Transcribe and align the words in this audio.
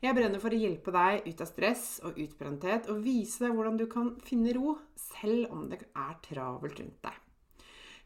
Jeg 0.00 0.16
brenner 0.16 0.40
for 0.40 0.56
å 0.56 0.58
hjelpe 0.58 0.92
deg 0.94 1.26
ut 1.28 1.40
av 1.44 1.48
stress 1.50 1.84
og 2.08 2.16
utbrenthet 2.22 2.86
og 2.88 3.02
vise 3.04 3.44
deg 3.44 3.52
hvordan 3.52 3.76
du 3.76 3.84
kan 3.90 4.14
finne 4.24 4.54
ro 4.56 4.78
selv 4.96 5.52
om 5.52 5.66
det 5.68 5.82
er 5.92 6.14
travelt 6.24 6.80
rundt 6.80 7.02
deg. 7.04 7.18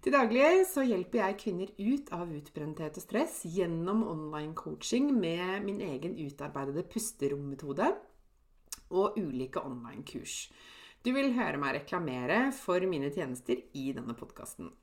Til 0.05 0.13
daglig 0.13 0.49
så 0.69 0.83
hjelper 0.85 1.23
jeg 1.23 1.37
kvinner 1.41 1.71
ut 1.79 2.11
av 2.13 2.33
utbrenthet 2.35 2.99
og 2.99 3.05
stress 3.07 3.39
gjennom 3.47 4.03
online 4.11 4.53
coaching 4.59 5.07
med 5.17 5.63
min 5.65 5.79
egen 5.87 6.19
utarbeidede 6.19 6.83
pusterommetode 6.91 7.89
og 8.91 9.17
ulike 9.17 9.63
online-kurs. 9.65 10.49
Du 11.01 11.15
vil 11.15 11.33
høre 11.39 11.63
meg 11.63 11.79
reklamere 11.79 12.49
for 12.59 12.85
mine 12.91 13.09
tjenester 13.15 13.63
i 13.73 13.93
denne 13.97 14.19
podkasten. 14.19 14.75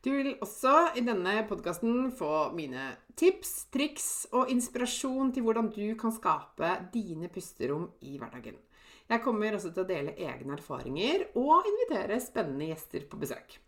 Du 0.00 0.08
vil 0.14 0.30
også 0.40 0.94
i 0.96 1.02
denne 1.04 1.42
podkasten 1.44 2.06
få 2.16 2.50
mine 2.56 2.86
tips, 3.20 3.66
triks 3.68 4.06
og 4.32 4.48
inspirasjon 4.48 5.28
til 5.36 5.44
hvordan 5.44 5.68
du 5.74 5.92
kan 6.00 6.14
skape 6.16 6.70
dine 6.94 7.28
pusterom 7.28 7.84
i 8.08 8.14
hverdagen. 8.16 8.56
Jeg 9.10 9.20
kommer 9.20 9.58
også 9.58 9.74
til 9.74 9.84
å 9.84 9.90
dele 9.90 10.14
egne 10.16 10.56
erfaringer 10.56 11.26
og 11.36 11.68
invitere 11.68 12.16
spennende 12.22 12.70
gjester 12.70 13.04
på 13.10 13.20
besøk. 13.20 13.58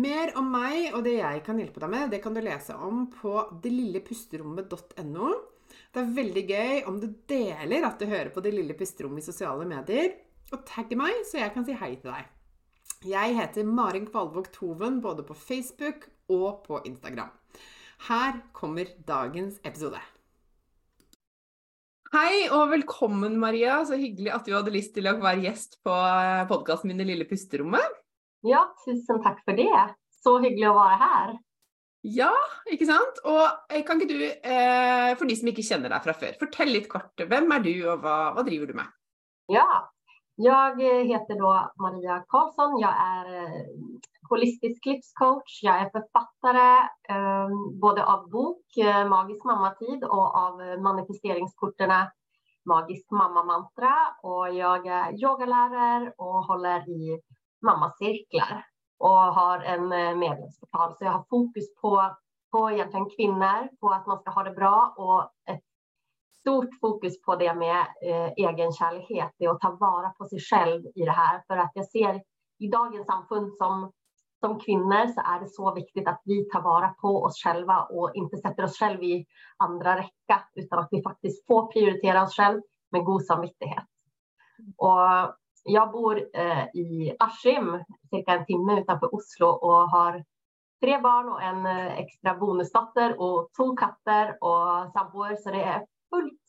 Mer 0.00 0.34
om 0.38 0.50
meg 0.50 0.96
og 0.96 1.04
det 1.06 1.20
jeg 1.20 1.44
kan 1.46 1.62
hjelpe 1.62 1.84
deg 1.84 1.94
med, 1.94 2.10
det 2.10 2.22
kan 2.24 2.34
du 2.34 2.42
lese 2.42 2.74
om 2.74 3.06
på 3.14 3.36
delillepusterommet.no. 3.62 5.30
Det 5.94 6.02
er 6.02 6.12
veldig 6.18 6.44
gøy 6.50 6.84
om 6.90 6.98
du 6.98 7.08
deler 7.30 7.86
at 7.86 8.02
du 8.02 8.10
hører 8.10 8.34
på 8.34 8.42
Det 8.42 8.54
lille 8.56 8.74
pusterommet 8.74 9.22
i 9.22 9.30
sosiale 9.30 9.70
medier, 9.70 10.16
og 10.50 10.66
tagger 10.66 10.98
meg, 10.98 11.22
så 11.30 11.44
jeg 11.44 11.54
kan 11.54 11.66
si 11.66 11.78
hei 11.78 11.94
til 11.94 12.10
deg. 12.10 12.39
Jeg 13.00 13.32
heter 13.32 13.64
Marin 13.64 14.04
Kvalvåg 14.04 14.50
Toven 14.52 14.98
både 15.00 15.22
på 15.24 15.32
Facebook 15.32 16.02
og 16.28 16.66
på 16.66 16.82
Instagram. 16.84 17.30
Her 18.10 18.40
kommer 18.52 18.90
dagens 19.08 19.54
episode. 19.64 19.96
Hei 22.12 22.50
og 22.52 22.66
velkommen, 22.74 23.38
Maria. 23.40 23.78
Så 23.88 23.96
hyggelig 23.96 24.34
at 24.34 24.44
du 24.44 24.52
hadde 24.52 24.74
lyst 24.74 24.92
til 24.92 25.08
å 25.08 25.14
være 25.16 25.46
gjest 25.46 25.78
på 25.80 25.94
eh, 25.94 26.42
podkasten 26.50 26.92
min 26.92 27.00
Det 27.00 27.06
lille 27.08 27.24
pusterommet. 27.30 27.96
Ja, 28.44 28.66
tusen 28.84 29.22
takk 29.24 29.40
for 29.46 29.56
det. 29.56 29.70
Så 30.20 30.34
hyggelig 30.44 30.68
å 30.68 30.76
være 30.76 30.98
her. 31.00 31.32
Ja, 32.04 32.34
ikke 32.68 32.90
sant? 32.90 33.22
Og 33.24 33.72
eh, 33.72 33.80
kan 33.80 33.96
ikke 33.96 34.12
du, 34.12 34.26
eh, 34.28 35.14
for 35.14 35.24
de 35.24 35.38
som 35.40 35.48
ikke 35.48 35.64
kjenner 35.64 35.96
deg 35.96 36.04
fra 36.04 36.16
før, 36.20 36.36
fortell 36.44 36.74
litt 36.76 36.92
kort. 36.92 37.16
Hvem 37.16 37.48
er 37.56 37.64
du, 37.64 37.72
og 37.94 38.04
hva, 38.04 38.18
hva 38.36 38.44
driver 38.44 38.68
du 38.68 38.76
med? 38.82 38.92
Ja, 39.56 39.64
jag 40.42 40.80
eh, 40.80 41.04
heter 41.04 41.34
då 41.38 41.70
Maria 41.76 42.24
Karlsson. 42.28 42.78
Jag 42.78 42.94
är 42.98 43.44
eh, 43.44 43.66
holistisk 44.30 44.86
livscoach. 44.86 45.62
Jag 45.62 45.76
är 45.80 45.90
författare 45.90 46.88
ehm, 47.08 47.80
både 47.80 48.04
av 48.04 48.30
bok 48.30 48.76
eh, 48.76 49.08
Magisk 49.08 49.44
mammatid 49.44 50.04
och 50.04 50.34
av 50.36 50.54
manifesteringskorterna 50.82 52.10
Magisk 52.64 53.10
mammamantra. 53.10 53.94
Och 54.22 54.54
jag 54.54 54.86
är 54.86 55.24
yogalärare 55.24 56.12
och 56.16 56.44
håller 56.44 56.88
i 56.88 57.20
mammacirklar 57.66 58.64
och 58.98 59.34
har 59.40 59.58
en 59.60 59.88
medlemsportal. 60.18 60.94
Så 60.96 61.04
jag 61.04 61.12
har 61.12 61.24
fokus 61.30 61.74
på, 61.82 62.16
på 62.52 62.70
egentligen 62.70 63.10
kvinnor, 63.16 63.76
på 63.80 63.88
att 63.88 64.06
man 64.06 64.18
ska 64.18 64.30
ha 64.30 64.42
det 64.42 64.54
bra 64.60 64.94
och 64.96 65.22
ett 65.54 65.69
stort 66.40 66.80
fokus 66.80 67.22
på 67.22 67.36
det 67.36 67.54
med 67.54 67.86
eh, 68.02 68.32
egenkärlighet, 68.36 69.30
det 69.38 69.46
att 69.46 69.60
ta 69.60 69.70
vara 69.70 70.10
på 70.10 70.24
sig 70.24 70.40
själv 70.40 70.86
i 70.94 71.04
det 71.04 71.10
här. 71.10 71.42
För 71.46 71.56
att 71.56 71.70
jag 71.74 71.90
ser 71.90 72.22
i 72.58 72.68
dagens 72.68 73.06
samfund 73.06 73.52
som, 73.52 73.92
som 74.40 74.60
kvinnor 74.60 75.06
så 75.06 75.20
är 75.20 75.40
det 75.40 75.48
så 75.48 75.74
viktigt 75.74 76.08
att 76.08 76.22
vi 76.24 76.48
tar 76.48 76.62
vara 76.62 76.88
på 76.88 77.22
oss 77.22 77.42
själva 77.42 77.82
och 77.82 78.10
inte 78.14 78.36
sätter 78.36 78.64
oss 78.64 78.78
själva 78.78 79.02
i 79.02 79.26
andra 79.56 79.96
räcka, 79.96 80.44
utan 80.54 80.78
att 80.78 80.88
vi 80.90 81.02
faktiskt 81.02 81.46
får 81.46 81.72
prioritera 81.72 82.22
oss 82.22 82.36
själva 82.36 82.62
med 82.92 83.04
god 83.04 83.24
samvittighet. 83.24 83.84
Och 84.76 85.34
jag 85.64 85.92
bor 85.92 86.20
eh, 86.34 86.64
i 86.64 87.16
Askim, 87.18 87.84
cirka 88.10 88.32
en 88.32 88.46
timme 88.46 88.80
utanför 88.80 89.14
Oslo 89.14 89.46
och 89.46 89.90
har 89.90 90.24
tre 90.80 90.98
barn 90.98 91.28
och 91.28 91.42
en 91.42 91.66
eh, 91.66 91.98
extra 91.98 92.34
bonusdotter 92.34 93.20
och 93.20 93.50
två 93.56 93.76
katter 93.76 94.44
och 94.44 94.92
samboer. 94.92 95.36
Så 95.36 95.50
det 95.50 95.62
är 95.62 95.84
fullt, 96.10 96.42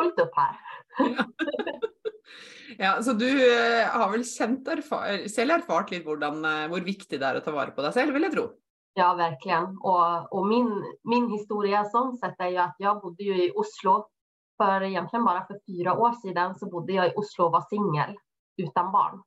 fullt 0.00 0.20
upp 0.20 0.36
här. 0.36 0.56
ja, 2.78 3.02
så 3.02 3.12
du 3.12 3.58
eh, 3.80 3.88
har 3.88 4.10
väl 4.10 4.24
känt 4.24 4.68
erfar 4.68 5.28
selv 5.28 5.50
erfart 5.50 5.92
hvordan, 6.04 6.44
eh, 6.44 6.68
hvor 6.68 6.80
viktig 6.80 7.20
det 7.20 7.26
är 7.26 7.34
att 7.34 7.44
ta 7.44 7.50
vara 7.50 7.70
på 7.70 7.82
dig 7.82 7.92
själv, 7.92 8.12
vill 8.12 8.22
jag 8.22 8.32
tro? 8.32 8.50
Ja, 8.94 9.14
verkligen. 9.14 9.64
Och, 9.64 10.32
och 10.32 10.46
min, 10.46 10.84
min 11.02 11.30
historia 11.30 11.84
sånt 11.84 12.20
sätt 12.20 12.34
är 12.38 12.48
ju 12.48 12.56
att 12.56 12.76
jag 12.78 13.00
bodde 13.00 13.22
ju 13.22 13.44
i 13.44 13.52
Oslo 13.54 14.08
för 14.56 14.82
egentligen 14.82 15.24
bara 15.24 15.46
för 15.46 15.60
fyra 15.66 15.98
år 15.98 16.12
sedan 16.12 16.54
så 16.54 16.66
bodde 16.66 16.92
jag 16.92 17.06
i 17.06 17.12
Oslo 17.16 17.44
och 17.44 17.52
var 17.52 17.60
singel 17.60 18.16
utan 18.56 18.92
barn. 18.92 19.22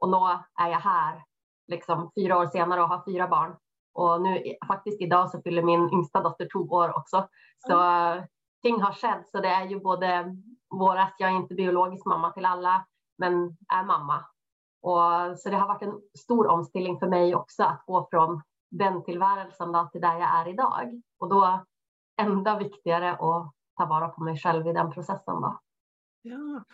Och 0.00 0.08
nu 0.08 0.16
är 0.64 0.70
jag 0.70 0.80
här 0.80 1.24
liksom 1.68 2.10
fyra 2.18 2.38
år 2.38 2.46
senare 2.46 2.82
och 2.82 2.88
har 2.88 3.04
fyra 3.04 3.28
barn. 3.28 3.56
Och 3.94 4.22
nu 4.22 4.42
faktiskt 4.66 5.00
idag 5.00 5.30
så 5.30 5.42
fyller 5.42 5.62
min 5.62 5.90
yngsta 5.92 6.22
dotter 6.22 6.48
två 6.52 6.58
år 6.58 6.96
också. 6.96 7.28
Så 7.58 7.74
ting 8.62 8.80
har 8.82 8.92
skett. 8.92 9.28
Så 9.28 9.40
det 9.40 9.48
är 9.48 9.66
ju 9.66 9.80
både 9.80 10.36
vårat, 10.70 11.14
jag 11.18 11.30
är 11.30 11.36
inte 11.36 11.54
biologisk 11.54 12.06
mamma 12.06 12.32
till 12.32 12.44
alla, 12.44 12.86
men 13.18 13.56
är 13.72 13.84
mamma. 13.84 14.24
Och, 14.82 15.38
så 15.38 15.50
det 15.50 15.56
har 15.56 15.68
varit 15.68 15.82
en 15.82 16.00
stor 16.18 16.46
omställning 16.46 16.98
för 16.98 17.06
mig 17.06 17.34
också 17.34 17.62
att 17.62 17.82
gå 17.86 18.08
från 18.10 18.42
den 18.70 19.04
tillvärelsen 19.04 19.72
då, 19.72 19.88
till 19.92 20.00
där 20.00 20.18
jag 20.18 20.40
är 20.40 20.48
idag. 20.48 21.02
Och 21.18 21.28
då 21.28 21.64
ända 22.20 22.58
viktigare 22.58 23.12
att 23.12 23.52
ta 23.76 23.86
vara 23.86 24.08
på 24.08 24.22
mig 24.22 24.38
själv 24.38 24.66
i 24.66 24.72
den 24.72 24.92
processen. 24.92 25.40
Då. 25.40 25.60
Ja. 26.22 26.64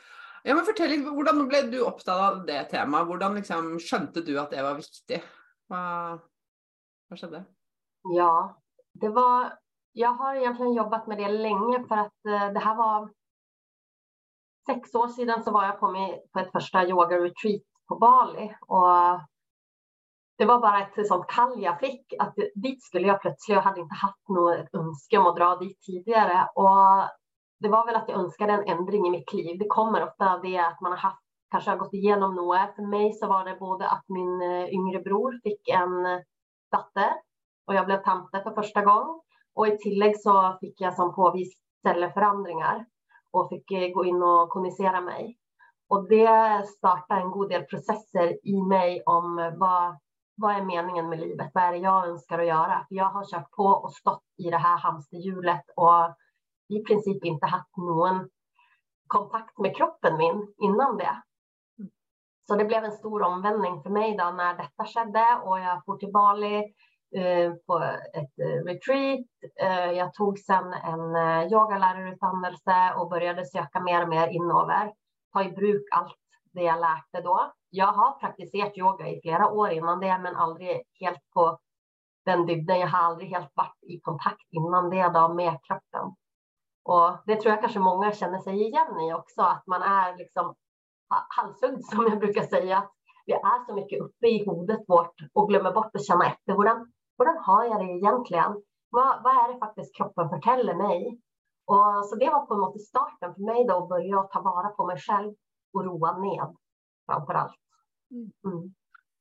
Ja, 0.46 0.54
men 0.54 0.64
fortell 0.64 0.92
litt, 0.92 1.06
Hvordan 1.10 1.40
ble 1.48 1.60
du 1.66 1.80
opptatt 1.82 2.20
av 2.22 2.44
det 2.46 2.60
temaet? 2.70 3.08
Hvordan 3.08 3.34
liksom, 3.34 3.72
skjønte 3.82 4.22
du 4.22 4.36
at 4.38 4.52
det 4.54 4.62
var 4.62 4.76
viktig? 4.78 5.18
Hva, 5.66 5.80
hva 7.10 7.18
skjedde? 7.18 7.40
Ja, 8.14 8.30
det 8.94 9.10
var 9.10 9.56
jag 9.98 10.14
har 10.14 10.34
egentligen 10.34 10.72
jobbat 10.72 11.06
med 11.06 11.18
det 11.18 11.28
länge 11.28 11.84
för 11.88 11.96
att 11.96 12.26
eh, 12.26 12.52
det 12.52 12.58
här 12.58 12.76
var 12.76 13.10
sex 14.66 14.94
år 14.94 15.08
sedan 15.08 15.42
så 15.42 15.50
var 15.50 15.64
jag 15.64 15.80
på, 15.80 15.90
mig 15.90 16.22
på 16.32 16.38
ett 16.38 16.52
första 16.52 16.86
yoga-retreat 16.86 17.62
på 17.88 17.96
Bali 17.96 18.54
och 18.66 19.20
det 20.38 20.44
var 20.44 20.60
bara 20.60 20.82
ett 20.82 21.08
sånt 21.08 21.26
kall 21.26 21.62
jag 21.62 21.80
fick 21.80 22.14
att 22.18 22.34
dit 22.54 22.82
skulle 22.82 23.06
jag 23.06 23.20
plötsligt. 23.20 23.56
Jag 23.56 23.62
hade 23.62 23.80
inte 23.80 23.94
haft 23.94 24.28
något 24.28 24.74
önske 24.74 25.18
om 25.18 25.26
att 25.26 25.36
dra 25.36 25.56
dit 25.56 25.80
tidigare 25.80 26.48
och 26.54 27.08
det 27.60 27.68
var 27.68 27.86
väl 27.86 27.96
att 27.96 28.08
jag 28.08 28.18
önskade 28.18 28.52
en 28.52 28.78
ändring 28.78 29.06
i 29.06 29.10
mitt 29.10 29.32
liv. 29.32 29.58
Det 29.58 29.68
kommer 29.68 30.02
ofta 30.02 30.34
av 30.34 30.42
det 30.42 30.58
att 30.58 30.80
man 30.80 30.92
har 30.92 30.98
haft, 30.98 31.22
kanske 31.50 31.70
har 31.70 31.76
gått 31.76 31.94
igenom 31.94 32.34
något. 32.34 32.74
För 32.76 32.82
mig 32.82 33.12
så 33.12 33.26
var 33.26 33.44
det 33.44 33.56
både 33.60 33.88
att 33.88 34.04
min 34.08 34.42
eh, 34.42 34.68
yngre 34.68 35.00
bror 35.00 35.40
fick 35.42 35.68
en 35.68 36.06
eh, 36.06 36.20
dotter 36.72 37.12
och 37.66 37.74
jag 37.74 37.86
blev 37.86 38.02
tante 38.02 38.42
för 38.42 38.50
första 38.50 38.82
gången 38.84 39.20
och 39.56 39.68
i 39.68 39.78
tillägg 39.78 40.20
så 40.20 40.56
fick 40.60 40.80
jag 40.80 40.94
som 40.94 41.14
påvis 41.14 41.58
cellförändringar 41.82 42.86
och 43.30 43.48
fick 43.48 43.70
eh, 43.70 43.88
gå 43.88 44.04
in 44.04 44.22
och 44.22 44.48
kommunicera 44.48 45.00
mig. 45.00 45.38
Och 45.88 46.08
det 46.08 46.66
startade 46.66 47.20
en 47.20 47.30
god 47.30 47.48
del 47.48 47.62
processer 47.62 48.46
i 48.46 48.62
mig 48.62 49.02
om 49.06 49.38
eh, 49.38 49.54
vad, 49.56 49.98
vad 50.34 50.56
är 50.56 50.64
meningen 50.64 51.08
med 51.08 51.20
livet? 51.20 51.50
Vad 51.54 51.64
är 51.64 51.72
det 51.72 51.78
jag 51.78 52.08
önskar 52.08 52.38
att 52.38 52.46
göra? 52.46 52.86
För 52.88 52.94
jag 52.94 53.10
har 53.10 53.24
kört 53.24 53.50
på 53.50 53.64
och 53.64 53.92
stått 53.92 54.24
i 54.38 54.50
det 54.50 54.58
här 54.58 54.78
hamsterhjulet 54.78 55.64
och 55.76 56.16
i 56.68 56.82
princip 56.82 57.24
inte 57.24 57.46
haft 57.46 57.76
någon 57.76 58.28
kontakt 59.06 59.58
med 59.58 59.76
kroppen 59.76 60.16
min 60.16 60.54
innan 60.58 60.96
det. 60.96 61.22
Så 62.48 62.56
det 62.56 62.64
blev 62.64 62.84
en 62.84 62.92
stor 62.92 63.22
omvändning 63.22 63.82
för 63.82 63.90
mig 63.90 64.16
då 64.16 64.24
när 64.30 64.54
detta 64.54 64.84
skedde 64.84 65.40
och 65.44 65.60
jag 65.60 65.84
for 65.84 65.96
till 65.96 66.12
Bali 66.12 66.74
Eh, 67.14 67.52
på 67.66 67.78
ett 68.12 68.38
eh, 68.38 68.64
retreat. 68.64 69.26
Eh, 69.60 69.90
jag 69.92 70.14
tog 70.14 70.38
sen 70.38 70.72
en 70.72 71.16
yogalärarutbildning 71.52 72.96
och 72.96 73.10
började 73.10 73.44
söka 73.44 73.80
mer 73.80 74.02
och 74.02 74.08
mer 74.08 74.28
inover, 74.28 74.92
Ta 75.32 75.42
i 75.42 75.52
bruk 75.52 75.82
allt 75.92 76.16
det 76.52 76.62
jag 76.62 76.80
lärde 76.80 77.24
då. 77.24 77.52
Jag 77.70 77.92
har 77.92 78.18
praktiserat 78.20 78.78
yoga 78.78 79.08
i 79.08 79.20
flera 79.20 79.50
år 79.50 79.70
innan 79.70 80.00
det, 80.00 80.18
men 80.18 80.36
aldrig 80.36 80.82
helt 81.00 81.30
på 81.34 81.58
den 82.24 82.46
dybden. 82.46 82.80
Jag 82.80 82.88
har 82.88 82.98
aldrig 82.98 83.30
helt 83.30 83.52
varit 83.54 83.82
i 83.82 84.00
kontakt 84.00 84.46
innan 84.50 84.90
det 84.90 85.08
då 85.08 85.34
med 85.34 85.58
kroppen. 85.62 86.14
Och 86.84 87.16
det 87.26 87.36
tror 87.36 87.52
jag 87.52 87.60
kanske 87.60 87.78
många 87.78 88.12
känner 88.12 88.38
sig 88.38 88.62
igen 88.62 89.00
i 89.00 89.14
också, 89.14 89.42
att 89.42 89.66
man 89.66 89.82
är 89.82 90.16
liksom 90.16 90.54
halshuggd 91.36 91.84
som 91.84 92.06
jag 92.10 92.18
brukar 92.18 92.42
säga. 92.42 92.88
vi 93.26 93.32
är 93.32 93.66
så 93.66 93.74
mycket 93.74 94.00
uppe 94.00 94.26
i 94.26 94.44
huvudet 94.46 94.80
vårt 94.88 95.14
och 95.32 95.48
glömmer 95.48 95.72
bort 95.72 95.94
att 95.94 96.06
känna 96.06 96.26
efter. 96.26 96.52
Hur, 96.52 96.86
hur 97.24 97.40
har 97.40 97.64
jag 97.64 97.80
det 97.80 97.92
egentligen? 97.92 98.62
Vad, 98.90 99.22
vad 99.22 99.32
är 99.32 99.52
det 99.52 99.58
faktiskt 99.58 99.96
kroppen 99.96 100.28
förtäller 100.28 100.74
mig? 100.74 101.20
Och 101.66 102.06
så 102.06 102.16
det 102.16 102.30
var 102.30 102.46
på 102.46 102.56
något 102.56 102.80
starten 102.80 103.34
för 103.34 103.42
mig 103.42 103.66
då 103.68 103.76
att 103.82 103.88
börja 103.88 104.22
ta 104.22 104.40
vara 104.40 104.68
på 104.68 104.86
mig 104.86 104.98
själv 104.98 105.34
och 105.72 105.84
roa 105.84 106.18
ned 106.18 106.56
framför 107.06 107.34
allt. 107.34 107.60
Mm. 108.10 108.32
mm. 108.46 108.74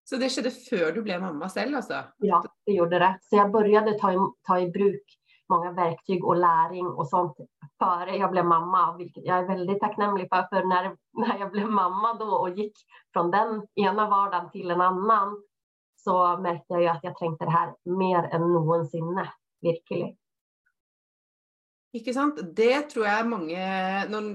Så 0.04 0.16
det 0.16 0.30
skedde 0.30 0.52
före 0.52 0.92
du 0.92 1.02
blev 1.02 1.22
mamma 1.22 1.50
själv 1.50 1.76
alltså? 1.76 1.94
Ja, 2.18 2.44
det 2.66 2.72
gjorde 2.72 3.00
det. 3.00 3.18
Så 3.22 3.36
jag 3.36 3.52
började 3.52 4.00
ta 4.00 4.14
i, 4.14 4.18
ta 4.48 4.60
i 4.60 4.70
bruk 4.70 5.04
många 5.50 5.72
verktyg 5.72 6.26
och 6.26 6.36
läring 6.36 6.88
och 6.88 7.08
sånt 7.08 7.38
före 7.80 8.18
jag 8.18 8.32
blev 8.32 8.46
mamma, 8.46 8.98
vilket 8.98 9.26
jag 9.26 9.38
är 9.38 9.48
väldigt 9.48 9.80
tacknämlig 9.80 10.28
för. 10.30 10.48
För 10.50 10.64
när, 10.64 10.96
när 11.14 11.40
jag 11.40 11.52
blev 11.52 11.70
mamma 11.70 12.14
då 12.14 12.26
och 12.26 12.50
gick 12.50 12.78
från 13.14 13.32
den 13.32 13.68
ena 13.76 14.10
vardagen 14.10 14.52
till 14.52 14.72
en 14.72 14.82
annan 14.82 15.44
så 16.06 16.38
märkte 16.38 16.74
jag 16.74 16.82
ju 16.82 16.88
att 16.88 17.04
jag 17.04 17.18
tänkte 17.18 17.46
det 17.46 17.52
här 17.52 17.74
mer 17.84 18.24
än 18.24 18.42
någonsin, 18.42 19.28
verkligen. 19.62 20.16
Ikke 21.96 22.12
sant? 22.12 22.40
Det 22.56 22.90
tror 22.92 23.06
jeg 23.08 23.28
mange 23.30 23.60
når, 24.12 24.26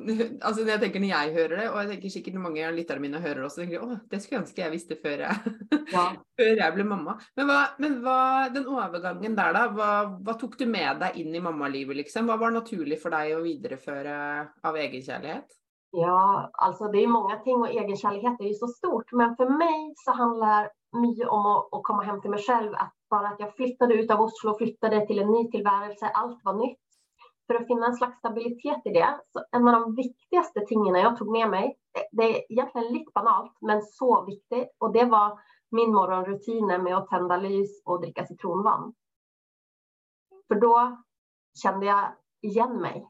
altså 0.41 0.63
Jeg 0.65 0.81
tenker 0.81 1.03
når 1.03 1.11
jeg 1.11 1.33
hører 1.35 1.59
det, 1.59 1.67
og 1.69 1.77
jeg 1.83 1.91
tenker 1.91 2.13
sikkert 2.15 2.39
mange 2.41 2.63
av 2.65 2.73
lytterne 2.73 3.05
mine 3.05 3.21
hører 3.21 3.43
også, 3.45 3.61
tenker 3.61 3.85
å, 3.85 3.99
det 4.09 4.21
skulle 4.23 4.39
jeg 4.39 4.45
ønske 4.47 4.63
jeg 4.63 4.73
visste 4.73 4.97
før 5.03 5.25
jeg, 5.27 5.53
ja. 5.97 6.07
før 6.41 6.63
jeg 6.63 6.77
ble 6.79 6.87
mamma. 6.89 7.19
Men, 7.37 7.51
hva, 7.51 7.59
men 7.83 7.99
hva, 8.01 8.17
den 8.55 8.65
overgangen 8.71 9.37
der, 9.37 9.53
da. 9.59 9.67
Hva, 9.77 9.91
hva, 10.25 10.37
tok 10.41 10.57
du 10.57 10.65
med 10.73 11.05
deg 11.05 11.21
inn 11.21 11.37
i 11.37 11.45
mammalivet, 11.45 12.01
liksom? 12.01 12.31
Hva 12.33 12.39
var 12.41 12.57
naturlig 12.57 12.97
for 13.03 13.13
deg 13.13 13.37
å 13.37 13.45
videreføre 13.45 14.17
av 14.65 14.81
egenkjærlighet? 14.87 15.59
Ja, 15.93 16.51
alltså 16.53 16.89
det 16.89 17.03
är 17.03 17.09
många 17.09 17.37
ting 17.37 17.57
och 17.57 17.69
egenkärlighet 17.69 18.41
är 18.41 18.45
ju 18.45 18.55
så 18.55 18.69
stort. 18.69 19.13
Men 19.13 19.37
för 19.37 19.49
mig 19.49 19.95
så 19.97 20.13
handlar 20.13 20.71
mycket 20.93 21.29
om 21.29 21.47
att, 21.47 21.75
att 21.75 21.83
komma 21.83 22.03
hem 22.03 22.21
till 22.21 22.31
mig 22.31 22.43
själv. 22.43 22.75
Att 22.75 22.95
bara 23.11 23.29
att 23.29 23.41
jag 23.41 23.55
flyttade 23.57 23.95
ut 23.95 24.11
av 24.11 24.21
Oslo, 24.21 24.59
flyttade 24.59 25.07
till 25.07 25.19
en 25.19 25.31
ny 25.31 25.51
tillvärelse. 25.51 26.11
Allt 26.15 26.45
var 26.45 26.55
nytt 26.55 26.79
för 27.47 27.55
att 27.55 27.67
finna 27.67 27.87
en 27.87 27.95
slags 27.95 28.19
stabilitet 28.19 28.81
i 28.85 28.91
det. 28.91 29.21
Så 29.33 29.45
en 29.53 29.69
av 29.69 29.81
de 29.81 29.95
viktigaste 29.95 30.61
tingen 30.61 30.95
jag 30.95 31.17
tog 31.17 31.31
med 31.31 31.51
mig, 31.51 31.79
det 32.13 32.23
är 32.23 32.53
egentligen 32.53 32.93
lite 32.93 33.11
banalt, 33.15 33.53
men 33.61 33.83
så 33.83 34.25
viktigt. 34.25 34.77
Och 34.79 34.93
det 34.93 35.05
var 35.05 35.41
min 35.71 35.95
morgonrutiner 35.95 36.79
med 36.79 36.97
att 36.97 37.09
tända 37.09 37.37
lys 37.37 37.83
och 37.85 38.01
dricka 38.01 38.27
citronvann. 38.27 38.95
För 40.49 40.55
då 40.55 41.03
kände 41.63 41.87
jag 41.87 42.13
igen 42.41 42.81
mig. 42.81 43.07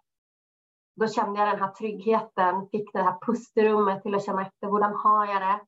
Då 0.96 1.08
kände 1.08 1.38
jag 1.38 1.48
den 1.48 1.58
här 1.58 1.72
tryggheten, 1.72 2.68
fick 2.68 2.92
det 2.92 3.02
här 3.02 3.18
pusterummet 3.26 4.02
till 4.02 4.14
att 4.14 4.24
känna 4.24 4.42
efter, 4.42 4.66
hur 4.66 5.02
har 5.02 5.26
jag 5.26 5.42
det? 5.42 5.60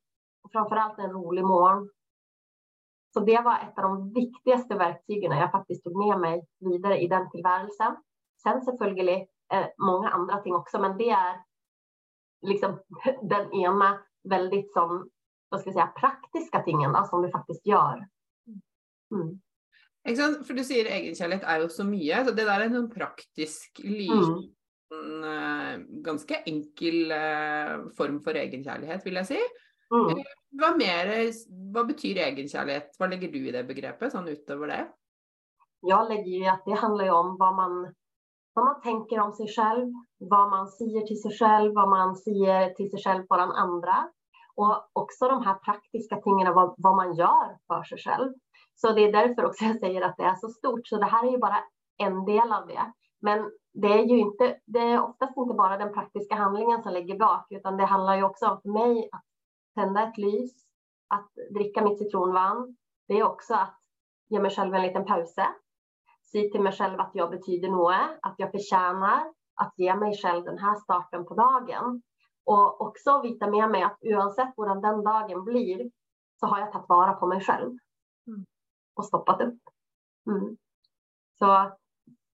Och 0.44 0.52
framför 0.52 0.76
allt 0.76 0.98
en 0.98 1.10
rolig 1.10 1.44
morgon. 1.44 1.90
Så 3.14 3.20
det 3.20 3.40
var 3.44 3.58
ett 3.58 3.78
av 3.78 3.84
de 3.84 4.12
viktigaste 4.12 4.74
verktygen 4.74 5.32
jag 5.32 5.50
faktiskt 5.50 5.84
tog 5.84 5.96
med 6.06 6.20
mig 6.20 6.46
vidare 6.60 6.98
i 6.98 7.08
den 7.08 7.30
tillvärelsen. 7.30 7.96
Sen 8.42 8.62
selvfølgelig 8.62 9.28
eh, 9.52 9.66
många 9.78 10.08
andra 10.08 10.38
ting 10.38 10.54
också, 10.54 10.80
men 10.80 10.98
det 10.98 11.10
är 11.10 11.36
liksom 12.42 12.78
den 13.22 13.52
ena 13.52 13.98
väldigt 14.28 14.72
som, 14.72 15.10
vad 15.48 15.60
ska 15.60 15.68
jag 15.68 15.74
säga, 15.74 15.86
praktiska 15.86 16.62
tingen 16.62 16.92
då, 16.92 17.04
som 17.04 17.22
du 17.22 17.30
faktiskt 17.30 17.66
gör. 17.66 18.08
Mm. 19.14 19.40
For 20.46 20.54
du 20.54 20.64
sier 20.64 20.88
egenkjærlighet 20.90 21.44
er 21.46 21.60
jo 21.62 21.68
så 21.70 21.84
mye. 21.86 22.24
så 22.24 22.32
Det 22.34 22.44
der 22.44 22.60
er 22.60 22.64
en 22.66 22.90
praktisk, 22.90 23.78
liten, 23.84 24.18
mm. 24.18 24.50
Eh, 25.24 25.78
ganske 26.04 26.42
enkel 26.46 27.12
uh, 27.12 27.88
form 27.96 28.18
for 28.24 28.36
egenkjærlighet, 28.36 29.04
vil 29.06 29.14
jeg 29.14 29.26
si. 29.30 29.38
Mm. 29.92 30.22
Hva, 30.60 30.70
mer, 30.76 31.10
hva 31.72 31.84
betyr 31.88 32.20
egenkjærlighet? 32.24 32.94
Hva 32.98 33.08
legger 33.12 33.32
du 33.32 33.40
i 33.42 33.54
det 33.54 33.64
begrepet, 33.68 34.12
sånn 34.12 34.30
utover 34.32 34.72
det? 34.72 34.82
Jag 35.82 36.08
lägger 36.08 36.32
ju 36.38 36.46
att 36.46 36.64
det 36.64 36.78
handlar 36.80 37.10
om 37.10 37.36
vad 37.40 37.54
man 37.54 37.76
vad 38.54 38.64
man 38.64 38.80
tänker 38.80 39.20
om 39.20 39.32
sig 39.32 39.48
själv, 39.48 39.92
vad 40.18 40.50
man 40.50 40.68
säger 40.68 41.00
till 41.06 41.22
sig 41.22 41.32
själv, 41.38 41.74
vad 41.74 41.88
man 41.88 42.16
säger 42.16 42.70
till 42.74 42.90
sig 42.90 43.02
själv 43.02 43.22
på 43.22 43.36
den 43.36 43.50
andra. 43.50 44.08
Och 44.54 44.88
också 44.92 45.28
de 45.28 45.42
här 45.42 45.54
praktiska 45.54 46.16
tingen, 46.20 46.54
vad, 46.54 46.74
vad 46.78 46.96
man 46.96 47.14
gör 47.14 47.58
för 47.66 47.82
sig 47.82 47.98
själv. 47.98 48.32
Så 48.74 48.92
det 48.92 49.00
är 49.00 49.12
därför 49.12 49.44
också 49.44 49.64
jag 49.64 49.78
säger 49.78 50.02
att 50.02 50.16
det 50.16 50.24
är 50.24 50.34
så 50.34 50.48
stort. 50.48 50.86
Så 50.86 50.98
det 50.98 51.06
här 51.06 51.26
är 51.26 51.30
ju 51.30 51.38
bara 51.38 51.58
en 51.96 52.24
del 52.24 52.52
av 52.52 52.66
det. 52.66 52.92
Men 53.20 53.50
det 53.72 53.92
är 53.92 54.04
ju 54.04 54.18
inte, 54.18 54.58
det 54.66 54.78
är 54.78 55.02
oftast 55.02 55.36
inte 55.36 55.54
bara 55.54 55.76
den 55.76 55.94
praktiska 55.94 56.34
handlingen 56.34 56.82
som 56.82 56.92
ligger 56.92 57.18
bak, 57.18 57.46
utan 57.50 57.76
det 57.76 57.84
handlar 57.84 58.16
ju 58.16 58.22
också 58.22 58.46
om 58.46 58.60
för 58.62 58.68
mig 58.68 59.08
att 59.12 59.24
tända 59.74 60.08
ett 60.08 60.18
lys, 60.18 60.66
att 61.08 61.30
dricka 61.50 61.84
mitt 61.84 61.98
citronvatten. 61.98 62.76
Det 63.08 63.14
är 63.14 63.22
också 63.22 63.54
att 63.54 63.78
ge 64.28 64.40
mig 64.40 64.50
själv 64.50 64.74
en 64.74 64.82
liten 64.82 65.04
paus 65.04 65.34
säga 66.32 66.50
till 66.50 66.62
mig 66.62 66.72
själv 66.72 67.00
att 67.00 67.10
jag 67.14 67.30
betyder 67.30 67.68
något, 67.68 68.18
att 68.22 68.34
jag 68.36 68.50
förtjänar 68.50 69.32
att 69.54 69.74
ge 69.76 69.94
mig 69.94 70.16
själv 70.16 70.44
den 70.44 70.58
här 70.58 70.74
starten 70.74 71.24
på 71.24 71.34
dagen. 71.34 72.02
Och 72.44 72.80
också 72.80 73.22
veta 73.22 73.50
med 73.50 73.70
mig 73.70 73.82
att 73.82 73.98
oavsett 74.00 74.54
hur 74.56 74.80
den 74.80 75.04
dagen 75.04 75.44
blir 75.44 75.90
så 76.40 76.46
har 76.46 76.58
jag 76.60 76.72
tagit 76.72 76.88
vara 76.88 77.12
på 77.12 77.26
mig 77.26 77.40
själv 77.40 77.70
mm. 78.26 78.44
och 78.94 79.04
stoppat 79.04 79.40
upp. 79.40 79.60
Mm. 80.26 80.56
Så 81.38 81.72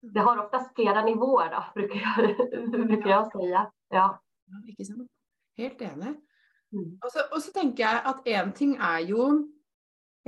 det 0.01 0.21
har 0.21 0.45
oftast 0.45 0.75
flera 0.75 1.03
nivåer 1.03 1.51
då, 1.51 1.65
brukar 1.75 2.01
jag, 2.01 2.71
brukar 2.89 3.11
jag 3.11 3.33
säga. 3.33 3.73
Ja. 3.89 4.21
Helt 5.57 5.83
enig. 5.83 6.26
Mm. 6.73 6.99
Och, 7.05 7.13
så, 7.13 7.37
och 7.37 7.43
så 7.43 7.53
tänker 7.53 7.83
jag 7.83 8.01
att 8.05 8.29
en 8.29 8.53
ting 8.53 8.77
är 8.81 9.01
ju 9.01 9.53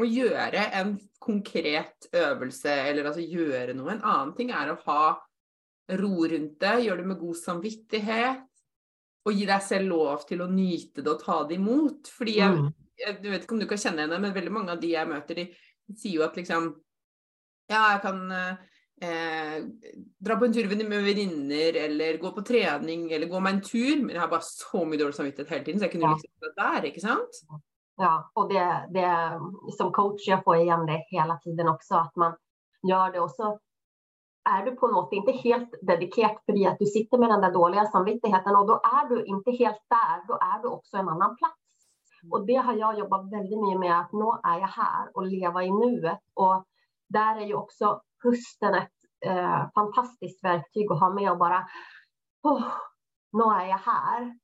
att 0.02 0.12
göra 0.12 0.66
en 0.66 0.98
konkret 1.18 2.08
övelse 2.12 2.70
eller 2.70 3.04
alltså 3.04 3.20
göra 3.20 3.72
något. 3.72 3.92
En 3.92 4.02
annan 4.02 4.34
ting 4.34 4.50
är 4.50 4.68
att 4.68 4.80
ha 4.80 5.28
ro 5.92 6.26
runt 6.26 6.60
det, 6.60 6.80
göra 6.80 6.96
det 6.96 7.06
med 7.06 7.18
god 7.18 7.36
samvittighet 7.36 8.48
och 9.24 9.32
ge 9.32 9.46
dig 9.46 9.60
själv 9.60 9.88
lov 9.88 10.16
till 10.16 10.40
att 10.40 10.50
njuta 10.50 11.02
det 11.02 11.10
och 11.10 11.20
ta 11.20 11.48
det 11.48 11.54
emot. 11.54 12.08
För 12.08 12.28
jag, 12.28 12.58
mm. 12.58 12.72
jag 12.96 13.30
vet 13.30 13.42
inte 13.42 13.54
om 13.54 13.60
du 13.60 13.66
kan 13.66 13.78
känna 13.78 14.00
henne, 14.00 14.18
men 14.18 14.32
väldigt 14.32 14.52
många 14.52 14.72
av 14.72 14.80
de 14.80 14.86
jag 14.86 15.08
möter, 15.08 15.34
de 15.34 15.94
säger 15.94 16.14
ju 16.14 16.22
att 16.22 16.36
liksom, 16.36 16.82
ja, 17.66 17.92
jag 17.92 18.02
kan 18.02 18.32
eh, 19.00 19.64
dra 20.18 20.36
på 20.36 20.44
en 20.44 20.52
tur 20.52 20.88
med 20.88 21.02
vänner 21.02 21.76
eller 21.84 22.18
gå 22.18 22.30
på 22.30 22.42
träning 22.42 23.12
eller 23.12 23.26
gå 23.26 23.40
med 23.40 23.54
en 23.54 23.62
tur, 23.62 24.04
men 24.04 24.14
jag 24.14 24.22
har 24.22 24.28
bara 24.28 24.40
så 24.42 24.84
mycket 24.84 25.00
dålig 25.00 25.14
samvittighet 25.14 25.52
hela 25.52 25.64
tiden 25.64 25.78
så 25.78 25.84
jag 25.84 25.92
kunde 25.92 26.06
ja. 26.06 26.12
liksom 26.12 26.30
vara 26.40 26.70
där, 26.70 26.86
inte 26.86 27.00
sant? 27.00 27.30
Ja, 27.96 28.30
och 28.34 28.48
det, 28.48 28.88
det, 28.90 29.40
som 29.78 29.92
coach 29.92 30.28
jag 30.28 30.44
får 30.44 30.56
igen 30.56 30.86
det 30.86 31.04
hela 31.10 31.36
tiden 31.36 31.68
också, 31.68 31.94
att 31.94 32.16
man 32.16 32.36
gör 32.88 33.12
det 33.12 33.20
och 33.20 33.30
så 33.30 33.58
är 34.44 34.64
du 34.64 34.76
på 34.76 34.88
något 34.88 35.12
inte 35.12 35.32
helt 35.32 35.70
dedikerad 35.82 36.36
för 36.46 36.68
att 36.68 36.78
du 36.78 36.86
sitter 36.86 37.18
med 37.18 37.28
den 37.28 37.40
där 37.40 37.52
dåliga 37.52 37.84
samvittigheten 37.86 38.56
och 38.56 38.66
då 38.66 38.74
är 38.74 39.08
du 39.08 39.24
inte 39.24 39.50
helt 39.50 39.82
där, 39.88 40.26
då 40.28 40.34
är 40.34 40.62
du 40.62 40.68
också 40.68 40.96
en 40.96 41.08
annan 41.08 41.36
plats. 41.36 41.54
Mm. 42.22 42.32
Och 42.32 42.46
det 42.46 42.54
har 42.54 42.74
jag 42.74 42.98
jobbat 42.98 43.32
väldigt 43.32 43.58
mycket 43.58 43.80
med, 43.80 44.00
att 44.00 44.12
nu 44.12 44.24
är 44.42 44.58
jag 44.58 44.68
här 44.68 45.10
och 45.14 45.26
leva 45.26 45.64
i 45.64 45.70
nuet. 45.70 46.20
Och 46.34 46.64
där 47.08 47.36
är 47.36 47.46
ju 47.46 47.54
också 47.54 48.02
pusten 48.22 48.74
ett 48.74 48.92
eh, 49.26 49.70
fantastiskt 49.74 50.44
verktyg 50.44 50.92
att 50.92 51.00
ha 51.00 51.10
med 51.14 51.32
och 51.32 51.38
bara, 51.38 51.68
oh, 52.42 52.72
nu 53.32 53.42
är 53.42 53.66
jag 53.66 53.78
här. 53.78 54.38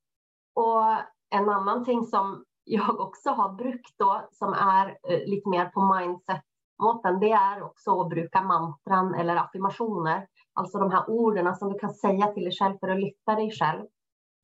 Och 0.55 0.85
en 1.31 1.49
annan 1.49 1.85
ting 1.85 2.05
som 2.05 2.45
jag 2.65 3.01
också 3.01 3.31
har 3.31 3.53
brukt 3.53 3.99
då, 3.99 4.29
som 4.33 4.53
är 4.53 4.99
eh, 5.09 5.27
lite 5.27 5.49
mer 5.49 5.67
på 5.67 5.95
mindset-måten, 5.99 7.21
det 7.21 7.33
är 7.33 7.63
också 7.63 8.01
att 8.01 8.09
bruka 8.09 8.43
mantran 8.43 9.15
eller 9.15 9.37
affirmationer. 9.37 10.27
Alltså 10.55 10.79
de 10.79 10.91
här 10.91 11.11
orden 11.11 11.55
som 11.55 11.73
du 11.73 11.79
kan 11.79 11.95
säga 11.95 12.27
till 12.27 12.45
dig 12.45 12.53
själv 12.53 12.79
för 12.79 12.89
att 12.89 13.01
lyfta 13.01 13.35
dig 13.35 13.51
själv. 13.51 13.87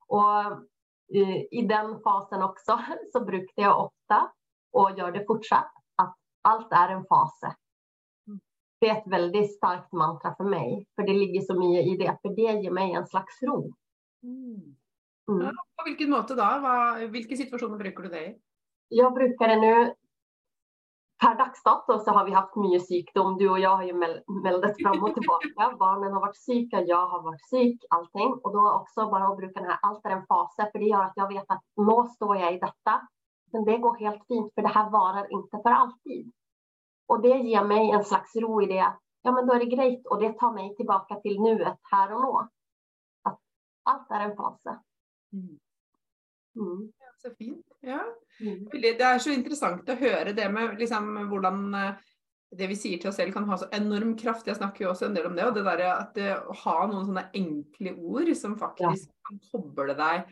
Och 0.09 0.41
eh, 1.15 1.37
i 1.51 1.67
den 1.69 2.01
fasen 2.05 2.43
också 2.43 2.81
så 3.13 3.25
brukade 3.25 3.69
jag 3.69 3.85
ofta, 3.85 4.31
och 4.73 4.91
gör 4.99 5.13
det 5.13 5.27
fortsatt, 5.27 5.73
att 5.97 6.17
allt 6.43 6.73
är 6.73 6.89
en 6.89 7.05
fas. 7.05 7.41
Det 8.81 8.89
är 8.89 8.97
ett 8.99 9.07
väldigt 9.07 9.57
starkt 9.57 9.93
mantra 9.93 10.35
för 10.37 10.45
mig, 10.45 10.87
för 10.95 11.03
det 11.03 11.13
ligger 11.13 11.41
så 11.41 11.55
mycket 11.55 11.87
i 11.87 11.97
det, 11.97 12.19
för 12.23 12.29
det 12.29 12.63
ger 12.63 12.71
mig 12.71 12.93
en 12.93 13.07
slags 13.07 13.43
ro. 13.43 13.75
Mm. 14.23 14.77
Mm. 15.29 15.47
Ja, 15.47 15.53
på 15.77 15.85
vilken 15.85 16.11
måte 16.11 16.35
då? 16.35 16.43
Hva, 16.43 17.07
vilka 17.07 17.37
situationer 17.37 17.79
brukar 17.79 18.03
du 18.03 18.09
det 18.09 18.27
i? 18.27 18.39
Jag 18.89 19.15
brukar 19.15 19.49
det 19.49 19.57
nu 19.57 19.95
per 21.21 21.35
dags 21.35 21.63
dato 21.63 21.99
så 21.99 22.11
har 22.11 22.25
vi 22.25 22.33
haft 22.33 22.57
mycket 22.57 22.89
sjukdom. 22.89 23.39
Du 23.39 23.51
och 23.51 23.59
jag 23.61 23.77
har 23.77 23.85
ju 23.85 23.95
meldat 24.45 24.77
fram 24.83 25.05
och 25.05 25.15
tillbaka. 25.15 25.77
Barnen 25.79 26.13
har 26.13 26.21
varit 26.21 26.47
sjuka, 26.47 26.83
jag 26.83 27.07
har 27.07 27.23
varit 27.23 27.51
sjuk, 27.51 27.81
allting. 27.91 28.31
Och 28.43 28.53
då 28.53 28.73
också 28.73 29.11
bara 29.11 29.25
att 29.29 29.37
bruka 29.37 29.61
den 29.61 29.71
här, 29.71 29.79
allt 29.83 30.05
är 30.05 30.11
en 30.11 30.27
fas, 30.27 30.57
för 30.57 30.79
det 30.79 30.85
gör 30.85 31.03
att 31.03 31.13
jag 31.17 31.29
vet 31.29 31.45
att 31.49 31.63
nu 31.77 32.09
står 32.15 32.37
jag 32.37 32.55
i 32.55 32.59
detta. 32.59 33.09
Men 33.53 33.65
det 33.65 33.79
går 33.79 33.95
helt 33.99 34.27
fint, 34.29 34.55
för 34.55 34.63
det 34.63 34.69
här 34.69 34.91
varar 34.91 35.33
inte 35.33 35.59
för 35.63 35.71
alltid. 35.71 36.33
Och 37.11 37.23
det 37.23 37.39
ger 37.39 37.65
mig 37.65 37.91
en 37.91 38.05
slags 38.05 38.37
ro 38.37 38.63
i 38.63 38.67
det. 38.67 38.93
Ja, 39.23 39.33
men 39.33 39.47
då 39.47 39.55
är 39.55 39.59
det 39.59 39.77
grejt 39.77 40.07
och 40.07 40.21
det 40.21 40.39
tar 40.39 40.53
mig 40.53 40.77
tillbaka 40.77 41.15
till 41.15 41.41
nuet, 41.41 41.79
här 41.83 42.13
och 42.13 42.21
nu. 42.21 42.49
Att 43.23 43.41
allt 43.83 44.11
är 44.11 44.21
en 44.21 44.37
fas. 44.37 44.63
Mm. 45.33 45.59
Mm. 46.57 46.93
Ja, 46.99 47.07
så 47.23 47.31
fint. 47.39 47.67
Ja. 47.81 48.05
Mm. 48.41 48.69
Det 48.73 49.01
er 49.01 49.19
så 49.19 49.35
interessant 49.35 49.91
å 49.91 49.99
høre 49.99 50.33
det 50.33 50.47
med 50.55 50.79
liksom, 50.79 51.11
hvordan 51.33 51.75
eh, 51.75 51.99
det 52.57 52.71
vi 52.71 52.79
sier 52.79 53.03
til 53.03 53.11
oss 53.11 53.19
selv 53.19 53.35
kan 53.35 53.49
ha 53.51 53.59
så 53.59 53.67
enorm 53.75 54.15
kraft. 54.19 54.47
Jeg 54.47 54.61
snakker 54.61 54.85
jo 54.85 54.93
også 54.93 55.09
en 55.09 55.19
del 55.19 55.27
om 55.27 55.35
det. 55.35 55.49
Og 55.51 55.59
det 55.59 55.67
der 55.67 55.83
at 55.91 56.15
det, 56.15 56.31
å 56.39 56.55
ha 56.63 56.77
sånne 56.93 57.27
enkle 57.43 57.97
ord 57.99 58.31
som 58.39 58.55
faktisk 58.59 59.11
ja. 59.11 59.19
kan 59.29 59.43
koble 59.51 59.99
deg 59.99 60.31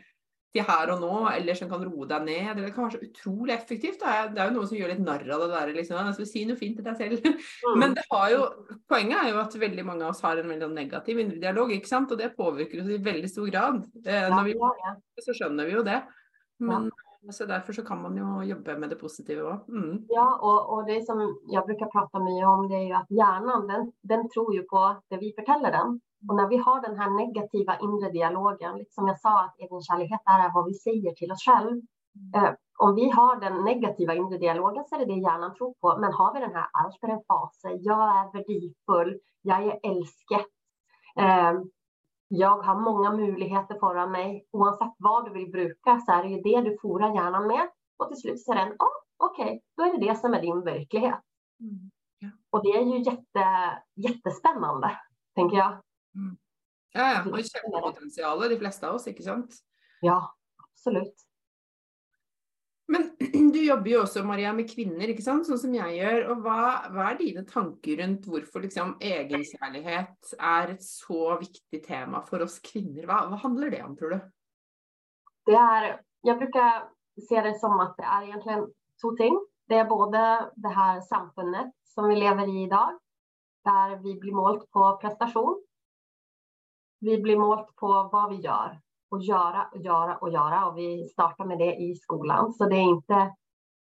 til 0.53 0.65
her 0.65 0.91
og 0.95 1.01
nå, 1.03 1.15
eller 1.29 1.57
som 1.57 1.69
kan 1.69 1.83
roe 1.85 2.07
deg 2.09 2.23
ned. 2.25 2.61
Det 2.63 2.71
kan 2.73 2.87
være 2.87 2.97
så 2.97 3.05
utrolig 3.05 3.53
effektivt. 3.53 3.99
Det 4.01 4.13
er, 4.13 4.29
det 4.33 4.41
er 4.41 4.49
jo 4.49 4.55
noen 4.55 4.69
som 4.69 4.79
gjør 4.79 4.93
litt 4.93 5.03
narr 5.03 5.25
av 5.35 5.43
det 5.43 5.49
der. 5.51 5.73
Liksom. 5.75 5.99
Altså, 6.01 6.25
si 6.29 6.45
noe 6.49 6.59
fint 6.59 6.79
til 6.79 6.87
deg 6.87 7.01
selv. 7.03 7.27
Mm. 7.69 7.75
Men 7.81 7.91
det 7.93 8.03
har 8.07 8.29
jo, 8.31 8.43
poenget 8.89 9.17
er 9.19 9.33
jo 9.33 9.39
at 9.41 9.55
veldig 9.61 9.83
mange 9.85 10.05
av 10.05 10.13
oss 10.13 10.21
har 10.23 10.39
en 10.39 10.47
veldig 10.47 10.63
sånn 10.63 10.77
negativ 10.77 11.19
indre 11.21 11.41
dialog, 11.41 11.73
ikke 11.75 11.89
sant? 11.89 12.11
og 12.13 12.17
det 12.21 12.31
påvirker 12.37 12.81
oss 12.81 12.89
i 12.93 12.99
veldig 13.03 13.29
stor 13.29 13.49
grad. 13.51 13.83
Eh, 14.05 14.27
når 14.31 14.47
vi, 14.47 14.55
så 15.25 15.35
skjønner 15.35 15.67
vi 15.67 15.75
jo 15.75 15.83
det. 15.85 15.97
Men 16.63 16.87
så 17.31 17.45
Derfor 17.45 17.73
så 17.73 17.83
kan 17.85 18.01
man 18.01 18.17
jo 18.17 18.41
jobbe 18.43 18.75
med 18.79 18.89
det 18.89 18.97
positive 18.99 19.43
òg. 19.43 19.65
Mm. 19.67 19.95
Ja, 20.09 20.27
og, 20.39 20.59
og, 20.73 20.87
det 20.87 21.01
som 21.07 21.19
jeg 21.51 21.63
bruker 21.67 21.91
prate 21.91 22.21
mye 22.23 22.45
om, 22.47 22.67
det 22.71 22.77
er 22.79 22.85
jo 22.87 22.99
at 23.01 23.11
hjernen 23.19 23.67
den, 23.71 23.89
den, 24.11 24.23
tror 24.33 24.53
jo 24.55 24.63
på 24.69 24.83
det 25.11 25.19
vi 25.21 25.33
forteller 25.37 25.75
den. 25.75 25.99
Og 26.27 26.35
når 26.35 26.47
vi 26.51 26.57
har 26.57 26.81
den 26.83 26.97
her 26.99 27.09
negative 27.15 27.77
indre 27.85 28.11
dialogen, 28.11 28.77
litt 28.81 28.93
som 28.93 29.07
jeg 29.07 29.19
sa, 29.23 29.35
at 29.45 29.63
egenkjærlighet 29.65 30.33
er 30.35 30.49
hva 30.53 30.65
vi 30.67 30.75
sier 30.75 31.15
til 31.15 31.31
oss 31.31 31.45
selv. 31.47 31.79
Eh, 32.35 32.51
om 32.83 32.95
vi 32.95 33.09
har 33.09 33.39
den 33.39 33.61
negative 33.63 34.15
indre 34.15 34.37
dialogen, 34.41 34.83
så 34.87 34.95
er 34.95 35.03
det 35.03 35.13
det 35.13 35.23
hjernen 35.23 35.55
tror 35.55 35.73
på. 35.81 35.95
Men 36.03 36.15
har 36.15 36.33
vi 36.33 36.43
den 36.43 36.55
her 36.55 36.67
alt 36.81 37.03
er 37.03 37.15
en 37.15 37.25
fase, 37.31 37.75
jeg 37.87 38.13
er 38.19 38.31
verdifull, 38.35 39.13
jeg 39.47 39.67
er 39.73 39.91
elsket. 39.91 40.47
Eh, 41.19 41.61
jag 42.31 42.57
har 42.63 42.75
många 42.75 43.11
möjligheter 43.11 43.79
föran 43.79 44.11
mig. 44.11 44.45
Oavsett 44.51 44.95
vad 44.97 45.25
du 45.25 45.33
vill 45.33 45.51
bruka 45.51 45.99
så 45.99 46.11
är 46.11 46.23
det 46.23 46.29
ju 46.29 46.41
det 46.41 46.69
du 46.69 46.77
forar 46.81 47.15
hjärnan 47.15 47.47
med. 47.47 47.69
Och 47.97 48.07
till 48.07 48.17
slut 48.17 48.39
så 48.39 48.51
är 48.51 48.55
den, 48.55 48.75
ah, 48.79 48.97
okej, 49.17 49.45
okay, 49.45 49.59
då 49.77 49.83
är 49.83 49.97
det 49.97 50.07
det 50.07 50.15
som 50.15 50.33
är 50.33 50.41
din 50.41 50.61
verklighet. 50.61 51.21
Mm. 51.59 51.91
Ja. 52.19 52.29
Och 52.49 52.63
det 52.63 52.69
är 52.69 52.81
ju 52.81 52.97
jätte, 52.97 53.45
jättespännande, 53.95 54.99
tänker 55.35 55.57
jag. 55.57 55.77
Mm. 56.15 56.37
Ja, 56.93 57.11
ja. 57.13 57.31
Och 57.31 57.39
kjempepotential, 57.45 58.49
de 58.49 58.57
flesta 58.57 58.89
av 58.89 58.95
oss, 58.95 59.07
inte 59.07 59.23
sant? 59.23 59.55
Ja, 60.01 60.35
absolut. 60.57 61.25
Men 62.87 63.11
du 63.53 63.65
jobber 63.65 63.91
jo 63.91 64.01
også 64.01 64.23
Maria, 64.25 64.53
med 64.53 64.69
kvinner, 64.71 65.11
ikke 65.11 65.23
sant? 65.23 65.45
sånn 65.45 65.61
som 65.61 65.73
jeg 65.77 65.99
gjør. 65.99 66.23
og 66.33 66.43
Hva, 66.45 66.59
hva 66.89 67.11
er 67.11 67.19
dine 67.21 67.45
tanker 67.47 68.01
rundt 68.01 68.25
hvorfor 68.29 68.65
liksom, 68.65 68.95
egenkjærlighet 68.97 70.33
er 70.37 70.73
et 70.73 70.85
så 70.85 71.35
viktig 71.37 71.83
tema 71.85 72.23
for 72.25 72.45
oss 72.45 72.57
kvinner? 72.65 73.05
Hva, 73.05 73.21
hva 73.29 73.41
handler 73.43 73.75
det 73.75 73.83
om, 73.85 73.93
tror 73.99 74.15
du? 74.15 74.19
Det 75.49 75.59
er, 75.59 75.91
jeg 76.25 76.41
bruker 76.41 76.89
se 77.27 77.45
det 77.45 77.55
som 77.61 77.77
at 77.83 77.93
det 77.99 78.07
er 78.07 78.27
egentlig 78.31 78.57
to 79.01 79.13
ting. 79.19 79.37
Det 79.69 79.83
er 79.83 79.89
både 79.89 80.23
det 80.57 80.73
her 80.73 81.01
samfunnet 81.05 81.69
som 81.93 82.09
vi 82.09 82.17
lever 82.17 82.49
i 82.49 82.63
i 82.63 82.69
dag, 82.71 82.97
der 83.69 83.97
vi 84.01 84.15
blir 84.17 84.33
målt 84.33 84.65
på 84.73 84.85
prestasjon. 85.01 85.59
Vi 86.99 87.21
blir 87.21 87.37
målt 87.37 87.75
på 87.75 88.09
vad 88.11 88.29
vi 88.29 88.35
gör 88.35 88.81
och 89.09 89.21
göra 89.21 89.69
och 89.71 89.77
göra 89.77 90.17
och 90.17 90.29
göra 90.29 90.67
och 90.67 90.77
vi 90.77 91.05
startar 91.05 91.45
med 91.45 91.57
det 91.57 91.75
i 91.75 91.95
skolan. 91.95 92.53
Så 92.53 92.65
det 92.65 92.75
är 92.75 92.89
inte, 92.89 93.35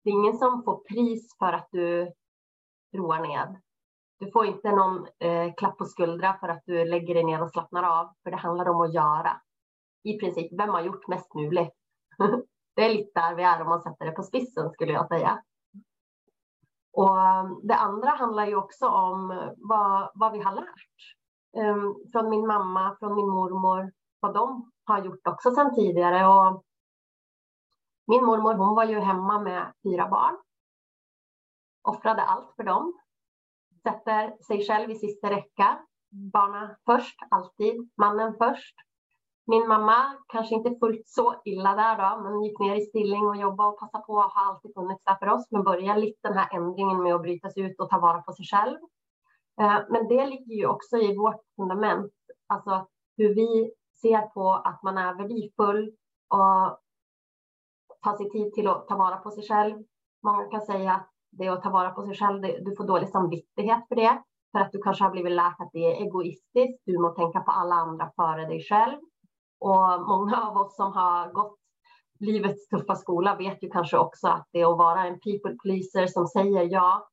det 0.05 0.11
är 0.11 0.15
ingen 0.15 0.39
som 0.39 0.63
får 0.63 0.77
pris 0.77 1.37
för 1.39 1.53
att 1.53 1.69
du 1.71 2.13
roar 2.97 3.21
ned. 3.21 3.61
Du 4.19 4.31
får 4.31 4.47
inte 4.47 4.73
någon 4.73 5.07
eh, 5.19 5.55
klapp 5.55 5.79
på 5.79 5.85
skuldra 5.85 6.37
för 6.41 6.49
att 6.49 6.63
du 6.67 6.85
lägger 6.85 7.15
dig 7.15 7.25
ner 7.25 7.43
och 7.43 7.51
slappnar 7.51 7.83
av, 7.83 8.15
för 8.23 8.31
det 8.31 8.37
handlar 8.37 8.69
om 8.69 8.81
att 8.81 8.95
göra. 8.95 9.41
I 10.03 10.19
princip, 10.19 10.53
vem 10.53 10.69
har 10.69 10.81
gjort 10.81 11.09
mest 11.09 11.35
möjligt? 11.35 11.75
det 12.77 12.85
är 12.85 12.95
lite 12.95 13.21
där 13.21 13.35
vi 13.35 13.43
är 13.43 13.63
om 13.63 13.69
man 13.69 13.83
sätter 13.83 14.07
det 14.07 14.13
på 14.13 14.23
spissen 14.23 14.71
skulle 14.71 14.93
jag 14.93 15.09
säga. 15.09 15.43
Och 16.93 17.19
eh, 17.19 17.45
det 17.63 17.75
andra 17.75 18.11
handlar 18.11 18.47
ju 18.47 18.57
också 18.57 18.89
om 18.89 19.53
vad, 19.57 20.11
vad 20.15 20.33
vi 20.33 20.39
har 20.39 20.55
lärt. 20.55 21.18
Um, 21.53 21.97
från 22.13 22.31
min 22.31 22.47
mamma, 22.47 22.97
från 22.99 23.15
min 23.15 23.29
mormor, 23.29 23.93
vad 24.21 24.35
de 24.35 24.71
har 24.85 25.05
gjort 25.05 25.27
också 25.27 25.51
sedan 25.51 25.75
tidigare. 25.75 26.27
Och 26.27 26.65
min 28.07 28.25
mormor 28.25 28.55
hon 28.55 28.75
var 28.75 28.85
ju 28.85 28.99
hemma 28.99 29.41
med 29.41 29.73
fyra 29.83 30.09
barn. 30.09 30.37
Offrade 31.83 32.23
allt 32.23 32.53
för 32.57 32.65
dem. 32.65 33.01
Sätter 33.83 34.43
sig 34.43 34.67
själv 34.67 34.91
i 34.91 34.95
sista 34.95 35.31
räcka. 35.31 35.79
Barnen 36.33 36.77
först, 36.87 37.19
alltid. 37.31 37.91
Mannen 37.97 38.35
först. 38.39 38.75
Min 39.47 39.69
mamma, 39.69 40.17
kanske 40.29 40.55
inte 40.55 40.79
fullt 40.81 41.09
så 41.09 41.43
illa 41.45 41.75
där 41.75 41.97
då, 41.97 42.23
men 42.23 42.43
gick 42.43 42.59
ner 42.59 42.75
i 42.75 42.81
stilling 42.81 43.27
och 43.27 43.37
jobbade 43.37 43.69
och 43.69 43.79
passade 43.79 44.05
på. 44.05 44.13
Har 44.13 44.47
alltid 44.47 44.75
funnits 44.75 45.05
där 45.05 45.15
för 45.15 45.29
oss, 45.29 45.47
men 45.51 45.65
började 45.65 46.01
lite 46.01 46.29
den 46.29 46.39
här 46.39 46.57
ändringen 46.57 47.03
med 47.03 47.15
att 47.15 47.23
bryta 47.23 47.51
sig 47.51 47.63
ut 47.63 47.81
och 47.81 47.91
ta 47.91 47.99
vara 47.99 48.23
på 48.23 48.33
sig 48.33 48.47
själv. 48.47 48.79
Eh, 49.61 49.81
men 49.89 50.09
det 50.09 50.27
ligger 50.27 50.55
ju 50.55 50.67
också 50.67 50.97
i 50.97 51.17
vårt 51.17 51.41
fundament, 51.57 52.13
alltså 52.47 52.87
hur 53.17 53.35
vi 53.35 53.73
ser 54.01 54.21
på 54.21 54.53
att 54.53 54.83
man 54.83 54.99
är 54.99 55.15
värdefull 55.15 55.93
och 56.29 56.79
tar 58.03 58.17
sig 58.17 58.31
tid 58.31 58.53
till 58.53 58.69
att 58.69 58.89
ta 58.89 58.97
vara 58.97 59.17
på 59.17 59.31
sig 59.31 59.45
själv. 59.49 59.77
Många 60.23 60.45
kan 60.45 60.61
säga 60.61 60.93
att 60.93 61.11
det 61.31 61.47
är 61.47 61.53
att 61.53 61.63
ta 61.63 61.71
vara 61.71 61.91
på 61.91 62.03
sig 62.03 62.15
själv, 62.15 62.43
du 62.43 62.77
får 62.77 62.87
dålig 62.87 63.09
samvittighet 63.09 63.89
för 63.89 63.97
det, 63.97 64.23
för 64.53 64.59
att 64.59 64.73
du 64.73 64.83
kanske 64.83 65.05
har 65.05 65.11
blivit 65.11 65.33
lärt 65.33 65.61
att 65.61 65.71
det 65.73 65.85
är 65.85 66.03
egoistiskt, 66.07 66.83
du 66.85 66.99
må 66.99 67.11
tänka 67.11 67.41
på 67.41 67.51
alla 67.51 67.75
andra 67.75 68.11
före 68.17 68.47
dig 68.47 68.63
själv. 68.63 68.99
Och 69.61 70.07
många 70.09 70.43
av 70.43 70.57
oss 70.57 70.77
som 70.77 70.93
har 70.93 71.33
gått 71.33 71.59
livets 72.21 72.69
tuffa 72.69 72.95
skola 72.95 73.37
vet 73.37 73.63
ju 73.63 73.71
kanske 73.71 73.99
också 73.99 74.29
att 74.29 74.49
det 74.53 74.61
är 74.61 74.73
att 74.73 74.79
vara 74.79 75.07
en 75.07 75.21
people 75.21 75.57
pleaser 75.63 76.07
som 76.07 76.27
säger 76.27 76.73
ja, 76.73 77.09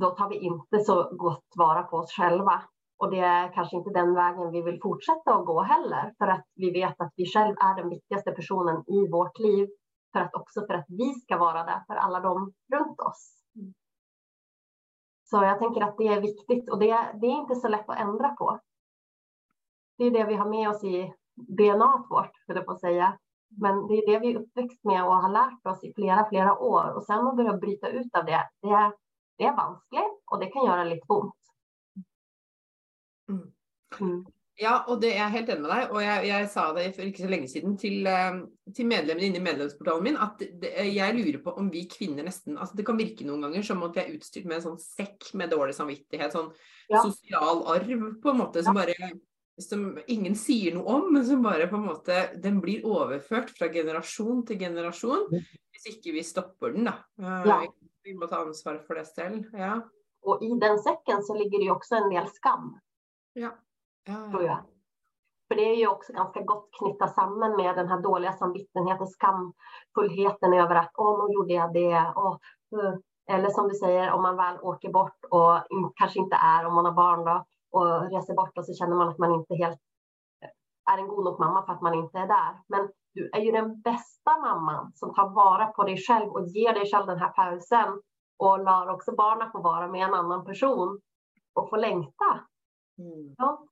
då 0.00 0.10
tar 0.10 0.28
vi 0.28 0.36
inte 0.36 0.78
så 0.78 1.16
gott 1.16 1.46
vara 1.56 1.82
på 1.82 1.96
oss 1.96 2.12
själva. 2.12 2.62
Och 2.98 3.10
det 3.10 3.18
är 3.18 3.52
kanske 3.52 3.76
inte 3.76 3.90
den 3.90 4.14
vägen 4.14 4.50
vi 4.50 4.62
vill 4.62 4.80
fortsätta 4.82 5.34
att 5.34 5.46
gå 5.46 5.62
heller, 5.62 6.14
för 6.18 6.26
att 6.26 6.44
vi 6.54 6.70
vet 6.70 7.00
att 7.00 7.12
vi 7.16 7.26
själv 7.26 7.56
är 7.58 7.76
den 7.76 7.88
viktigaste 7.88 8.32
personen 8.32 8.84
i 8.86 9.08
vårt 9.08 9.38
liv, 9.38 9.68
för 10.12 10.20
att 10.20 10.34
också 10.34 10.66
för 10.66 10.74
att 10.74 10.86
vi 10.88 11.14
ska 11.14 11.38
vara 11.38 11.64
där 11.64 11.82
för 11.86 11.94
alla 11.94 12.20
de 12.20 12.52
runt 12.72 13.00
oss. 13.00 13.34
Så 15.24 15.36
jag 15.36 15.58
tänker 15.58 15.80
att 15.80 15.98
det 15.98 16.08
är 16.08 16.20
viktigt 16.20 16.70
och 16.70 16.78
det, 16.78 16.86
det 17.20 17.26
är 17.26 17.40
inte 17.40 17.54
så 17.54 17.68
lätt 17.68 17.88
att 17.88 18.00
ändra 18.00 18.28
på. 18.28 18.60
Det 19.98 20.04
är 20.04 20.10
det 20.10 20.24
vi 20.24 20.34
har 20.34 20.48
med 20.48 20.68
oss 20.68 20.84
i 20.84 21.14
DNA 21.34 22.06
vårt, 22.10 22.36
skulle 22.36 22.58
jag 22.58 22.66
på 22.66 22.74
säga. 22.74 23.18
Men 23.48 23.86
det 23.86 23.94
är 23.94 24.12
det 24.12 24.18
vi 24.18 24.34
är 24.34 24.38
uppväxt 24.38 24.84
med 24.84 25.04
och 25.04 25.14
har 25.14 25.32
lärt 25.32 25.66
oss 25.66 25.84
i 25.84 25.92
flera, 25.94 26.28
flera 26.28 26.58
år. 26.58 26.94
Och 26.96 27.04
sen 27.04 27.26
att 27.26 27.36
börja 27.36 27.56
bryta 27.56 27.88
ut 27.88 28.14
av 28.14 28.24
det, 28.24 28.48
det 28.62 28.68
är, 28.68 28.92
det 29.38 29.44
är 29.44 29.56
vanskligt 29.56 30.22
och 30.26 30.40
det 30.40 30.46
kan 30.46 30.66
göra 30.66 30.84
lite 30.84 31.06
ont. 31.08 31.34
Mm. 33.28 33.52
mm. 34.00 34.26
Ja, 34.58 34.72
og 34.90 34.98
det 34.98 35.12
er 35.12 35.20
jeg 35.20 35.34
helt 35.36 35.50
enig 35.52 35.62
med 35.62 35.70
deg. 35.70 35.92
Og 35.94 36.00
jeg, 36.02 36.22
jeg 36.26 36.46
sa 36.50 36.64
det 36.74 36.86
for 36.96 37.06
ikke 37.06 37.22
så 37.22 37.28
lenge 37.30 37.48
siden 37.50 37.76
til, 37.78 38.08
eh, 38.10 38.40
til 38.74 38.88
medlemmene 38.90 39.28
inne 39.28 39.38
i 39.38 39.44
medlemsportalen 39.44 40.02
min, 40.08 40.18
at 40.18 40.42
det, 40.42 40.72
jeg 40.96 41.14
lurer 41.14 41.38
på 41.44 41.54
om 41.62 41.68
vi 41.70 41.84
kvinner 41.92 42.26
nesten 42.26 42.58
altså 42.58 42.74
Det 42.74 42.86
kan 42.88 42.98
virke 42.98 43.26
noen 43.28 43.46
ganger 43.46 43.68
som 43.68 43.84
at 43.86 43.94
vi 43.94 44.02
er 44.02 44.16
utstyrt 44.16 44.48
med 44.50 44.58
en 44.58 44.64
sånn 44.64 44.80
sekk 44.82 45.30
med 45.38 45.54
dårlig 45.54 45.76
samvittighet, 45.78 46.34
sånn 46.34 46.50
ja. 46.90 47.04
sosial 47.04 47.62
arv, 47.70 48.04
på 48.18 48.32
en 48.32 48.40
måte, 48.42 48.64
som 48.66 48.74
ja. 48.74 48.82
bare 48.82 49.12
som 49.62 49.86
ingen 50.10 50.34
sier 50.38 50.74
noe 50.74 50.98
om, 50.98 51.06
men 51.14 51.26
som 51.26 51.42
bare 51.42 51.66
på 51.70 51.78
en 51.78 51.88
måte 51.88 52.18
Den 52.42 52.60
blir 52.62 52.86
overført 52.86 53.50
fra 53.54 53.70
generasjon 53.74 54.44
til 54.46 54.58
generasjon 54.60 55.26
hvis 55.34 55.88
ikke 55.94 56.16
vi 56.16 56.26
stopper 56.26 56.74
den, 56.74 56.90
da. 56.90 56.98
Eh, 57.22 57.46
ja. 57.46 57.62
Vi 58.08 58.14
må 58.16 58.26
ta 58.26 58.38
ansvar 58.40 58.78
for 58.86 58.96
det 58.96 59.04
selv. 59.04 59.42
Ja. 59.52 59.74
Og 60.24 60.42
i 60.42 60.48
den 60.60 60.78
sekken 60.80 61.20
så 61.26 61.34
ligger 61.36 61.60
det 61.60 61.66
jo 61.68 61.74
også 61.74 61.98
en 61.98 62.06
del 62.08 62.28
skam. 62.32 62.70
Ja. 63.36 63.50
ja. 64.08 64.20
Tror 64.30 64.42
jag. 64.42 64.62
För 65.48 65.56
det 65.56 65.66
är 65.72 65.76
ju 65.76 65.88
också 65.88 66.12
ganska 66.12 66.40
gott 66.40 66.68
knyta 66.78 67.08
samman 67.08 67.56
med 67.56 67.76
den 67.76 67.88
här 67.88 68.00
dåliga 68.00 68.32
samvittigheten, 68.32 69.06
skamfullheten 69.06 70.52
över 70.52 70.74
att 70.74 70.92
åh, 70.94 71.26
nu 71.26 71.34
gjorde 71.34 71.54
jag 71.54 71.72
det. 71.72 72.12
Och, 72.16 72.40
uh. 72.76 72.94
Eller 73.30 73.48
som 73.48 73.68
du 73.68 73.74
säger, 73.74 74.12
om 74.12 74.22
man 74.22 74.36
väl 74.36 74.60
åker 74.60 74.92
bort 74.92 75.24
och 75.30 75.52
kanske 75.94 76.18
inte 76.18 76.36
är, 76.36 76.66
om 76.66 76.74
man 76.74 76.84
har 76.84 76.92
barn 76.92 77.24
då, 77.24 77.44
och 77.70 78.10
reser 78.10 78.34
bort 78.34 78.58
och 78.58 78.64
så 78.64 78.74
känner 78.74 78.96
man 78.96 79.08
att 79.08 79.18
man 79.18 79.34
inte 79.34 79.54
helt 79.54 79.80
eh, 80.42 80.92
är 80.94 80.98
en 80.98 81.08
god 81.08 81.24
nog 81.24 81.40
mamma 81.40 81.66
för 81.66 81.72
att 81.72 81.82
man 81.82 81.94
inte 81.94 82.18
är 82.18 82.26
där. 82.26 82.52
Men 82.66 82.88
du 83.14 83.30
är 83.32 83.40
ju 83.40 83.52
den 83.52 83.80
bästa 83.80 84.38
mamman 84.40 84.92
som 84.94 85.14
tar 85.14 85.28
vara 85.28 85.66
på 85.66 85.84
dig 85.84 85.96
själv 85.96 86.30
och 86.30 86.46
ger 86.46 86.72
dig 86.74 86.90
själv 86.90 87.06
den 87.06 87.18
här 87.18 87.28
pausen 87.28 88.02
och 88.36 88.64
lär 88.64 88.88
också 88.88 89.12
barnen 89.12 89.52
få 89.52 89.62
vara 89.62 89.88
med 89.88 90.06
en 90.08 90.14
annan 90.14 90.44
person 90.44 91.00
och 91.52 91.70
få 91.70 91.76
längta. 91.76 92.48
Mm. 92.98 93.34
Ja. 93.38 93.66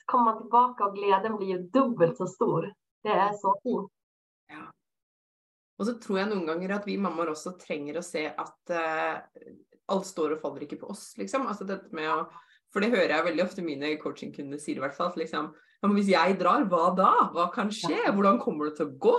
Så 0.00 0.06
kommer 0.06 0.24
man 0.24 0.42
tillbaka 0.42 0.84
och 0.84 0.94
glädjen 0.94 1.36
blir 1.36 1.48
ju 1.48 1.58
dubbelt 1.58 2.16
så 2.16 2.26
stor. 2.26 2.74
Det 3.02 3.08
är 3.08 3.32
så 3.32 3.60
fint. 3.62 3.92
Ja. 4.46 4.72
Och 5.78 5.86
så 5.86 5.94
tror 5.94 6.18
jag 6.18 6.28
noen 6.28 6.46
ganger 6.46 6.70
at 6.70 6.86
vi 6.86 6.98
mammor 6.98 7.32
også 7.32 7.56
trenger 7.58 7.98
å 7.98 8.02
se 8.02 8.28
at 8.30 8.70
uh, 8.70 9.18
alt 9.90 10.06
står 10.06 10.36
og 10.36 10.42
faller 10.44 10.66
ikke 10.66 10.78
på 10.82 10.90
oss, 10.94 11.12
liksom. 11.18 11.48
Altså 11.50 11.66
dette 11.68 11.90
med 11.94 12.10
å 12.10 12.24
For 12.74 12.82
det 12.82 12.90
hører 12.90 13.12
jeg 13.12 13.24
veldig 13.28 13.42
ofte 13.44 13.62
mine 13.62 13.88
coachingkunder 14.02 14.58
sier, 14.58 14.80
i 14.80 14.82
hvert 14.82 14.96
fall. 14.96 15.12
Liksom, 15.14 15.52
men 15.90 15.98
hvis 15.98 16.12
jeg 16.12 16.36
drar, 16.40 16.66
hva 16.70 16.90
da? 16.96 17.10
Hva 17.34 17.48
kan 17.54 17.72
skje? 17.74 17.98
Hvordan 18.10 18.38
kommer 18.42 18.70
det 18.70 18.78
til 18.78 18.88
å 18.88 18.94
gå? 19.06 19.16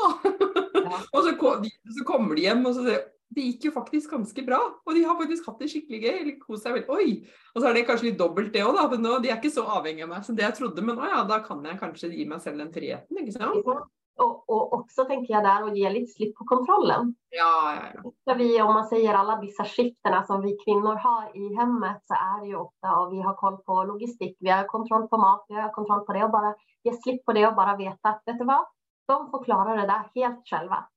Ja. 0.80 1.02
og 1.16 1.20
så, 1.26 1.36
så, 1.36 2.06
kommer 2.08 2.38
de 2.38 2.48
hjem 2.48 2.66
og 2.66 2.78
så 2.78 2.86
sier 2.88 3.04
det 3.36 3.44
gikk 3.50 3.66
jo 3.68 3.72
faktisk 3.76 4.14
ganske 4.14 4.44
bra. 4.46 4.60
Og 4.86 4.96
de 4.96 5.02
har 5.04 5.18
faktisk 5.20 5.48
hatt 5.50 5.60
det 5.60 5.68
skikkelig 5.72 6.00
gøy. 6.04 6.14
eller 6.22 6.36
kost 6.40 6.64
seg 6.64 6.78
veldig. 6.78 6.94
Oi! 6.94 7.42
Og 7.56 7.60
så 7.60 7.68
er 7.68 7.76
det 7.76 7.86
kanskje 7.90 8.10
litt 8.12 8.20
dobbelt 8.22 8.54
det 8.54 8.64
òg, 8.64 8.78
da. 8.78 8.86
For 8.92 9.02
nå, 9.02 9.18
de 9.24 9.32
er 9.32 9.40
ikke 9.40 9.52
så 9.52 9.66
avhengig 9.76 10.06
av 10.06 10.12
meg 10.14 10.28
som 10.28 10.38
det 10.38 10.46
jeg 10.46 10.58
trodde. 10.62 10.86
Men 10.86 11.02
å 11.02 11.10
ja, 11.10 11.22
da 11.28 11.42
kan 11.44 11.66
jeg 11.66 11.82
kanskje 11.82 12.12
gi 12.14 12.28
meg 12.30 12.44
selv 12.46 12.62
den 12.64 12.72
friheten, 12.76 13.20
ikke 13.24 13.36
sant? 13.36 13.72
Och, 14.18 14.50
och 14.50 14.74
också 14.74 15.06
tänker 15.06 15.34
jag 15.34 15.44
där 15.44 15.64
och 15.64 15.78
ge 15.78 15.90
lite 15.90 16.12
slipp 16.12 16.36
på 16.36 16.46
kontrollen. 16.46 17.16
Ja, 17.30 17.76
ja, 17.76 18.12
ja. 18.26 18.34
Vi, 18.34 18.62
om 18.62 18.74
man 18.74 18.86
säger 18.86 19.14
alla 19.14 19.36
dessa 19.36 19.66
skifterna 19.66 20.24
som 20.24 20.42
vi 20.42 20.58
kvinnor 20.66 20.96
har 20.96 21.38
i 21.38 21.56
hemmet 21.56 22.02
så 22.04 22.14
är 22.14 22.42
det 22.42 22.48
ju 22.48 22.56
ofta 22.56 22.98
och 22.98 23.14
vi 23.14 23.22
har 23.22 23.34
koll 23.34 23.58
på 23.58 23.84
logistik, 23.84 24.38
vi 24.40 24.50
har 24.50 24.64
kontroll 24.64 25.08
på 25.08 25.18
mat, 25.18 25.46
vi 25.48 25.56
har 25.56 25.70
kontroll 25.70 26.06
på 26.06 26.14
det 26.14 26.24
och 26.24 26.32
bara 26.32 26.56
ge 26.84 26.94
slipp 26.94 27.26
på 27.26 27.34
det 27.34 27.48
och 27.48 27.56
bara 27.56 27.78
veta 27.78 28.10
att 28.10 28.22
vet 28.26 28.40
du 28.40 28.46
vad, 28.46 28.66
de 29.08 29.32
får 29.32 29.44
klara 29.44 29.76
det 29.76 29.88
där 29.88 30.12
helt 30.16 30.48
själva. 30.48 30.90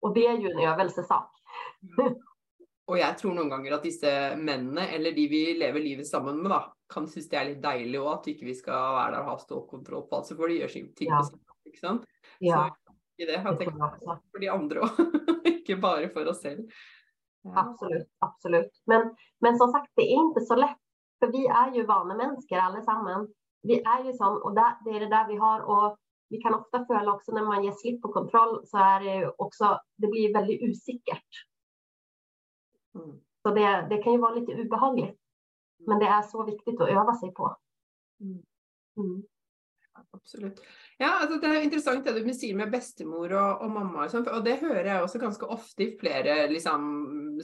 Och 0.00 0.14
det 0.14 0.26
är 0.26 0.38
ju 0.38 0.50
en 0.50 0.68
övelsesak. 0.68 1.30
Mm. 1.98 2.14
Och 2.84 2.98
jag 2.98 3.18
tror 3.18 3.34
någon 3.34 3.48
gånger 3.48 3.72
att 3.72 3.82
dessa 3.82 4.36
männen 4.36 4.78
eller 4.78 5.12
de 5.12 5.28
vi 5.28 5.54
lever 5.54 5.80
livet 5.80 6.06
sammen 6.06 6.42
med 6.42 6.50
da, 6.50 6.74
kan 6.92 7.08
synes 7.08 7.28
det 7.32 7.40
er 7.40 7.48
litt 7.50 7.62
deilig 7.64 8.00
òg, 8.00 8.12
at 8.14 8.30
ikke 8.34 8.48
vi 8.48 8.54
skal 8.58 8.96
være 8.96 9.16
der 9.16 9.24
og 9.24 9.30
ha 9.32 9.36
stålkontroll 9.40 10.06
på 10.08 10.18
alt. 10.18 10.30
Så 10.30 10.38
får 10.38 10.52
de 10.52 10.60
gjøre 10.60 10.74
sin 10.76 10.88
ting 10.98 11.12
ja. 11.12 11.20
på 11.20 11.30
sin 11.30 11.40
måte, 11.40 11.72
ikke 11.72 11.82
sant. 11.82 12.08
Ja. 12.44 12.62
Så 13.16 13.28
det 13.28 13.38
har 13.44 13.58
tenkt 13.60 13.78
for 13.78 14.42
de 14.42 14.50
andre 14.52 14.86
òg, 14.86 15.00
ikke 15.54 15.78
bare 15.82 16.10
för 16.14 16.28
oss 16.32 16.42
själva. 16.42 16.68
Ja. 17.42 17.52
Absolut, 17.58 18.08
absolut. 18.18 18.82
Men, 18.86 19.14
men 19.40 19.58
som 19.58 19.72
sagt, 19.72 19.90
det 19.96 20.02
är 20.02 20.20
inte 20.20 20.40
så 20.40 20.54
lätt. 20.54 20.78
För 21.18 21.32
vi 21.32 21.46
är 21.46 21.74
ju 21.74 21.86
vanemänniskor 21.86 22.56
allesammans. 22.56 23.30
Vi 23.62 23.80
är 23.82 24.04
ju 24.04 24.12
sån, 24.12 24.42
och 24.42 24.54
det, 24.54 24.76
det 24.84 24.90
är 24.90 25.00
det 25.00 25.08
där 25.08 25.28
vi 25.28 25.36
har. 25.36 25.60
Och 25.60 25.96
vi 26.28 26.36
kan 26.36 26.54
ofta 26.54 26.84
följa 26.86 27.12
också 27.12 27.32
när 27.32 27.42
man 27.42 27.64
ger 27.64 27.72
slipp 27.72 28.02
på 28.02 28.08
kontroll 28.08 28.66
så 28.66 28.78
är 28.78 29.00
det 29.00 29.34
också, 29.38 29.80
det 29.96 30.06
blir 30.06 30.32
väldigt 30.32 30.62
osäkert. 30.62 31.30
Mm. 32.94 33.20
Så 33.42 33.54
det, 33.54 33.86
det 33.90 34.02
kan 34.02 34.12
ju 34.12 34.18
vara 34.18 34.34
lite 34.34 34.52
obehagligt. 34.62 35.21
Men 35.86 35.98
det 35.98 36.06
är 36.06 36.22
så 36.22 36.44
viktigt 36.44 36.80
att 36.80 36.88
öva 36.88 37.14
sig 37.14 37.34
på. 37.34 37.56
Mm. 38.20 38.42
Mm. 38.96 39.22
Absolutt. 40.10 40.60
Ja, 40.98 41.18
altså 41.20 41.38
Det 41.40 41.48
er 41.48 41.64
interessant 41.64 42.06
det 42.06 42.22
du 42.24 42.32
sier 42.36 42.56
med 42.56 42.70
bestemor 42.72 43.32
og, 43.32 43.64
og 43.64 43.72
mamma. 43.72 44.04
Og, 44.04 44.12
sånt, 44.12 44.30
og 44.32 44.44
det 44.44 44.58
hører 44.62 44.88
jeg 44.88 45.04
også 45.04 45.20
ganske 45.22 45.48
ofte 45.52 45.84
i 45.84 45.90
flere 46.00 46.46
liksom, 46.52 46.86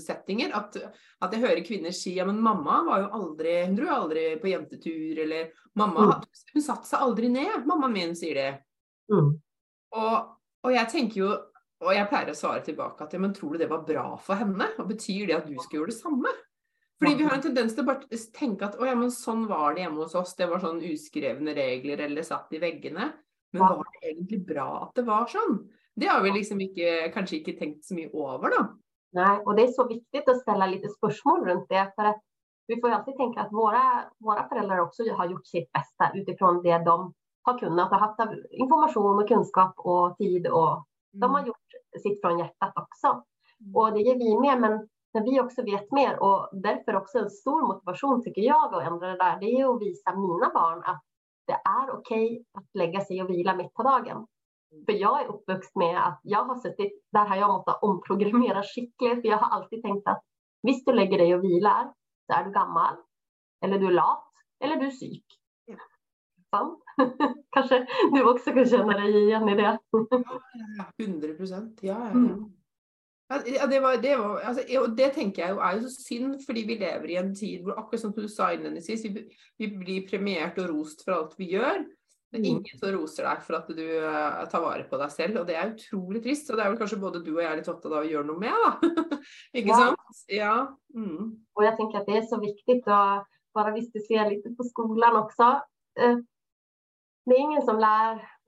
settinger. 0.01 0.55
At, 0.57 0.79
at, 0.79 1.35
jeg 1.35 1.43
hører 1.45 1.65
kvinner 1.67 1.95
si 1.97 2.15
ja, 2.17 2.27
men 2.29 2.41
mamma 2.45 2.81
var 2.87 3.05
jo 3.05 3.11
aldri 3.19 3.59
Hun 3.67 3.77
dro 3.79 3.91
aldri 3.95 4.25
på 4.41 4.53
jentetur. 4.53 5.23
Eller 5.25 5.53
mamma 5.79 6.09
mm. 6.09 6.27
hun 6.55 6.65
satte 6.65 6.89
seg 6.89 7.05
aldri 7.05 7.33
ned. 7.33 7.69
Mammaen 7.69 7.97
min 7.97 8.17
sier 8.19 8.41
det. 8.41 8.51
Mm. 9.13 9.33
Og, 9.97 10.17
og, 10.65 10.73
jeg 10.75 10.93
tenker 10.93 11.23
jo 11.23 11.29
Og 11.81 11.95
jeg 11.95 12.09
pleier 12.11 12.29
å 12.29 12.37
svare 12.37 12.61
tilbake 12.67 13.07
at 13.07 13.15
ja, 13.15 13.21
men 13.23 13.33
tror 13.33 13.55
du 13.55 13.63
det 13.63 13.71
var 13.71 13.85
bra 13.87 14.11
for 14.21 14.41
henne? 14.41 14.67
Og 14.83 14.89
betyr 14.91 15.29
det 15.31 15.37
at 15.37 15.49
du 15.49 15.57
skal 15.63 15.81
gjøre 15.81 15.93
det 15.93 16.01
samme? 16.01 16.33
Fordi 16.99 17.15
vi 17.15 17.27
har 17.29 17.37
en 17.37 17.43
tendens 17.43 17.75
til 17.75 17.85
å 17.85 17.89
bare 17.93 18.19
tenke 18.35 18.67
at 18.67 18.79
å 18.81 18.87
ja, 18.89 18.97
men 18.99 19.13
sånn 19.15 19.45
var 19.47 19.77
det 19.77 19.85
hjemme 19.85 20.03
hos 20.03 20.17
oss. 20.19 20.35
Det 20.39 20.49
var 20.51 20.63
sånn 20.63 20.81
uskrevne 20.83 21.55
regler 21.55 22.03
eller 22.09 22.27
satt 22.27 22.51
i 22.57 22.61
veggene. 22.63 23.13
Men 23.55 23.63
var 23.63 23.87
det 23.95 24.11
egentlig 24.11 24.41
bra 24.49 24.69
at 24.89 24.99
det 24.99 25.07
var 25.07 25.29
sånn? 25.31 25.61
Det 25.99 26.11
har 26.11 26.23
vi 26.25 26.35
liksom 26.35 26.61
ikke, 26.63 27.09
kanskje 27.15 27.39
ikke 27.39 27.57
tenkt 27.59 27.87
så 27.87 27.97
mye 27.97 28.11
over, 28.13 28.55
da. 28.55 28.67
Nej, 29.13 29.39
och 29.39 29.57
det 29.57 29.63
är 29.63 29.73
så 29.73 29.89
viktigt 29.89 30.29
att 30.29 30.41
ställa 30.41 30.67
lite 30.67 30.89
spörsmål 30.89 31.45
runt 31.45 31.69
det. 31.69 31.93
För 31.97 32.05
att 32.05 32.21
vi 32.67 32.81
får 32.81 32.91
ju 32.91 32.97
alltid 32.97 33.17
tänka 33.17 33.41
att 33.41 33.53
våra, 33.53 34.05
våra 34.19 34.49
föräldrar 34.49 34.79
också 34.79 35.03
har 35.13 35.27
gjort 35.27 35.47
sitt 35.47 35.73
bästa 35.73 36.11
utifrån 36.15 36.63
det 36.63 36.79
de 36.79 37.15
har 37.43 37.59
kunnat 37.59 37.93
och 37.93 37.99
haft 37.99 38.21
information 38.51 39.23
och 39.23 39.29
kunskap 39.29 39.75
och 39.77 40.17
tid. 40.19 40.47
Och 40.47 40.73
mm. 40.73 40.85
De 41.13 41.35
har 41.35 41.47
gjort 41.47 41.69
sitt 42.03 42.21
från 42.21 42.39
hjärtat 42.39 42.73
också. 42.77 43.07
Mm. 43.61 43.77
Och 43.77 43.93
det 43.93 44.01
gör 44.01 44.15
vi 44.15 44.41
med. 44.41 44.61
Men 44.61 44.89
när 45.15 45.23
vi 45.23 45.41
också 45.41 45.63
vet 45.63 45.93
mer 45.93 46.23
och 46.23 46.49
därför 46.53 46.97
också 46.97 47.19
en 47.19 47.31
stor 47.31 47.67
motivation 47.69 48.23
tycker 48.23 48.43
jag 48.43 48.75
att 48.75 48.87
ändra 48.87 49.07
det 49.07 49.17
där, 49.17 49.41
det 49.41 49.47
är 49.47 49.75
att 49.75 49.83
visa 49.83 50.17
mina 50.17 50.51
barn 50.55 50.83
att 50.85 51.03
det 51.47 51.53
är 51.53 51.91
okej 51.91 52.45
att 52.59 52.67
lägga 52.75 53.01
sig 53.01 53.23
och 53.23 53.31
vila 53.31 53.57
mitt 53.57 53.75
på 53.75 53.83
dagen. 53.83 54.27
För 54.87 54.93
jag 54.93 55.23
är 55.23 55.27
uppvuxen 55.27 55.73
med 55.75 56.07
att 56.07 56.21
jag 56.23 56.45
har 56.45 56.57
suttit, 56.57 56.93
där 57.13 57.25
har 57.25 57.37
jag 57.37 57.51
måste 57.51 57.73
omprogrammera 57.73 58.63
skickligt, 58.63 59.21
för 59.23 59.29
jag 59.29 59.39
har 59.39 59.57
alltid 59.57 59.83
tänkt 59.83 60.09
att 60.09 60.23
visst 60.63 60.87
du 60.87 60.93
lägger 60.93 61.19
dig 61.19 61.35
och 61.35 61.45
vilar 61.45 61.93
så 62.27 62.33
är 62.39 62.45
du 62.45 62.51
gammal, 62.51 62.95
eller 63.65 63.79
du 63.79 63.87
är 63.87 63.91
lat, 63.91 64.33
eller 64.65 64.77
du 64.77 64.87
är 64.87 64.91
psyk. 64.91 65.25
Sant? 66.51 66.83
Kanske 67.51 67.87
du 68.13 68.31
också 68.31 68.51
kan 68.51 68.67
känna 68.67 68.93
dig 68.93 69.25
igen 69.25 69.49
i 69.49 69.55
det. 69.55 69.79
Hundra 70.99 71.35
procent, 71.35 71.79
ja. 71.83 71.95
ja. 71.95 72.11
Mm. 72.11 72.58
Ja, 73.29 73.67
det, 73.69 73.81
var, 73.85 73.99
det, 74.01 74.15
var, 74.17 74.41
altså, 74.41 74.87
det 74.97 75.11
tenker 75.13 75.43
jeg 75.43 75.53
jo 75.53 75.61
er 75.61 75.77
jo 75.77 75.85
så 75.85 75.91
synd, 76.01 76.39
fordi 76.47 76.63
vi 76.65 76.79
lever 76.81 77.11
i 77.13 77.19
en 77.21 77.35
tid 77.37 77.61
hvor 77.65 77.77
akkurat 77.77 78.01
som 78.01 78.15
du 78.17 78.25
sa 78.33 78.49
innledningsvis, 78.55 79.05
vi, 79.05 79.25
vi 79.61 79.69
blir 79.75 80.07
premiert 80.09 80.57
og 80.63 80.71
rost 80.73 81.05
for 81.05 81.13
alt 81.19 81.35
vi 81.37 81.51
gjør. 81.53 81.83
Er 82.33 82.41
mm. 82.41 82.45
ingen 82.45 82.81
som 82.81 82.93
roser 82.93 83.25
deg 83.25 83.45
for 83.45 83.57
at 83.57 83.69
du 83.73 83.85
uh, 83.85 84.43
tar 84.53 84.65
vare 84.65 84.85
på 84.89 85.01
deg 85.01 85.13
selv, 85.13 85.41
og 85.41 85.47
det 85.49 85.57
er 85.57 85.75
utrolig 85.75 86.23
trist. 86.25 86.49
Og 86.49 86.57
det 86.57 86.65
er 86.65 86.73
vel 86.73 86.81
kanskje 86.81 87.01
både 87.01 87.23
du 87.25 87.31
og 87.35 87.43
jeg 87.45 87.61
litt 87.61 87.71
opptatt 87.73 87.93
av 87.93 88.03
å 88.03 88.09
gjøre 88.09 88.29
noe 88.29 88.43
med, 88.43 88.65
da. 88.65 88.97
Ikke 89.61 89.73
ja. 89.73 89.79
sant? 89.81 90.25
Ja. 90.33 90.57
Mm. 90.97 91.31
Og 91.57 91.65
jeg 91.65 91.77
tenker 91.79 92.01
at 92.01 92.09
det 92.09 92.19
er 92.23 92.27
så 92.29 92.41
viktig, 92.41 92.81
og 92.85 93.29
bare 93.57 93.77
hvis 93.77 93.89
du 93.93 94.01
ser 94.05 94.29
litt 94.33 94.45
på 94.57 94.69
skolen 94.73 95.21
også. 95.21 95.53
Uh, 96.01 96.21
det 97.29 97.35
är 97.35 97.41
ingen 97.41 97.63
som 97.63 97.79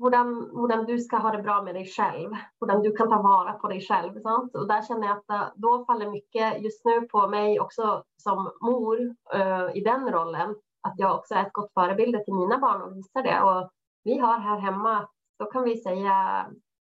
hur 0.01 0.87
du 0.87 0.99
ska 0.99 1.17
ha 1.17 1.31
det 1.31 1.43
bra 1.43 1.63
med 1.63 1.75
dig 1.75 1.87
själv, 1.87 2.31
hur 2.61 2.83
du 2.83 2.97
kan 2.97 3.09
ta 3.09 3.23
vara 3.23 3.53
på 3.53 3.69
dig 3.69 3.81
själv. 3.81 4.21
Sant? 4.21 4.57
Och 4.57 4.69
där 4.69 4.83
känner 4.83 5.07
jag 5.07 5.17
att 5.17 5.31
eh, 5.31 5.53
då 5.55 5.85
faller 5.85 6.11
mycket 6.11 6.63
just 6.63 6.85
nu 6.85 7.01
på 7.01 7.29
mig 7.29 7.61
också 7.61 8.05
som 8.17 8.51
mor 8.61 9.01
uh, 9.35 9.77
i 9.77 9.81
den 9.81 10.13
rollen, 10.13 10.51
att 10.81 10.95
jag 10.97 11.15
också 11.15 11.35
är 11.35 11.47
ett 11.47 11.53
gott 11.53 11.73
förebild 11.75 12.25
till 12.25 12.35
mina 12.35 12.59
barn 12.59 12.83
och 12.83 12.97
visar 12.97 13.23
det. 13.23 13.41
Och 13.41 13.71
vi 14.05 14.19
har 14.19 14.39
här 14.39 14.59
hemma, 14.59 15.09
då 15.39 15.47
kan 15.47 15.63
vi 15.63 15.77
säga 15.77 16.13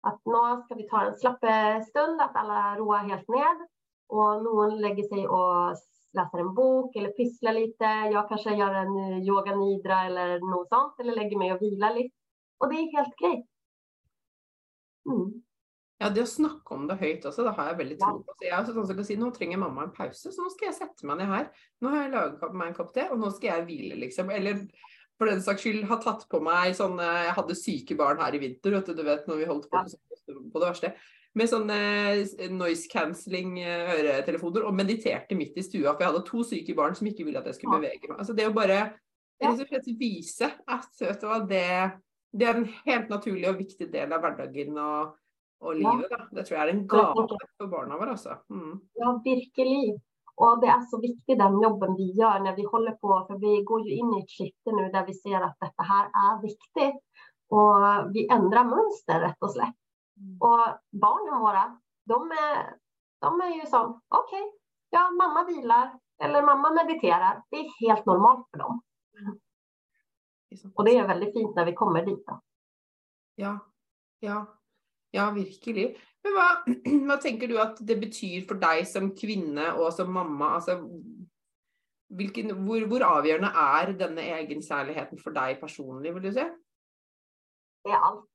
att 0.02 0.22
nu 0.26 0.64
ska 0.64 0.76
vi 0.76 0.90
ta 0.90 1.02
en 1.02 1.16
slappestund, 1.16 2.22
att 2.22 2.36
alla 2.36 2.76
roar 2.76 2.98
helt 2.98 3.28
ned 3.28 3.68
och 4.10 4.44
någon 4.44 4.78
lägger 4.78 5.04
sig 5.04 5.28
och 5.28 5.76
läser 6.14 6.38
en 6.40 6.54
bok 6.54 6.96
eller 6.96 7.10
pysslar 7.10 7.54
lite. 7.54 7.84
Jag 7.86 8.30
kanske 8.30 8.56
gör 8.56 8.74
en 8.74 9.24
yoga 9.24 9.56
nidra 9.56 10.06
eller 10.06 10.40
något 10.40 10.70
sånt 10.70 11.00
eller 11.00 11.16
lägger 11.16 11.38
mig 11.38 11.54
och 11.54 11.62
vilar 11.62 11.94
lite. 11.94 12.19
Och 12.60 12.70
det 12.70 12.76
är 12.76 12.98
helt 12.98 13.16
grejt. 13.18 13.46
Mm. 15.10 15.42
Ja, 16.00 16.10
det 16.16 16.24
å 16.24 16.30
snakke 16.32 16.76
om 16.76 16.86
det 16.88 16.96
høyt 17.00 17.26
også, 17.28 17.44
det 17.44 17.52
har 17.58 17.72
jeg 17.72 17.80
veldig 17.82 17.98
tro 18.00 18.12
på. 18.24 18.36
Så 18.38 18.46
jeg 18.46 18.56
er 18.56 18.68
sånn 18.70 19.04
si, 19.04 19.18
Nå 19.20 19.32
trenger 19.36 19.60
mamma 19.60 19.84
en 19.84 19.96
pause, 19.96 20.32
så 20.32 20.44
nå 20.44 20.52
skal 20.54 20.70
jeg 20.70 20.78
sette 20.78 21.08
meg 21.08 21.20
ned 21.20 21.32
her. 21.32 21.50
Nå 21.84 21.92
har 21.92 22.06
jeg 22.06 22.14
laget 22.14 22.56
meg 22.56 22.70
en 22.70 22.78
kopp 22.78 22.94
te, 22.96 23.04
og 23.12 23.20
nå 23.20 23.32
skal 23.36 23.50
jeg 23.52 23.66
hvile, 23.68 23.98
liksom. 24.06 24.32
Eller 24.32 24.62
for 25.20 25.28
den 25.28 25.44
saks 25.44 25.66
skyld 25.66 25.84
ha 25.90 25.98
tatt 26.00 26.24
på 26.32 26.40
meg 26.44 26.78
sånne 26.78 27.08
Jeg 27.26 27.36
hadde 27.36 27.58
syke 27.60 27.98
barn 28.00 28.22
her 28.24 28.38
i 28.38 28.40
vinter, 28.46 28.78
vet 28.78 28.88
du, 28.88 28.96
du 28.96 29.04
vet 29.04 29.28
når 29.28 29.42
vi 29.42 29.50
holdt 29.50 29.68
på, 29.72 29.84
på 29.84 30.62
det 30.62 30.70
verste 30.70 30.94
med 31.38 31.50
sånne 31.50 31.80
eh, 32.18 32.50
noise 32.52 32.90
cancelling 32.90 33.60
eh, 33.62 33.92
øretelefoner 34.00 34.66
og 34.66 34.76
mediterte 34.78 35.38
midt 35.38 35.60
i 35.60 35.66
stua, 35.66 35.94
for 35.94 36.04
jeg 36.04 36.12
hadde 36.12 36.26
to 36.28 36.46
syke 36.48 36.76
barn 36.78 36.98
som 36.98 37.10
ikke 37.10 37.26
ville 37.28 37.42
at 37.42 37.50
jeg 37.52 37.60
skulle 37.60 37.80
bevege 37.80 38.10
meg. 38.10 38.18
Altså 38.18 38.36
det 38.38 38.48
å 38.50 38.56
bare 38.56 38.80
rett 39.40 39.62
og 39.62 39.68
slett 39.70 39.92
vise 40.00 40.50
at 40.50 41.04
vet 41.04 41.22
du 41.22 41.28
hva, 41.30 41.40
det, 41.48 41.68
det, 42.32 42.46
er 42.46 42.60
en 42.60 42.70
helt 42.86 43.10
naturlig 43.10 43.48
og 43.50 43.58
viktig 43.60 43.90
del 43.94 44.14
av 44.14 44.22
hverdagen 44.24 44.78
og, 44.78 45.16
og 45.66 45.80
livet. 45.80 46.12
Da. 46.12 46.28
Det 46.36 46.46
tror 46.46 46.58
jeg 46.58 46.68
er 46.68 46.74
en 46.76 46.86
gave 46.88 47.26
for 47.58 47.72
barna 47.72 47.98
våre. 47.98 48.16
Altså. 48.18 48.38
Mm. 48.54 48.80
Ja, 48.94 49.16
virkelig. 49.26 50.00
Och 50.40 50.62
det 50.62 50.68
är 50.68 50.82
så 50.82 51.02
viktigt 51.02 51.40
den 51.40 51.62
jobben 51.62 51.96
vi 51.96 52.12
gör 52.12 52.40
när 52.40 52.56
vi 52.56 52.64
håller 52.64 52.92
på, 52.92 53.26
för 53.28 53.38
vi 53.38 53.64
går 53.64 53.88
ju 53.88 53.92
in 53.96 54.14
i 54.14 54.20
ett 54.24 54.32
skifte 54.38 54.72
nu 54.72 54.92
där 54.92 55.06
vi 55.06 55.14
ser 55.14 55.42
att 55.42 55.58
detta 55.60 55.84
här 55.84 56.06
är 56.06 56.42
viktigt 56.42 57.04
och 57.50 58.16
vi 58.16 58.28
ändrar 58.30 58.64
mönster 58.64 59.20
rätt 59.20 59.38
och 59.40 59.52
slätt. 59.52 59.80
Mm. 60.20 60.38
Och 60.42 60.66
barnen 60.92 61.42
våra, 61.42 61.80
de 62.06 62.32
är, 62.32 62.76
de 63.22 63.42
är 63.42 63.56
ju 63.56 63.66
som, 63.66 64.02
okej, 64.08 64.44
okay, 64.44 64.60
ja, 64.90 65.12
mamma 65.12 65.44
vilar 65.44 66.00
eller 66.24 66.42
mamma 66.44 66.70
mediterar. 66.74 67.44
Det 67.50 67.58
är 67.58 67.88
helt 67.88 68.06
normalt 68.06 68.48
för 68.52 68.58
dem. 68.60 68.82
Och 70.76 70.86
det 70.86 70.98
är 70.98 71.08
väldigt 71.08 71.34
fint 71.34 71.56
när 71.56 71.66
vi 71.66 71.74
kommer 71.74 72.06
dit. 72.06 72.26
Då. 72.28 72.42
Ja, 73.36 73.60
ja, 74.20 74.46
ja, 75.12 75.32
verkligen. 75.32 75.96
Men 76.24 76.34
vad, 76.34 76.76
vad 77.08 77.22
tänker 77.22 77.48
du 77.48 77.62
att 77.62 77.78
det 77.80 77.96
betyder 77.96 78.48
för 78.48 78.56
dig 78.56 78.86
som 78.86 79.16
kvinna 79.16 79.74
och 79.74 79.94
som 79.94 80.14
mamma? 80.14 80.50
Alltså, 80.50 80.90
vilken, 82.10 82.66
hvor, 82.66 82.88
hvor 82.88 83.04
avgörande 83.04 83.52
är 83.56 83.94
denna 83.94 84.22
egenkärligheten 84.22 85.18
för 85.18 85.32
dig 85.32 85.56
personligen, 85.56 86.16
vill 86.16 86.24
du 86.24 86.34
säga? 86.34 86.56
Det 87.84 87.90
är 87.90 87.98
allt. 87.98 88.26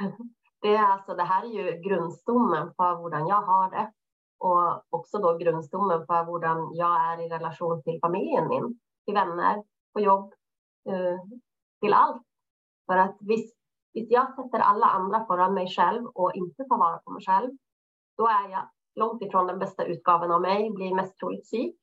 Det, 0.60 0.74
är 0.74 0.84
alltså, 0.84 1.14
det 1.14 1.22
här 1.22 1.44
är 1.44 1.48
ju 1.48 1.80
grundstommen 1.80 2.74
för 2.76 2.96
hur 2.96 3.28
jag 3.28 3.42
har 3.42 3.70
det. 3.70 3.92
Och 4.38 4.84
också 4.90 5.18
då 5.18 5.38
grundstommen 5.38 6.06
för 6.06 6.24
hur 6.24 6.42
jag 6.78 7.12
är 7.12 7.26
i 7.26 7.28
relation 7.28 7.82
till 7.82 7.98
familjen 8.00 8.48
min, 8.48 8.80
till 9.04 9.14
vänner, 9.14 9.64
på 9.92 10.00
jobb, 10.00 10.34
Eh, 10.88 11.20
till 11.80 11.92
allt. 11.92 12.22
För 12.86 12.96
att 12.96 13.16
visst, 13.20 13.56
visst 13.92 14.12
jag 14.12 14.34
sätter 14.34 14.58
alla 14.58 14.86
andra 14.86 15.26
före 15.26 15.50
mig 15.50 15.68
själv 15.68 16.06
och 16.06 16.34
inte 16.34 16.64
tar 16.64 16.78
vara 16.78 16.98
på 16.98 17.10
mig 17.10 17.22
själv, 17.26 17.50
då 18.16 18.26
är 18.26 18.48
jag 18.48 18.70
långt 18.94 19.22
ifrån 19.22 19.46
den 19.46 19.58
bästa 19.58 19.84
utgaven 19.84 20.30
av 20.30 20.40
mig, 20.40 20.70
blir 20.70 20.94
mest 20.94 21.18
troligt 21.18 21.44
psyk. 21.44 21.76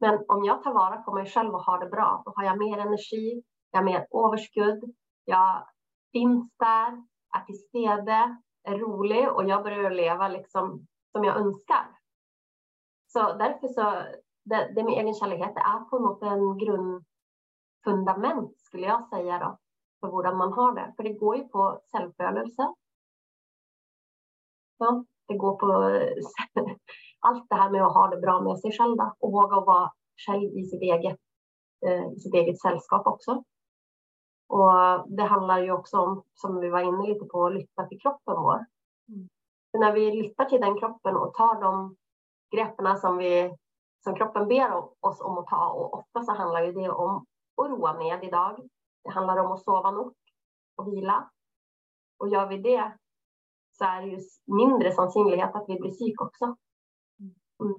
Men 0.00 0.24
om 0.28 0.44
jag 0.44 0.62
tar 0.62 0.72
vara 0.72 0.96
på 0.96 1.14
mig 1.14 1.26
själv 1.26 1.54
och 1.54 1.62
har 1.62 1.80
det 1.80 1.90
bra, 1.90 2.22
då 2.24 2.32
har 2.36 2.44
jag 2.44 2.58
mer 2.58 2.78
energi, 2.78 3.42
jag 3.70 3.78
har 3.78 3.84
mer 3.84 4.06
överskudd, 4.26 4.94
jag 5.24 5.66
finns 6.12 6.56
där, 6.56 7.04
är 7.34 7.44
till 7.46 7.58
stede, 7.68 8.36
är 8.62 8.78
rolig 8.78 9.28
och 9.28 9.48
jag 9.48 9.62
börjar 9.62 9.90
leva 9.90 10.28
liksom 10.28 10.86
som 11.12 11.24
jag 11.24 11.36
önskar. 11.36 11.86
Så 13.06 13.18
därför 13.18 13.68
så, 13.68 13.82
det, 14.44 14.72
det 14.74 14.84
med 14.84 14.92
egenkärlighet 14.92 15.54
det 15.54 15.60
är 15.60 15.80
på 15.90 15.98
något 15.98 16.22
en 16.22 16.58
grund 16.58 17.04
grundfundament 17.86 18.58
skulle 18.58 18.86
jag 18.86 19.08
säga 19.08 19.38
då, 19.38 19.58
för 20.00 20.08
hur 20.08 20.36
man 20.36 20.52
har 20.52 20.74
det. 20.74 20.92
För 20.96 21.02
det 21.02 21.12
går 21.12 21.36
ju 21.36 21.48
på 21.48 21.80
självfølelse. 21.92 22.74
Ja, 24.78 25.04
det 25.28 25.36
går 25.36 25.56
på 25.56 25.66
allt 27.20 27.48
det 27.48 27.54
här 27.54 27.70
med 27.70 27.82
att 27.82 27.94
ha 27.94 28.08
det 28.08 28.16
bra 28.16 28.40
med 28.40 28.58
sig 28.58 28.72
själv 28.72 28.96
då, 28.96 29.14
och 29.18 29.32
våga 29.32 29.60
vara 29.60 29.92
själv 30.26 30.42
i 30.42 30.64
sitt 30.64 30.82
eget, 30.82 31.18
eh, 31.86 32.12
i 32.12 32.20
sitt 32.20 32.34
eget 32.34 32.60
sällskap 32.60 33.06
också. 33.06 33.44
Och 34.48 34.72
det 35.16 35.22
handlar 35.22 35.58
ju 35.58 35.72
också 35.72 35.96
om, 35.98 36.22
som 36.34 36.60
vi 36.60 36.68
var 36.68 36.80
inne 36.80 37.06
lite 37.06 37.24
på, 37.24 37.46
att 37.46 37.54
lyssna 37.54 37.86
till 37.86 38.00
kroppen 38.00 38.34
vår. 38.36 38.66
Mm. 39.08 39.28
när 39.72 39.92
vi 39.92 40.22
lyssnar 40.22 40.44
till 40.44 40.60
den 40.60 40.78
kroppen 40.78 41.16
och 41.16 41.34
tar 41.34 41.60
de 41.60 41.96
greppen 42.56 42.96
som, 42.96 43.16
vi, 43.16 43.56
som 44.04 44.14
kroppen 44.14 44.48
ber 44.48 44.84
oss 45.00 45.20
om 45.20 45.38
att 45.38 45.46
ta, 45.46 45.68
och 45.68 45.94
ofta 45.94 46.22
så 46.22 46.32
handlar 46.32 46.62
ju 46.62 46.72
det 46.72 46.90
om 46.90 47.26
att 47.56 47.70
roa 47.70 47.98
med 47.98 48.24
idag. 48.24 48.68
Det 49.04 49.10
handlar 49.10 49.36
om 49.36 49.52
att 49.52 49.64
sova 49.64 49.90
nog 49.90 50.14
och 50.76 50.88
vila. 50.88 51.30
Och 52.18 52.28
gör 52.28 52.48
vi 52.48 52.58
det 52.58 52.98
så 53.78 53.84
är 53.84 54.02
det 54.02 54.08
ju 54.08 54.20
mindre 54.46 54.92
sannolikhet 54.92 55.54
att 55.54 55.64
vi 55.68 55.80
blir 55.80 55.90
psyk 55.90 56.20
också. 56.20 56.56
Mm. 57.60 57.74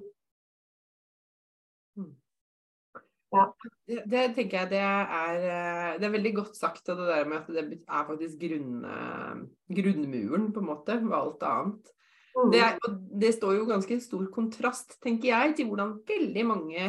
Ja. 3.29 3.55
Det, 3.87 4.03
det, 4.07 4.21
tenker 4.37 4.61
jeg 4.61 4.69
det 4.71 4.79
er, 4.79 5.41
eh, 5.43 5.97
det 5.99 6.07
er 6.07 6.13
veldig 6.13 6.33
godt 6.37 6.55
sagt, 6.55 6.85
det 6.87 6.95
der 7.09 7.27
med 7.27 7.41
at 7.41 7.49
det 7.51 7.81
er 7.83 8.05
faktisk 8.07 8.39
grunn, 8.39 8.85
eh, 8.87 9.41
grunnmuren 9.79 10.51
på 10.55 10.63
en 10.63 10.69
måte 10.69 10.95
ved 11.03 11.17
alt 11.17 11.43
annet. 11.43 11.91
Mm. 12.37 12.51
Det, 12.53 12.61
er, 12.61 12.77
det, 13.23 13.33
står 13.35 13.57
jo 13.57 13.67
ganske 13.67 13.99
stor 14.03 14.29
kontrast, 14.33 14.95
tenker 15.03 15.31
jeg, 15.33 15.57
til 15.57 15.67
hvordan 15.67 15.97
veldig 16.07 16.45
mange 16.47 16.87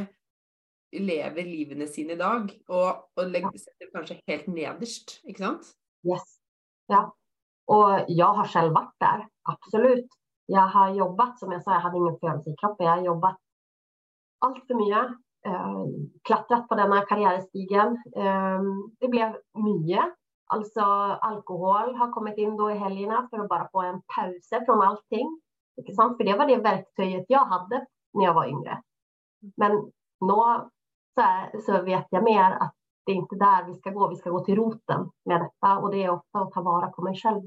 lever 0.92 1.44
livene 1.44 1.86
sine 1.86 2.16
i 2.16 2.20
dag. 2.20 2.50
Og, 2.68 3.04
og 3.16 3.30
legger 3.30 3.60
seg 3.60 3.90
kanskje 3.94 4.20
helt 4.30 4.48
nederst, 4.52 5.18
ikke 5.24 5.44
sant? 5.44 5.72
Yes. 6.06 6.38
Ja. 6.88 7.10
Och 7.68 8.04
jag 8.08 8.32
har 8.34 8.44
själv 8.44 8.74
varit 8.74 8.94
där, 9.00 9.28
absolut. 9.42 10.06
Jag 10.46 10.68
har 10.68 10.94
jobbat, 10.94 11.38
som 11.38 11.52
jag 11.52 11.62
sa, 11.62 11.72
jag 11.72 11.80
hade 11.80 11.96
ingen 11.96 12.18
födelsekropp, 12.18 12.76
jag 12.78 12.90
har 12.90 13.02
jobbat 13.02 13.36
allt 14.38 14.66
för 14.66 14.74
mycket 14.74 15.06
eh, 15.46 15.84
klatrat 16.22 16.68
på 16.68 16.74
denna 16.74 17.00
karriärstigen. 17.00 18.02
Eh, 18.16 18.60
det 19.00 19.08
blev 19.08 19.36
mycket. 19.54 20.04
Alltså 20.46 20.80
alkohol 21.20 21.94
har 21.94 22.12
kommit 22.12 22.38
in 22.38 22.56
då 22.56 22.70
i 22.70 22.74
helgerna 22.74 23.28
för 23.30 23.38
att 23.38 23.48
bara 23.48 23.68
få 23.72 23.82
en 23.82 24.02
paus 24.16 24.48
från 24.66 24.82
allting. 24.82 25.40
För 25.96 26.24
det 26.24 26.36
var 26.36 26.46
det 26.46 26.56
verktyget 26.56 27.24
jag 27.28 27.44
hade 27.44 27.86
när 28.14 28.24
jag 28.24 28.34
var 28.34 28.46
yngre. 28.46 28.82
Men 29.56 29.72
nu 30.20 30.68
så, 31.18 31.22
är, 31.22 31.60
så 31.60 31.82
vet 31.82 32.06
jag 32.10 32.24
mer 32.24 32.50
att 32.50 32.74
det 33.06 33.12
är 33.12 33.16
inte 33.16 33.36
där 33.36 33.64
vi 33.64 33.74
ska 33.74 33.90
gå. 33.90 34.08
Vi 34.08 34.16
ska 34.16 34.30
gå 34.30 34.44
till 34.44 34.56
roten 34.56 35.10
med 35.24 35.40
detta 35.40 35.78
och 35.78 35.90
det 35.90 36.04
är 36.04 36.10
ofta 36.10 36.38
att 36.38 36.52
ta 36.52 36.62
vara 36.62 36.90
på 36.90 37.02
mig 37.02 37.16
själv 37.16 37.42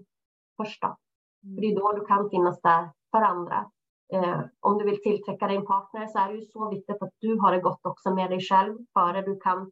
först. 0.58 0.80
För 0.80 1.62
det 1.62 1.68
är 1.68 1.76
då 1.76 1.92
du 1.92 2.06
kan 2.06 2.30
finnas 2.30 2.62
där 2.62 2.90
för 3.12 3.22
andra. 3.22 3.72
Eh, 4.14 4.40
om 4.60 4.78
du 4.78 4.86
vill 4.86 5.02
tillträcka 5.02 5.48
din 5.48 5.66
partner 5.66 6.08
så 6.08 6.20
är 6.20 6.28
det 6.28 6.36
ju 6.36 6.42
så 6.42 6.70
viktigt 6.70 7.02
att 7.02 7.10
du 7.20 7.40
har 7.40 7.52
det 7.52 7.62
gott 7.62 7.86
också 7.86 8.14
med 8.14 8.30
dig 8.30 8.40
själv 8.42 8.78
före 8.94 9.22
du 9.22 9.40
kan 9.40 9.72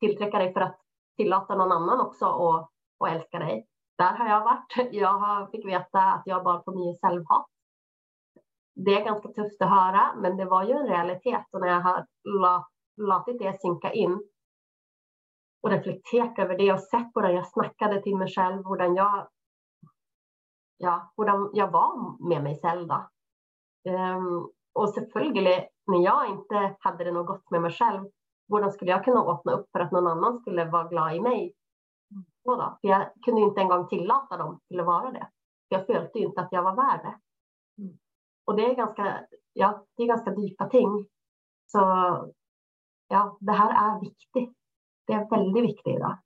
tillträcka 0.00 0.38
dig 0.38 0.52
för 0.52 0.60
att 0.60 0.80
tillåta 1.16 1.54
någon 1.54 1.72
annan 1.72 2.00
också 2.00 2.26
och, 2.26 2.70
och 2.98 3.08
älska 3.08 3.38
dig. 3.38 3.66
Där 3.98 4.16
har 4.16 4.28
jag 4.28 4.44
varit. 4.44 4.92
Jag 4.94 5.12
har, 5.12 5.46
fick 5.46 5.66
veta 5.66 6.00
att 6.00 6.22
jag 6.24 6.44
bara 6.44 6.62
får 6.62 6.72
mycket 6.72 7.00
självhat. 7.00 7.46
Det 8.84 8.94
är 8.94 9.04
ganska 9.04 9.28
tufft 9.28 9.62
att 9.62 9.70
höra, 9.70 10.14
men 10.16 10.36
det 10.36 10.44
var 10.44 10.64
ju 10.64 10.72
en 10.72 10.86
realitet 10.86 11.44
och 11.52 11.60
när 11.60 11.68
jag 11.68 11.80
har 11.80 12.06
låtit 12.96 13.38
det 13.38 13.60
sinka 13.60 13.92
in 13.92 14.22
och 15.62 15.70
reflekterat 15.70 16.38
över 16.38 16.58
det 16.58 16.72
och 16.72 16.80
sett 16.80 17.10
hur 17.14 17.28
jag 17.28 17.48
snackade 17.48 18.02
till 18.02 18.16
mig 18.16 18.28
själv, 18.28 18.62
hur 18.64 18.96
jag 18.96 19.28
ja, 20.78 21.12
hur 21.16 21.50
jag 21.52 21.70
var 21.70 22.28
med 22.28 22.42
mig 22.42 22.60
själv. 22.62 22.88
Då. 22.88 23.08
Um, 23.90 24.50
och 24.72 24.94
självklart, 25.12 25.68
när 25.86 26.04
jag 26.04 26.30
inte 26.30 26.76
hade 26.80 27.04
det 27.04 27.12
något 27.12 27.26
gott 27.26 27.50
med 27.50 27.62
mig 27.62 27.70
själv, 27.70 28.04
hur 28.48 28.70
skulle 28.70 28.90
jag 28.90 29.04
kunna 29.04 29.20
öppna 29.20 29.52
upp 29.52 29.66
för 29.72 29.80
att 29.80 29.92
någon 29.92 30.06
annan 30.06 30.38
skulle 30.38 30.64
vara 30.64 30.88
glad 30.88 31.14
i 31.14 31.20
mig? 31.20 31.54
Då? 32.44 32.78
För 32.80 32.88
jag 32.88 33.10
kunde 33.24 33.40
inte 33.40 33.60
en 33.60 33.68
gång 33.68 33.88
tillåta 33.88 34.36
dem 34.36 34.60
till 34.68 34.80
att 34.80 34.86
vara 34.86 35.10
det. 35.10 35.28
För 35.68 35.76
jag 35.76 35.86
följde 35.86 36.18
inte 36.18 36.40
att 36.40 36.52
jag 36.52 36.62
var 36.62 36.76
värd 36.76 37.00
det. 37.02 37.18
Och 38.48 38.56
det 38.56 38.62
är 38.62 38.74
ganska, 38.74 39.26
ja, 39.52 39.86
det 39.96 40.02
är 40.02 40.06
ganska 40.06 40.34
djupa 40.34 40.68
ting. 40.68 41.08
Så 41.66 41.78
ja, 43.08 43.38
det 43.40 43.52
här 43.52 43.70
är 43.70 44.00
viktigt. 44.00 44.56
Det 45.06 45.12
är 45.12 45.30
väldigt 45.30 45.64
viktigt 45.64 45.96
idag. 45.96 46.18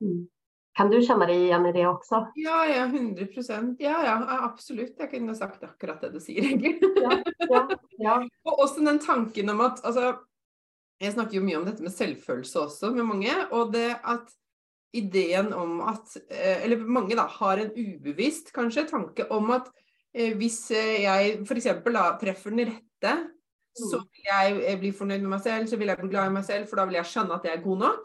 Mm. 0.00 0.28
Kan 0.72 0.90
du 0.90 1.02
känna 1.02 1.26
dig 1.26 1.42
igen 1.42 1.66
i 1.66 1.72
det 1.72 1.86
också? 1.86 2.32
Ja, 2.34 2.66
ja, 2.66 2.84
100 2.84 3.26
procent. 3.26 3.76
Ja, 3.80 4.04
ja, 4.04 4.44
absolut. 4.44 4.94
Jag 4.98 5.10
kunde 5.10 5.32
ha 5.32 5.38
sagt 5.38 5.62
akkurat 5.62 6.00
det 6.00 6.10
du 6.10 6.20
säger. 6.20 6.58
Ja, 7.02 7.22
ja, 7.38 7.68
ja. 7.90 8.28
och 8.44 8.62
också 8.62 8.80
den 8.80 8.98
tanken 8.98 9.48
om 9.48 9.60
att, 9.60 9.84
alltså, 9.84 10.18
jag 10.98 11.12
snackar 11.12 11.32
ju 11.32 11.40
mycket 11.40 11.58
om 11.58 11.64
detta 11.64 11.82
med 11.82 11.98
självkänsla 11.98 12.64
också 12.64 12.90
med 12.90 13.06
många 13.06 13.48
och 13.50 13.72
det 13.72 14.00
att 14.02 14.30
idén 14.92 15.52
om 15.52 15.80
att, 15.80 16.16
eh, 16.16 16.64
eller 16.64 16.76
många 16.76 17.16
då, 17.16 17.22
har 17.22 17.58
en 17.58 17.70
obevisst 17.70 18.52
kanske 18.52 18.82
tanke 18.82 19.24
om 19.24 19.50
att 19.50 19.72
hvis 20.12 20.70
jag 20.70 21.48
för 21.48 21.56
exempel 21.56 21.92
då, 21.92 22.18
träffar 22.20 22.50
den 22.50 22.58
rätte, 22.58 23.10
mm. 23.10 23.88
så 23.90 23.98
vill 23.98 24.62
jag 24.64 24.80
bli 24.80 24.92
förnöjd 24.92 25.20
med 25.20 25.30
mig 25.30 25.40
själv, 25.40 25.66
så 25.66 25.76
vill 25.76 25.88
jag 25.88 26.00
bli 26.00 26.08
glad 26.08 26.26
i 26.26 26.30
mig 26.30 26.42
själv, 26.42 26.66
för 26.66 26.76
då 26.76 26.84
vill 26.84 26.94
jag 26.94 27.06
känna 27.06 27.34
att 27.34 27.44
jag 27.44 27.54
är 27.54 27.62
god 27.62 27.78
nog. 27.78 28.00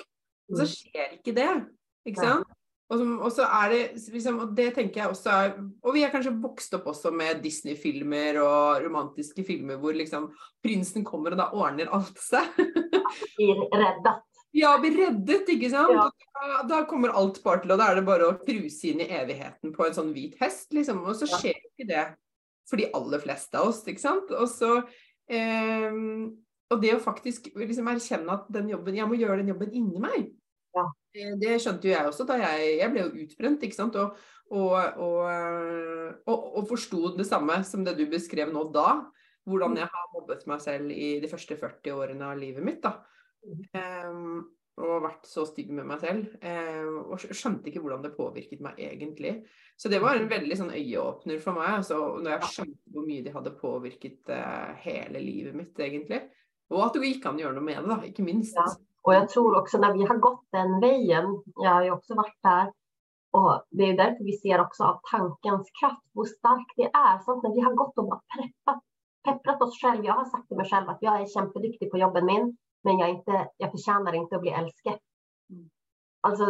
Och 0.51 0.57
så 0.57 0.63
mm. 0.63 0.67
sker 0.67 1.13
inte 1.13 1.31
det. 1.31 1.65
Ikke 2.05 2.21
sant? 2.21 2.47
Og, 2.85 2.99
som, 3.01 3.13
og, 3.17 3.31
så 3.33 3.47
er 3.49 3.71
det 3.73 3.79
liksom, 4.13 4.35
og 4.43 4.51
det 4.57 4.67
tenker 4.75 5.01
jeg 5.01 5.09
også 5.09 5.31
er 5.33 5.55
Og 5.57 5.95
vi 5.95 6.03
er 6.05 6.11
kanskje 6.13 6.35
vokst 6.37 6.75
opp 6.77 6.85
også 6.91 7.09
med 7.09 7.41
Disney-filmer 7.41 8.37
og 8.43 8.83
romantiske 8.83 9.41
filmer 9.47 9.79
hvor 9.81 9.97
liksom 9.97 10.27
prinsen 10.63 11.05
kommer, 11.07 11.33
og 11.33 11.41
da 11.41 11.47
ordner 11.57 11.89
alt 11.89 12.21
seg. 12.21 12.45
blir 13.39 13.63
reddet. 13.73 14.21
Ja, 14.55 14.75
blir 14.79 14.95
reddet, 14.95 15.49
ikke 15.51 15.69
sant. 15.71 15.91
Ja. 15.91 16.05
Da, 16.35 16.59
da, 16.69 16.77
kommer 16.87 17.11
alt 17.17 17.41
bare 17.43 17.63
til, 17.63 17.73
og 17.75 17.81
da 17.81 17.89
er 17.91 17.99
det 17.99 18.05
bare 18.07 18.29
å 18.29 18.37
cruise 18.39 18.87
inn 18.87 19.01
i 19.03 19.09
evigheten 19.17 19.73
på 19.75 19.83
en 19.83 19.95
sånn 19.97 20.13
hvit 20.15 20.37
hest, 20.39 20.69
liksom. 20.75 21.01
Og 21.03 21.17
så 21.19 21.27
skjer 21.27 21.57
ja. 21.57 21.71
ikke 21.71 21.87
det 21.89 22.05
for 22.69 22.79
de 22.79 22.87
aller 22.97 23.21
fleste 23.23 23.59
av 23.59 23.71
oss, 23.71 23.83
ikke 23.83 24.03
sant. 24.03 24.31
Og 24.31 24.47
så 24.49 24.77
eh, 25.27 25.97
Og 26.71 26.81
det 26.81 26.93
å 26.95 27.01
faktisk 27.03 27.51
liksom 27.59 27.89
erkjenne 27.91 28.37
at 28.39 28.47
den 28.53 28.71
jobben, 28.71 28.95
jeg 28.97 29.09
må 29.09 29.19
gjøre 29.19 29.41
den 29.41 29.51
jobben 29.51 29.75
inni 29.75 29.99
meg. 30.01 30.29
Ja. 30.75 30.85
Det 31.39 31.57
skjønte 31.63 31.87
jo 31.87 31.93
jeg 31.93 32.07
også 32.09 32.25
da 32.27 32.39
jeg, 32.41 32.71
jeg 32.81 32.91
ble 32.91 33.03
jo 33.03 33.25
utbrent, 33.25 33.65
ikke 33.67 33.77
sant. 33.77 33.99
Og, 33.99 34.15
og, 34.55 34.71
og, 35.03 36.15
og, 36.31 36.47
og 36.61 36.69
forsto 36.71 37.11
det 37.19 37.27
samme 37.27 37.59
som 37.67 37.83
det 37.85 37.97
du 37.99 38.05
beskrev 38.11 38.55
nå 38.55 38.69
da. 38.75 39.03
Hvordan 39.45 39.75
mm. 39.75 39.81
jeg 39.83 39.91
har 39.93 40.07
mobbet 40.15 40.47
meg 40.49 40.63
selv 40.63 40.95
i 40.95 41.11
de 41.21 41.29
første 41.29 41.59
40 41.59 41.99
årene 41.99 42.31
av 42.31 42.39
livet 42.39 42.65
mitt. 42.65 42.81
da. 42.87 42.95
Um, 43.75 44.45
og 44.75 45.05
vært 45.05 45.27
så 45.29 45.45
stygg 45.47 45.69
med 45.71 45.87
meg 45.87 46.01
selv. 46.03 46.33
Um, 46.41 46.97
og 47.13 47.21
skjønte 47.23 47.71
ikke 47.71 47.83
hvordan 47.83 48.03
det 48.03 48.15
påvirket 48.17 48.63
meg 48.63 48.79
egentlig. 48.81 49.37
Så 49.79 49.91
det 49.91 50.01
var 50.03 50.19
en 50.19 50.29
veldig 50.31 50.57
sånn 50.59 50.73
øyeåpner 50.75 51.39
for 51.43 51.57
meg. 51.57 51.77
Altså, 51.79 51.99
når 52.19 52.37
jeg 52.37 52.51
skjønte 52.53 52.95
hvor 52.95 53.07
mye 53.07 53.23
de 53.23 53.35
hadde 53.35 53.55
påvirket 53.61 54.33
uh, 54.33 54.73
hele 54.83 55.21
livet 55.23 55.55
mitt, 55.55 55.79
egentlig. 55.79 56.25
Og 56.73 56.81
at 56.87 56.97
det 56.97 57.13
gikk 57.13 57.29
an 57.29 57.39
å 57.39 57.45
gjøre 57.45 57.59
noe 57.59 57.69
med 57.69 57.79
det, 57.81 57.89
da, 57.91 58.01
inte 58.09 58.25
minst. 58.25 58.57
Ja. 58.57 58.67
Och 59.05 59.13
jag 59.13 59.29
tror 59.29 59.59
också 59.61 59.77
när 59.77 59.93
vi 59.93 60.03
har 60.05 60.17
gått 60.17 60.45
den 60.51 60.79
vägen, 60.79 61.43
jag 61.55 61.71
har 61.71 61.83
ju 61.83 61.91
också 61.91 62.15
varit 62.15 62.39
där, 62.43 62.73
och 63.31 63.63
det 63.69 63.83
är 63.83 63.97
därför 63.97 64.23
vi 64.23 64.37
ser 64.37 64.61
också 64.61 64.83
av 64.83 64.99
tankens 65.11 65.69
kraft 65.79 66.05
hur 66.13 66.25
stark 66.25 66.67
det 66.75 66.89
är. 66.93 67.19
Så 67.19 67.41
när 67.41 67.55
vi 67.55 67.61
har 67.61 67.73
gått 67.73 67.97
och 67.97 68.05
bara 68.05 68.21
preppat, 68.35 68.83
pepprat 69.23 69.61
oss 69.61 69.81
själva, 69.81 70.03
jag 70.03 70.13
har 70.13 70.25
sagt 70.25 70.47
till 70.47 70.57
mig 70.57 70.69
själv 70.69 70.89
att 70.89 70.97
jag 71.01 71.21
är 71.21 71.25
kämpeduktig 71.25 71.91
på 71.91 71.97
jobben 71.97 72.25
min, 72.25 72.57
men 72.85 72.97
jag, 72.97 73.09
inte, 73.09 73.49
jag 73.57 73.71
förtjänar 73.71 74.13
inte 74.13 74.35
att 74.35 74.41
bli 74.41 74.51
älskad. 74.51 74.99
Mm. 75.49 75.69
Alltså, 76.21 76.45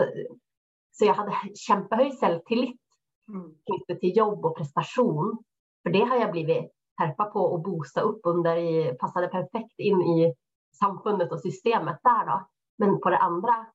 så 0.92 1.06
jag 1.06 1.14
hade 1.14 1.36
kämpehöjd 1.56 2.20
självtillit 2.20 2.82
mm. 3.30 3.56
knutet 3.66 4.00
till 4.00 4.18
jobb 4.18 4.46
och 4.46 4.58
prestation. 4.58 5.44
För 5.84 5.90
det 5.90 6.04
har 6.04 6.16
jag 6.16 6.32
blivit 6.32 6.72
terpa 6.98 7.26
på 7.26 7.40
och 7.40 7.62
boosta 7.62 8.02
upp 8.02 8.20
under, 8.24 8.58
i, 8.58 8.98
passade 9.00 9.28
perfekt 9.28 9.80
in 9.80 10.02
i 10.02 10.36
samfundet 10.80 11.32
och 11.32 11.40
systemet 11.40 12.00
där 12.04 12.26
då. 12.26 12.48
Men 12.78 13.00
på 13.02 13.10
det 13.10 13.18
andra, 13.18 13.66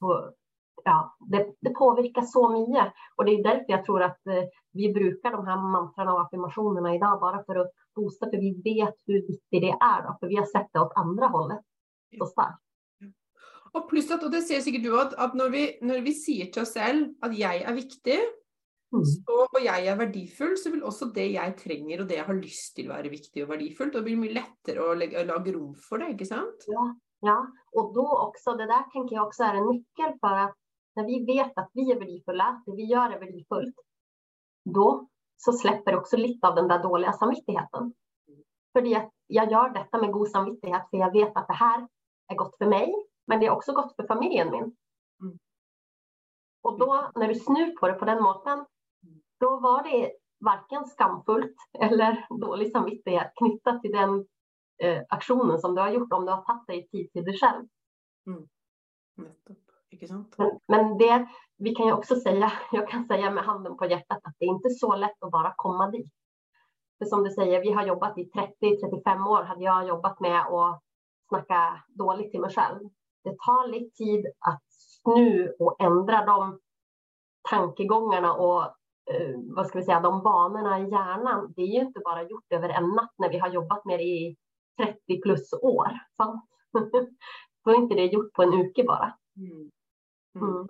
på 0.00 0.32
ja, 0.84 1.16
det, 1.30 1.54
det 1.60 1.70
påverkar 1.70 2.22
så 2.22 2.48
mycket. 2.48 2.92
Och 3.16 3.24
det 3.24 3.32
är 3.32 3.42
därför 3.42 3.64
jag 3.68 3.84
tror 3.84 4.02
att 4.02 4.26
eh, 4.26 4.44
vi 4.72 4.92
brukar 4.92 5.30
de 5.30 5.46
här 5.46 5.56
mantrarna 5.56 6.14
och 6.14 6.20
affirmationerna 6.20 6.94
idag 6.94 7.20
bara 7.20 7.44
för 7.44 7.56
att 7.56 7.70
boosta, 7.94 8.26
för 8.30 8.36
vi 8.36 8.62
vet 8.64 8.94
hur 9.06 9.26
viktigt 9.26 9.48
det 9.50 9.70
är 9.70 10.02
då, 10.02 10.16
för 10.20 10.26
vi 10.26 10.36
har 10.36 10.46
sett 10.46 10.68
det 10.72 10.80
åt 10.80 10.92
andra 10.96 11.26
hållet 11.26 11.60
så 12.18 12.26
starkt. 12.26 12.64
Och 13.72 13.88
plus 13.90 14.10
att, 14.10 14.24
och 14.24 14.30
det 14.30 14.40
ser 14.40 14.60
säkert 14.60 14.82
du 14.82 15.00
att, 15.00 15.14
att 15.14 15.34
när, 15.34 15.50
vi, 15.50 15.78
när 15.82 16.00
vi 16.00 16.12
säger 16.14 16.46
till 16.46 16.62
oss 16.62 16.74
själva 16.74 17.14
att 17.20 17.38
jag 17.38 17.54
är 17.56 17.74
viktig, 17.74 18.18
mm. 18.92 19.04
så, 19.04 19.32
och 19.52 19.60
jag 19.64 19.86
är 19.86 19.96
värdefull, 19.96 20.56
så 20.56 20.70
vill 20.70 20.82
också 20.82 21.04
det 21.04 21.26
jag 21.26 21.58
tränger 21.58 22.00
och 22.00 22.06
det 22.06 22.14
jag 22.14 22.24
har 22.24 22.34
lust 22.34 22.76
till 22.76 22.88
vara 22.88 23.02
viktigt 23.02 23.44
och 23.44 23.50
värdefullt. 23.50 23.92
Det 23.92 24.02
blir 24.02 24.16
mycket 24.16 24.34
lättare 24.34 24.90
att 24.90 24.98
lägga, 24.98 25.24
laga 25.24 25.52
rum 25.52 25.74
för 25.88 25.98
det, 25.98 26.10
inte 26.10 26.24
sant? 26.24 26.64
Ja, 26.66 26.96
ja, 27.20 27.46
och 27.72 27.94
då 27.94 28.28
också, 28.28 28.52
det 28.52 28.66
där 28.66 28.92
tänker 28.92 29.16
jag 29.16 29.26
också 29.26 29.42
är 29.42 29.54
en 29.54 29.66
nyckel 29.66 30.18
för 30.20 30.36
att 30.36 30.56
när 30.96 31.04
vi 31.04 31.24
vet 31.24 31.58
att 31.58 31.70
vi 31.72 31.92
är 31.92 32.00
värdefulla, 32.00 32.62
det 32.66 32.72
vi 32.72 32.84
gör 32.84 33.10
är 33.10 33.20
värdefullt, 33.20 33.76
då 34.64 35.08
så 35.36 35.52
släpper 35.52 35.96
också 35.96 36.16
lite 36.16 36.48
av 36.48 36.54
den 36.54 36.68
där 36.68 36.82
dåliga 36.82 37.12
samvittigheten. 37.12 37.94
För 38.72 38.82
jag 39.26 39.52
gör 39.52 39.68
detta 39.68 40.00
med 40.00 40.12
god 40.12 40.28
samvittighet, 40.28 40.90
för 40.90 40.96
jag 40.96 41.12
vet 41.12 41.36
att 41.36 41.46
det 41.46 41.54
här 41.54 41.88
är 42.28 42.34
gott 42.34 42.56
för 42.56 42.66
mig, 42.66 42.94
men 43.26 43.40
det 43.40 43.46
är 43.46 43.50
också 43.50 43.72
gott 43.72 43.96
för 43.96 44.06
familjen 44.06 44.50
min. 44.50 44.76
Mm. 45.22 45.38
Och 46.62 46.78
då, 46.78 47.10
när 47.14 47.28
du 47.28 47.34
snur 47.34 47.76
på 47.76 47.88
det 47.88 47.94
på 47.94 48.04
den 48.04 48.22
måten, 48.22 48.66
då 49.40 49.60
var 49.60 49.82
det 49.82 50.12
varken 50.40 50.84
skamfullt 50.84 51.56
eller 51.80 52.26
dålig 52.40 52.72
samvittighet 52.72 53.32
knyttat 53.36 53.82
till 53.82 53.92
den 53.92 54.26
eh, 54.82 55.02
aktionen 55.08 55.58
som 55.58 55.74
du 55.74 55.80
har 55.80 55.90
gjort 55.90 56.12
om 56.12 56.26
du 56.26 56.32
har 56.32 56.42
tagit 56.42 56.66
dig 56.66 56.88
tid 56.88 57.12
till 57.12 57.24
dig 57.24 57.38
själv. 57.38 57.68
Mm. 58.26 58.48
Men, 60.38 60.60
men, 60.68 60.98
det, 60.98 61.26
vi 61.58 61.74
kan 61.74 61.86
ju 61.86 61.92
också 61.92 62.16
säga, 62.16 62.52
jag 62.72 62.88
kan 62.88 63.04
säga 63.04 63.30
med 63.30 63.44
handen 63.44 63.76
på 63.76 63.86
hjärtat 63.86 64.18
att 64.22 64.34
det 64.38 64.44
är 64.44 64.50
inte 64.50 64.70
så 64.70 64.96
lätt 64.96 65.22
att 65.22 65.30
bara 65.30 65.54
komma 65.56 65.90
dit. 65.90 66.12
För 66.98 67.04
som 67.04 67.24
du 67.24 67.30
säger, 67.30 67.60
vi 67.60 67.72
har 67.72 67.86
jobbat 67.86 68.18
i 68.18 68.30
30-35 68.30 69.28
år, 69.28 69.42
hade 69.42 69.64
jag 69.64 69.88
jobbat 69.88 70.20
med 70.20 70.40
att 70.40 70.82
snacka 71.28 71.82
dåligt 71.88 72.30
till 72.30 72.40
mig 72.40 72.50
själv. 72.50 72.80
Det 73.24 73.30
tar 73.30 73.68
lite 73.68 73.96
tid 73.96 74.26
att 74.38 74.62
snu 74.70 75.54
och 75.58 75.76
ändra 75.82 76.24
de 76.24 76.58
tankegångarna 77.50 78.34
och 78.34 78.62
eh, 79.10 79.34
vad 79.56 79.66
ska 79.66 79.78
vi 79.78 79.84
säga, 79.84 80.00
de 80.00 80.22
banorna 80.22 80.80
i 80.80 80.90
hjärnan. 80.90 81.52
Det 81.56 81.62
är 81.62 81.66
ju 81.66 81.80
inte 81.80 82.00
bara 82.04 82.22
gjort 82.22 82.52
över 82.52 82.68
en 82.68 82.88
natt 82.88 83.14
när 83.18 83.28
vi 83.28 83.38
har 83.38 83.48
jobbat 83.48 83.84
med 83.84 83.98
det 83.98 84.04
i 84.04 84.36
30 84.82 85.20
plus 85.22 85.52
år. 85.52 85.90
Så, 86.16 86.42
så 87.64 87.70
är 87.70 87.74
inte 87.74 87.94
det 87.94 88.06
gjort 88.06 88.32
på 88.32 88.42
en 88.42 88.54
uke 88.54 88.84
bara. 88.84 89.14
Mm. 89.36 89.70
Mm. 90.38 90.64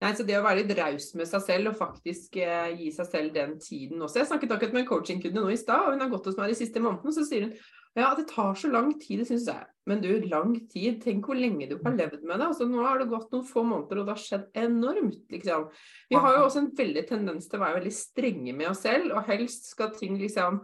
Nei, 0.00 0.14
så 0.16 0.24
Det 0.24 0.38
å 0.38 0.44
være 0.44 0.62
litt 0.62 0.78
raus 0.78 1.10
med 1.18 1.28
seg 1.28 1.42
selv 1.44 1.72
og 1.74 1.76
faktisk 1.76 2.38
eh, 2.40 2.70
gi 2.78 2.88
seg 2.94 3.08
selv 3.10 3.34
den 3.34 3.58
tiden 3.60 4.00
også. 4.00 4.22
Jeg 4.22 4.30
snakket 4.30 4.54
akkurat 4.54 4.72
med 4.72 4.86
en 4.86 4.88
coachingkunde 4.88 5.42
nå 5.42 5.50
i 5.52 5.58
stad, 5.60 5.84
og 5.84 5.92
hun 5.92 6.04
har 6.06 6.12
gått 6.12 6.30
hos 6.30 6.38
meg 6.40 6.54
de 6.54 6.56
siste 6.56 6.80
månedene. 6.80 7.12
Så 7.12 7.26
sier 7.28 7.48
hun 7.48 7.52
ja, 7.98 8.12
det 8.14 8.28
tar 8.30 8.54
så 8.54 8.68
lang 8.70 8.92
tid, 9.00 9.18
det 9.18 9.26
syns 9.26 9.48
jeg. 9.50 9.66
Men 9.90 9.98
du, 10.02 10.10
lang 10.30 10.52
tid. 10.70 11.00
Tenk 11.02 11.26
hvor 11.26 11.34
lenge 11.34 11.66
du 11.66 11.74
har 11.82 11.96
levd 11.98 12.22
med 12.22 12.38
det. 12.38 12.46
Altså, 12.46 12.68
nå 12.70 12.84
har 12.84 13.00
det 13.00 13.08
gått 13.10 13.32
noen 13.34 13.48
få 13.48 13.64
måneder, 13.66 13.98
og 13.98 14.06
det 14.06 14.14
har 14.14 14.22
skjedd 14.22 14.44
enormt. 14.62 15.24
liksom. 15.34 15.66
Vi 16.12 16.20
har 16.22 16.36
jo 16.36 16.44
også 16.44 16.62
en 16.62 16.70
veldig 16.78 17.02
tendens 17.08 17.50
til 17.50 17.58
å 17.58 17.64
være 17.64 17.80
veldig 17.80 17.94
strenge 17.96 18.54
med 18.54 18.70
oss 18.70 18.84
selv, 18.86 19.10
og 19.10 19.26
helst 19.26 19.72
skal 19.72 19.90
ting 19.96 20.20
liksom 20.22 20.62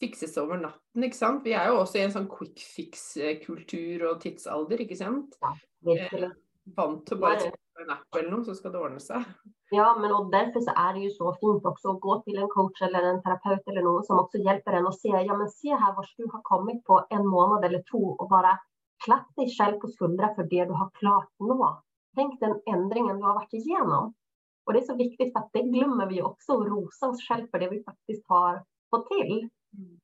fikses 0.00 0.36
over 0.40 0.60
natten, 0.60 1.04
ikke 1.04 1.16
sant. 1.16 1.42
Vi 1.44 1.56
er 1.56 1.72
jo 1.72 1.80
også 1.80 2.00
i 2.00 2.04
en 2.06 2.14
sånn 2.14 2.28
quick 2.30 2.60
fix-kultur 2.60 4.06
og 4.10 4.22
tidsalder, 4.22 4.84
ikke 4.84 5.00
sant. 5.00 5.36
Ja, 5.40 5.56
virkelig. 5.90 6.30
Vant 6.64 7.06
till 7.06 7.18
bara 7.18 7.34
en 7.34 7.90
app 7.90 8.14
eller 8.18 8.30
något 8.30 8.46
så 8.46 8.54
ska 8.54 8.68
det 8.68 8.78
ordna 8.78 9.00
sig. 9.00 9.24
Ja, 9.70 9.96
men 10.00 10.14
och 10.14 10.30
därför 10.30 10.60
så 10.60 10.70
är 10.76 10.94
det 10.94 11.00
ju 11.00 11.10
så 11.10 11.36
fint 11.40 11.64
också 11.66 11.90
att 11.90 12.00
gå 12.00 12.22
till 12.22 12.38
en 12.38 12.48
coach 12.48 12.82
eller 12.82 13.02
en 13.02 13.22
terapeut 13.22 13.68
eller 13.68 13.82
någon 13.82 14.04
som 14.04 14.18
också 14.18 14.38
hjälper 14.38 14.72
en 14.72 14.86
att 14.86 15.00
se, 15.00 15.08
ja 15.08 15.36
men 15.36 15.48
se 15.48 15.74
här 15.74 15.94
vart 15.96 16.16
du 16.16 16.26
har 16.32 16.40
kommit 16.42 16.84
på 16.84 17.06
en 17.10 17.26
månad 17.26 17.64
eller 17.64 17.82
två 17.90 18.16
och 18.18 18.28
bara 18.28 18.58
klapp 19.04 19.36
dig 19.36 19.48
själv 19.58 19.78
på 19.78 19.88
skuldra 19.88 20.34
för 20.34 20.42
det 20.42 20.64
du 20.64 20.72
har 20.72 20.90
klart 20.90 21.32
nå. 21.38 21.82
Tänk 22.14 22.40
den 22.40 22.60
ändringen 22.66 23.18
du 23.18 23.26
har 23.26 23.34
varit 23.34 23.52
igenom. 23.52 24.14
Och 24.66 24.72
det 24.72 24.78
är 24.78 24.84
så 24.84 24.96
viktigt 24.96 25.32
för 25.32 25.40
att 25.40 25.50
det 25.52 25.62
glömmer 25.62 26.06
vi 26.06 26.22
också 26.22 26.60
att 26.60 26.66
rosa 26.66 27.08
oss 27.08 27.28
själva 27.28 27.48
för 27.50 27.58
det 27.58 27.70
vi 27.70 27.84
faktiskt 27.84 28.28
har 28.28 28.64
fått 28.90 29.08
till. 29.08 29.48
Mm. 29.78 30.00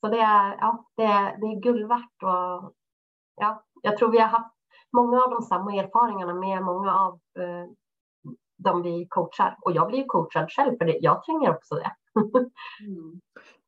Så 0.00 0.08
det 0.08 0.20
är, 0.20 0.56
ja, 0.60 0.86
det 0.96 1.02
är, 1.02 1.40
det 1.40 1.46
är 1.46 1.60
guld 1.60 1.88
värt 1.88 2.22
och 2.22 2.74
ja, 3.36 3.64
jag 3.82 3.96
tror 3.96 4.10
vi 4.10 4.18
har 4.18 4.28
haft 4.28 4.55
många 4.92 5.22
av 5.22 5.30
de 5.30 5.42
samma 5.42 5.74
erfarenheterna 5.74 6.34
med 6.34 6.62
många 6.62 6.94
av 6.94 7.12
eh, 7.14 7.66
de 8.56 8.82
vi 8.82 9.06
coachar. 9.10 9.56
Och 9.62 9.72
jag 9.72 9.88
blir 9.88 10.04
coachad 10.06 10.50
själv 10.50 10.78
för 10.78 10.84
det. 10.84 10.98
Jag 11.00 11.24
tränger 11.24 11.50
också 11.50 11.74
det. 11.74 11.92
mm. 12.86 13.20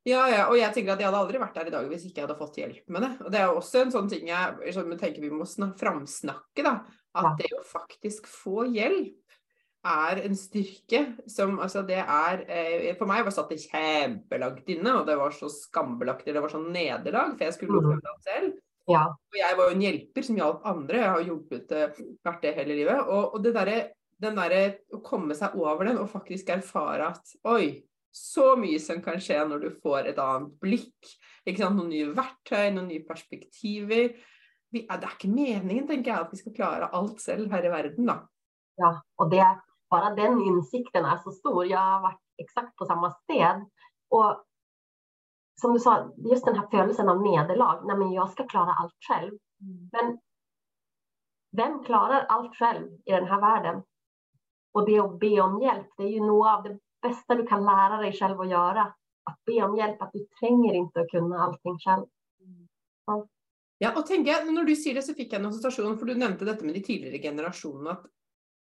Ja, 0.03 0.29
ja, 0.29 0.49
och 0.49 0.59
jag 0.59 0.75
tänker 0.75 0.93
att 0.93 1.01
jag 1.01 1.07
hade 1.07 1.19
aldrig 1.19 1.41
varit 1.41 1.55
där 1.55 1.67
idag 1.67 1.85
om 1.85 1.93
jag 1.93 2.01
inte 2.01 2.21
hade 2.21 2.35
fått 2.35 2.59
hjälp 2.59 2.89
med 2.89 3.03
det. 3.03 3.25
Och 3.25 3.31
det 3.31 3.39
är 3.39 3.57
också 3.57 3.79
en 3.79 3.93
sån 3.93 4.09
ting 4.09 4.29
jag, 4.29 4.75
som 4.75 4.91
jag 4.91 5.01
tänker 5.01 5.23
vi 5.23 5.31
måste 5.31 5.73
framsnacka 5.79 6.63
då. 6.63 6.87
Att 7.13 7.39
det 7.39 7.59
att 7.61 7.67
faktiskt 7.67 8.27
få 8.27 8.67
hjälp 8.67 9.17
är 9.83 10.17
en 10.17 10.37
styrka 10.37 11.13
som 11.27 11.59
alltså 11.59 11.83
det 11.83 12.05
är 12.09 12.39
eh, 12.39 12.97
för 12.97 13.07
mig 13.07 13.23
var 13.23 13.31
satt 13.31 13.49
det 13.49 13.75
jättelångt 13.75 14.69
inne 14.69 14.93
och 14.93 15.07
det 15.07 15.17
var 15.17 15.31
så 15.31 15.49
skambelagt 15.49 16.25
det 16.25 16.41
var 16.41 16.49
så 16.49 16.59
nederlag 16.59 17.39
för 17.39 17.45
jag 17.45 17.55
skulle 17.55 17.73
mm. 17.73 17.85
uppleva 17.85 18.01
det 18.01 18.31
själv. 18.31 18.53
Ja. 18.89 19.05
Og 19.13 19.37
jeg 19.37 19.59
var 19.59 19.69
jo 19.69 19.77
en 19.77 19.85
hjelper 19.85 20.25
som 20.25 20.39
hjalp 20.41 20.65
andre. 20.69 21.03
Jeg 21.03 21.13
har 21.13 21.27
hjulpet 21.27 21.75
eh, 21.77 22.01
vært 22.25 22.47
det 22.47 22.55
hele 22.57 22.79
livet. 22.79 23.03
Og, 23.05 23.37
og 23.37 23.45
det 23.45 23.53
der, 23.57 23.73
den 24.25 24.41
derre 24.41 24.63
å 24.97 25.03
komme 25.05 25.37
seg 25.37 25.57
over 25.61 25.91
den 25.91 26.01
og 26.01 26.11
faktisk 26.13 26.51
erfare 26.55 27.13
at 27.13 27.37
oi, 27.49 27.85
så 28.15 28.55
mye 28.59 28.81
som 28.83 29.03
kan 29.05 29.21
skje 29.23 29.43
når 29.47 29.67
du 29.67 29.69
får 29.83 30.11
et 30.11 30.19
annet 30.23 30.57
blikk. 30.63 31.13
Ikke 31.45 31.61
sant? 31.61 31.79
Noen 31.79 31.93
nye 31.93 32.09
verktøy, 32.17 32.73
noen 32.73 32.89
nye 32.91 33.05
perspektiver. 33.07 34.17
Vi, 34.73 34.83
det 34.85 34.97
er 34.99 35.15
ikke 35.15 35.31
meningen, 35.33 35.87
tenker 35.89 36.13
jeg, 36.13 36.25
at 36.27 36.33
vi 36.33 36.41
skal 36.41 36.57
klare 36.57 36.91
alt 36.97 37.23
selv 37.25 37.53
her 37.53 37.65
i 37.65 37.73
verden, 37.73 38.09
da. 38.09 38.19
Ja, 38.79 39.03
och 39.17 39.31
det, 39.31 39.61
bara 39.91 40.15
den 40.15 40.43
insikten 40.43 41.05
är 41.05 41.17
så 41.17 41.31
stor. 41.31 41.67
Jag 41.67 41.79
har 41.79 42.01
varit 42.01 42.21
exakt 42.37 42.77
på 42.77 42.87
samma 42.87 43.11
sted. 43.11 43.67
Och 44.09 44.45
som 45.61 45.73
du 45.73 45.81
sa, 45.81 46.13
just 46.17 46.45
den 46.45 46.57
här 46.57 46.67
födelsen 46.71 47.09
av 47.09 47.23
nederlag. 47.23 47.83
Nej, 47.87 47.97
men 47.97 48.13
jag 48.13 48.31
ska 48.31 48.47
klara 48.47 48.73
allt 48.73 48.95
själv. 49.09 49.39
Mm. 49.61 49.89
Men 49.93 50.19
vem 51.57 51.85
klarar 51.85 52.21
allt 52.21 52.57
själv 52.57 52.93
i 53.05 53.11
den 53.11 53.27
här 53.27 53.41
världen? 53.41 53.83
Och 54.73 54.87
det 54.87 54.99
att 54.99 55.19
be 55.19 55.41
om 55.41 55.63
hjälp, 55.63 55.87
det 55.97 56.03
är 56.03 56.09
ju 56.09 56.21
något 56.21 56.47
av 56.47 56.63
det 56.63 56.79
bästa 57.03 57.35
du 57.35 57.47
kan 57.47 57.65
lära 57.65 57.97
dig 57.97 58.13
själv 58.13 58.41
att 58.41 58.51
göra. 58.51 58.95
Att 59.25 59.45
be 59.45 59.63
om 59.63 59.77
hjälp, 59.77 60.03
att 60.03 60.13
du 60.13 60.27
tränger 60.41 60.75
inte 60.75 61.01
att 61.01 61.09
kunna 61.09 61.39
allting 61.39 61.79
själv. 61.79 62.07
Ja. 63.07 63.27
Ja, 63.79 63.99
och 63.99 64.07
tänka, 64.07 64.33
när 64.45 64.65
du 64.65 64.77
säger 64.77 64.95
det 64.95 65.03
så 65.03 65.15
fick 65.15 65.33
jag 65.33 65.41
en 65.41 65.47
association, 65.47 65.99
för 65.99 66.07
du 66.07 66.15
nämnde 66.15 66.45
detta 66.45 66.65
med 66.65 66.75
de 66.75 66.81
tidigare 66.81 67.19
generationerna, 67.19 67.91
att, 67.91 68.07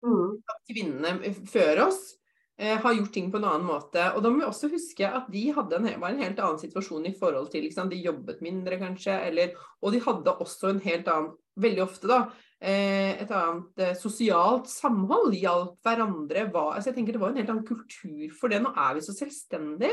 mm. 0.05 0.43
kvinnorna 0.73 1.34
före 1.51 1.84
oss 1.84 2.15
har 2.58 2.94
gjort 2.94 3.13
ting 3.13 3.32
på 3.32 3.38
en 3.38 3.44
annan 3.44 3.65
måte. 3.65 4.12
Och 4.12 4.22
då 4.22 4.30
måste 4.30 4.46
vi 4.46 4.52
också 4.52 4.68
huska 4.68 5.12
att 5.12 5.28
de 5.28 5.50
hade 5.50 5.76
en, 5.76 6.00
var 6.00 6.10
en 6.10 6.22
helt 6.22 6.39
annan 6.39 6.60
situation 6.60 7.06
i 7.06 7.13
förhållande 7.13 7.52
till, 7.52 7.63
liksom, 7.63 7.89
de 7.89 7.96
jobbet 7.96 8.41
mindre 8.41 8.78
kanske, 8.78 9.12
eller, 9.12 9.50
och 9.80 9.91
de 9.91 10.00
hade 10.00 10.32
också 10.32 10.68
en 10.68 10.82
helt 10.82 11.08
annan, 11.08 11.32
väldigt 11.56 11.84
ofta 11.84 12.08
då, 12.08 12.32
eh, 12.68 13.22
ett 13.22 13.32
annat 13.32 13.80
eh, 13.80 13.94
socialt 13.94 14.70
samhåll, 14.70 15.34
hjälp 15.34 15.80
varandra. 15.84 16.46
Var, 16.46 16.74
alltså 16.74 16.88
jag 16.89 16.96
tänker 16.96 17.13
det 17.13 17.20
var 17.20 17.30
en 17.30 17.38
helt 17.38 17.50
annan 17.50 17.68
kultur 17.68 18.30
för 18.30 18.48
det. 18.48 18.60
Nu 18.60 18.70
är 18.76 18.96
vi 18.96 19.02
så 19.02 19.13
självständiga. 19.13 19.89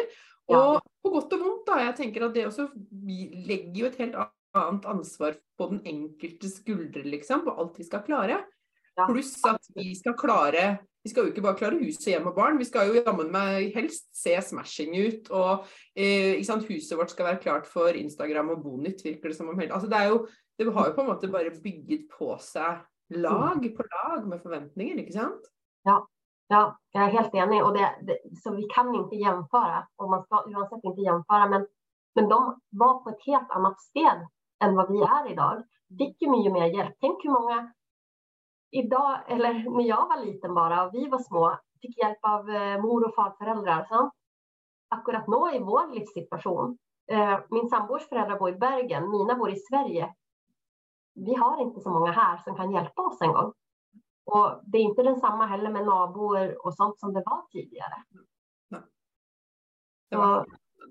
Och 0.46 0.54
ja. 0.54 0.82
på 1.02 1.10
gott 1.10 1.32
och 1.32 1.40
ont 1.40 1.66
då, 1.66 1.72
jag 1.78 1.96
tänker 1.96 2.20
att 2.20 2.34
det 2.34 2.46
också, 2.46 2.68
lägger 3.46 3.74
ju 3.74 3.86
ett 3.86 3.98
helt 3.98 4.14
annat 4.52 4.86
ansvar 4.86 5.34
på 5.58 5.68
den 5.68 5.80
enkelte 5.84 6.48
skuldre, 6.48 7.02
liksom, 7.02 7.44
på 7.44 7.50
allt 7.50 7.74
vi 7.78 7.84
ska 7.84 8.02
klara. 8.02 8.40
Ja. 8.94 9.06
Plus 9.06 9.44
att 9.44 9.66
vi 9.74 9.94
ska 9.94 10.12
klara 10.12 10.76
vi 11.02 11.10
skal 11.10 11.26
jo 11.26 11.32
ikke 11.32 11.42
bare 11.42 11.58
klare 11.58 11.80
hus 11.80 11.98
og 11.98 12.12
hjem 12.12 12.28
og 12.30 12.36
barn, 12.36 12.58
vi 12.60 12.66
skal 12.68 12.86
jo 12.86 13.00
jammen 13.00 13.32
meg 13.34 13.72
helst 13.74 14.06
se 14.14 14.36
smashing 14.46 14.94
ut. 14.94 15.30
Og 15.34 15.64
eh, 15.98 16.38
huset 16.38 16.98
vårt 16.98 17.10
skal 17.10 17.26
være 17.26 17.42
klart 17.42 17.66
for 17.66 17.90
Instagram 17.98 18.52
og 18.54 18.62
Bonytt, 18.62 19.02
virker 19.04 19.32
det 19.32 19.36
som 19.36 19.50
om 19.50 19.58
altså, 19.58 19.88
det, 19.90 19.98
er 19.98 20.12
jo, 20.12 20.20
det 20.58 20.72
har 20.72 20.88
jo 20.88 20.94
på 20.94 21.02
en 21.02 21.10
måte 21.10 21.32
bare 21.32 21.50
bygget 21.64 22.06
på 22.14 22.36
seg 22.38 22.84
lag 23.18 23.66
på 23.76 23.82
lag 23.82 24.28
med 24.28 24.42
förväntningar, 24.42 24.98
inte 24.98 25.12
sant? 25.12 25.42
Ja, 25.82 26.06
ja, 26.48 26.78
jag 26.92 27.02
är 27.02 27.08
helt 27.08 27.34
enig. 27.34 27.64
Och 27.64 27.74
det, 27.74 27.94
det, 28.02 28.18
så 28.42 28.54
vi 28.54 28.62
kan 28.62 28.94
inte 28.94 29.16
jämföra, 29.16 29.86
och 29.96 30.10
man 30.10 30.24
ska 30.24 30.44
oavsett 30.44 30.84
inte 30.84 31.00
jämföra, 31.00 31.48
men, 31.48 31.66
men 32.14 32.28
de 32.28 32.60
var 32.70 33.04
på 33.04 33.10
ett 33.10 33.26
helt 33.26 33.50
annat 33.50 33.80
steg 33.80 34.18
än 34.64 34.76
vad 34.76 34.92
vi 34.92 34.98
är 34.98 35.32
idag. 35.32 35.62
Fick 35.98 36.22
ju 36.22 36.30
mycket 36.30 36.52
mer 36.52 36.66
hjälp. 36.66 36.94
Tänk 37.00 37.24
hur 37.24 37.30
många 37.30 37.72
idag, 38.72 39.20
eller 39.28 39.52
när 39.52 39.84
jag 39.84 40.08
var 40.08 40.24
liten 40.24 40.54
bara 40.54 40.86
och 40.86 40.94
vi 40.94 41.08
var 41.08 41.18
små, 41.18 41.58
fick 41.80 41.98
hjälp 41.98 42.18
av 42.22 42.50
eh, 42.50 42.82
mor 42.82 43.04
och 43.04 43.14
farföräldrar. 43.14 43.84
Så 43.88 44.10
akkurat 44.88 45.28
nu 45.28 45.56
i 45.56 45.58
vår 45.58 45.94
livssituation. 45.94 46.78
Eh, 47.10 47.40
min 47.50 47.68
sambors 47.68 48.08
föräldrar 48.08 48.38
bor 48.38 48.50
i 48.50 48.52
Bergen, 48.52 49.10
mina 49.10 49.34
bor 49.34 49.50
i 49.50 49.56
Sverige. 49.56 50.14
Vi 51.14 51.34
har 51.34 51.62
inte 51.62 51.80
så 51.80 51.90
många 51.90 52.12
här 52.12 52.38
som 52.38 52.56
kan 52.56 52.72
hjälpa 52.72 53.02
oss 53.02 53.20
en 53.20 53.32
gång. 53.32 53.52
Och 54.24 54.60
det 54.62 54.78
är 54.78 54.82
inte 54.82 55.02
densamma 55.02 55.46
heller 55.46 55.70
med 55.70 55.84
naboer 55.84 56.66
och 56.66 56.74
sånt 56.74 56.98
som 56.98 57.12
det 57.12 57.22
var 57.26 57.46
tidigare. 57.50 58.04
Nej. 58.68 58.80
Det 60.10 60.16
var, 60.16 60.46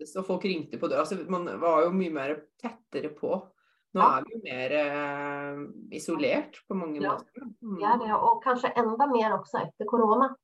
så 0.05 0.23
folk 0.23 0.45
ringte 0.45 0.77
på 0.77 0.87
dörren. 0.87 0.99
Alltså, 0.99 1.15
man 1.15 1.59
var 1.59 1.83
ju 1.83 1.89
mycket 1.89 2.13
mer 2.13 2.43
tättare 2.61 3.09
på. 3.09 3.47
Nu 3.93 4.01
ja. 4.01 4.17
är 4.17 4.23
vi 4.25 4.41
mer 4.43 4.71
eh, 4.71 5.97
isolerat 5.97 6.51
på 6.67 6.73
många 6.73 7.01
ja. 7.01 7.11
måter. 7.11 7.41
Mm. 7.41 7.81
Ja, 7.81 7.99
det, 8.05 8.13
och 8.13 8.43
kanske 8.43 8.67
ända 8.67 9.07
mer 9.07 9.33
också 9.33 9.57
efter 9.57 9.85
corona. 9.85 10.35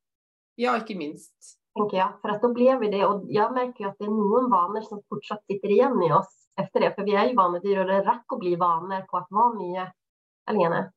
Ja, 0.56 0.76
inte 0.76 0.96
minst. 0.96 1.36
Tänker 1.80 1.98
jag, 1.98 2.22
för 2.22 2.30
att 2.30 2.42
då 2.42 2.54
blev 2.54 2.80
vi 2.80 2.88
det. 2.88 3.06
Och 3.06 3.24
jag 3.28 3.54
märker 3.54 3.84
ju 3.84 3.90
att 3.90 3.96
det 4.00 4.06
är 4.06 4.10
någon 4.10 4.52
vanor 4.52 4.82
som 4.82 5.02
fortsatt 5.10 5.46
sitter 5.46 5.72
igen 5.72 6.04
i 6.04 6.14
oss 6.14 6.50
efter 6.62 6.80
det. 6.80 6.96
För 6.96 7.04
vi 7.04 7.16
är 7.16 7.28
ju 7.28 7.36
vanedyr 7.36 7.78
och 7.78 7.86
det 7.86 8.04
rack 8.04 8.26
att 8.34 8.40
bli 8.40 8.56
vanor 8.56 9.02
på 9.02 9.18
att 9.18 9.28
vara 9.30 9.54
mycket 9.54 9.94
alene. 10.46 10.92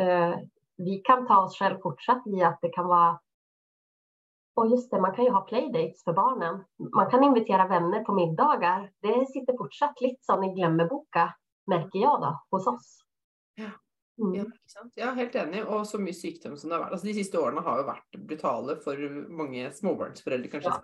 Uh, 0.00 0.36
vi 0.76 0.96
kan 0.98 1.26
ta 1.26 1.42
oss 1.42 1.58
själv 1.58 1.78
fortsatt 1.82 2.26
i 2.26 2.42
att 2.42 2.58
det 2.62 2.68
kan 2.68 2.86
vara 2.86 3.20
och 4.54 4.66
just 4.66 4.90
det, 4.90 5.00
man 5.00 5.14
kan 5.14 5.24
ju 5.24 5.30
ha 5.30 5.40
playdates 5.40 6.04
för 6.04 6.12
barnen. 6.12 6.64
Man 6.94 7.10
kan 7.10 7.24
invitera 7.24 7.68
vänner 7.68 8.04
på 8.04 8.12
middagar. 8.12 8.90
Det 9.00 9.26
sitter 9.26 9.56
fortsatt 9.56 10.00
lite 10.00 10.22
som 10.22 10.44
i 10.44 10.54
glömmeboka, 10.54 11.34
märker 11.66 11.98
jag 11.98 12.20
då, 12.20 12.42
hos 12.50 12.66
oss. 12.66 13.00
Ja. 13.54 13.70
Mm. 14.24 14.34
Ja, 14.34 14.44
ja, 14.94 15.10
helt 15.10 15.34
enig. 15.34 15.66
Och 15.66 15.86
så 15.86 15.98
mycket 15.98 16.22
sjukdom 16.22 16.56
som 16.56 16.70
det 16.70 16.76
har 16.76 16.80
varit. 16.80 16.92
Alltså, 16.92 17.06
de 17.06 17.14
sista 17.14 17.40
åren 17.40 17.58
har 17.58 17.78
ju 17.78 17.84
varit 17.84 18.16
brutala 18.16 18.76
för 18.76 19.28
många 19.28 19.72
småbarnsföräldrar 19.72 20.50
kanske. 20.50 20.70
Ja. 20.70 20.82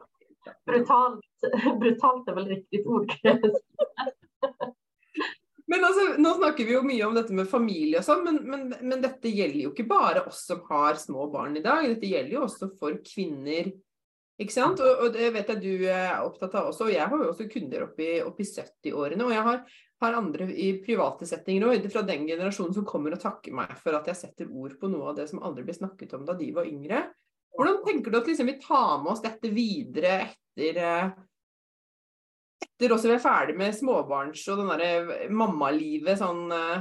Brutalt, 0.67 1.21
brutalt 1.81 2.29
är 2.29 2.35
väl 2.35 2.47
riktigt 2.47 2.87
ord. 2.87 3.13
Men 5.67 5.85
altså, 5.85 6.15
nå 6.23 6.31
snakker 6.35 6.65
vi 6.65 6.77
jo 6.77 6.83
mye 6.87 7.07
om 7.09 7.17
dette 7.17 7.35
med 7.35 7.49
familie 7.51 7.99
og 7.99 8.07
sånn, 8.07 8.23
men, 8.23 8.37
men, 8.47 8.69
men, 8.87 9.01
dette 9.03 9.33
gjelder 9.33 9.65
jo 9.65 9.73
ikke 9.73 9.89
bare 9.91 10.23
oss 10.29 10.45
som 10.47 10.61
har 10.69 10.95
små 11.01 11.27
barn 11.33 11.59
i 11.59 11.63
dag. 11.65 11.89
Dette 11.91 12.07
gjelder 12.07 12.37
jo 12.37 12.45
også 12.47 12.69
for 12.79 13.01
kvinner. 13.03 13.73
Ikke 14.39 14.55
sant? 14.55 14.83
Og, 14.85 15.03
og 15.03 15.17
det 15.17 15.33
vet 15.35 15.51
jeg 15.51 15.63
du 15.65 15.89
er 15.91 16.23
opptatt 16.23 16.55
av 16.55 16.71
også. 16.71 16.87
Og 16.87 16.95
jeg 16.95 17.11
har 17.11 17.25
jo 17.25 17.33
også 17.33 17.49
kunder 17.51 17.89
oppi, 17.89 18.11
oppi 18.23 18.47
70-årene. 18.47 19.27
Og 19.27 19.35
jeg 19.35 19.47
har, 19.49 19.59
har, 20.01 20.13
andre 20.13 20.49
i 20.53 20.73
private 20.85 21.27
settinger 21.29 21.71
òg, 21.71 21.87
fra 21.93 22.03
den 22.07 22.27
generasjonen 22.29 22.75
som 22.77 22.89
kommer 22.89 23.17
og 23.17 23.23
takker 23.23 23.55
meg 23.57 23.77
for 23.81 23.97
at 23.97 24.11
jeg 24.11 24.21
setter 24.21 24.51
ord 24.51 24.77
på 24.81 24.91
noe 24.93 25.13
av 25.13 25.21
det 25.21 25.29
som 25.31 25.43
aldri 25.45 25.65
ble 25.67 25.77
snakket 25.77 26.13
om 26.19 26.27
da 26.27 26.37
de 26.37 26.51
var 26.57 26.69
yngre. 26.69 27.07
Hvordan 27.57 27.81
tenker 27.87 28.13
du 28.13 28.19
at 28.19 28.29
liksom, 28.29 28.51
vi 28.51 28.59
tar 28.61 28.99
med 29.03 29.15
oss 29.15 29.25
dette 29.25 29.49
videre 29.49 30.19
etter 30.27 30.83
eh, 30.83 31.15
etter 32.77 32.93
også 32.93 33.09
vi 33.09 33.17
er 33.17 33.23
ferdig 33.25 33.57
med 33.57 33.77
småbarns 33.77 34.49
och 34.49 34.57
den 34.57 34.69
där 34.69 35.31
mammalivet 35.31 36.19
sån. 36.19 36.53
Eh. 36.53 36.79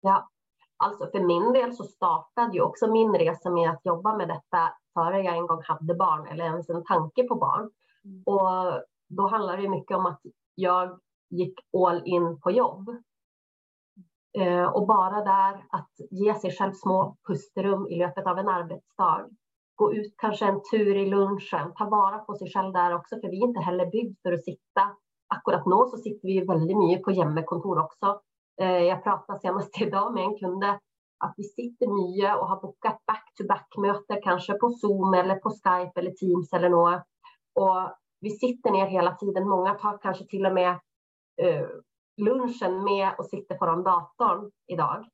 Ja, 0.00 0.28
alltså 0.76 1.06
för 1.06 1.20
min 1.20 1.52
del 1.52 1.74
så 1.74 1.84
startade 1.84 2.54
ju 2.54 2.60
också 2.60 2.86
min 2.86 3.14
resa 3.14 3.50
med 3.50 3.70
att 3.70 3.86
jobba 3.86 4.16
med 4.16 4.28
detta 4.28 4.72
före 4.94 5.22
jag 5.22 5.36
en 5.36 5.46
gång 5.46 5.62
hade 5.62 5.94
barn 5.94 6.26
eller 6.26 6.44
ens 6.44 6.70
en 6.70 6.84
tanke 6.84 7.22
på 7.22 7.34
barn. 7.34 7.70
Mm. 8.04 8.22
Och 8.26 8.82
då 9.08 9.26
handlar 9.26 9.56
det 9.56 9.68
mycket 9.68 9.96
om 9.96 10.06
att 10.06 10.20
jag 10.54 11.00
gick 11.38 11.54
all 11.76 12.02
in 12.04 12.40
på 12.40 12.50
jobb. 12.50 12.88
Eh, 14.38 14.64
och 14.64 14.86
bara 14.86 15.24
där 15.24 15.64
att 15.70 15.92
ge 16.10 16.34
sig 16.34 16.50
själv 16.50 16.72
små 16.72 17.16
pusterum 17.28 17.88
i 17.88 17.96
löpet 17.96 18.26
av 18.26 18.38
en 18.38 18.48
arbetsdag. 18.48 19.28
Gå 19.76 19.94
ut 19.94 20.14
kanske 20.16 20.46
en 20.46 20.60
tur 20.70 20.96
i 20.96 21.06
lunchen, 21.06 21.72
ta 21.74 21.84
vara 21.88 22.18
på 22.18 22.34
sig 22.34 22.50
själv 22.52 22.72
där 22.72 22.94
också, 22.94 23.16
för 23.20 23.28
vi 23.28 23.42
är 23.42 23.46
inte 23.46 23.60
heller 23.60 23.90
byggd 23.90 24.18
för 24.22 24.32
att 24.32 24.44
sitta 24.44 24.82
akkurat 25.28 25.66
nu 25.66 25.76
så 25.90 25.96
sitter 25.96 26.28
vi 26.28 26.46
väldigt 26.46 26.78
mycket 26.78 27.04
på 27.04 27.10
hemmakontor 27.10 27.78
också. 27.78 28.20
Eh, 28.60 28.82
jag 28.90 29.02
pratade 29.04 29.38
senast 29.38 29.80
idag 29.80 30.14
med 30.14 30.24
en 30.24 30.38
kund 30.38 30.64
att 31.24 31.34
vi 31.36 31.44
sitter 31.44 31.86
mycket 31.86 32.38
och 32.38 32.48
har 32.48 32.60
bokat 32.60 32.98
back-to-back-möte, 33.06 34.20
kanske 34.22 34.52
på 34.54 34.68
Zoom 34.70 35.14
eller 35.14 35.34
på 35.34 35.50
Skype 35.50 36.00
eller 36.00 36.10
Teams 36.10 36.52
eller 36.52 36.68
något. 36.68 37.02
Och 37.54 37.80
vi 38.20 38.30
sitter 38.30 38.70
ner 38.70 38.86
hela 38.86 39.14
tiden. 39.14 39.48
Många 39.48 39.74
tar 39.74 39.98
kanske 39.98 40.24
till 40.26 40.46
och 40.46 40.54
med 40.54 40.78
Eh, 41.42 41.66
lunchen 42.16 42.84
med 42.84 43.14
och 43.18 43.26
sitter 43.26 43.54
på 43.54 43.66
datorn 43.66 44.50
idag. 44.66 45.04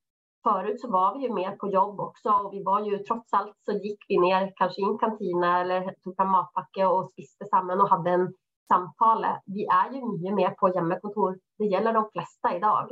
Förut 0.49 0.81
så 0.81 0.91
var 0.91 1.15
vi 1.15 1.27
ju 1.27 1.33
mer 1.35 1.57
på 1.57 1.69
jobb 1.69 2.01
också 2.01 2.31
och 2.31 2.53
vi 2.53 2.63
var 2.63 2.81
ju 2.81 2.99
trots 2.99 3.33
allt 3.33 3.57
så 3.59 3.73
gick 3.73 4.05
vi 4.09 4.19
ner 4.19 4.53
kanske 4.57 4.81
i 4.81 4.85
en 4.85 4.99
kantina 4.99 5.61
eller 5.61 5.95
tog 6.05 6.17
fram 6.17 6.31
matpacke 6.31 6.87
och 6.87 7.11
spiste 7.11 7.45
samman 7.45 7.81
och 7.81 7.91
hade 7.91 8.11
en 8.11 8.35
samtal. 8.69 9.27
Vi 9.47 9.67
är 9.67 9.93
ju 9.95 10.13
mycket 10.13 10.35
mer 10.35 10.51
på 10.51 10.69
hemmakontor. 10.69 11.39
Det 11.59 11.65
gäller 11.65 11.93
de 11.93 12.09
flesta 12.13 12.57
idag. 12.57 12.89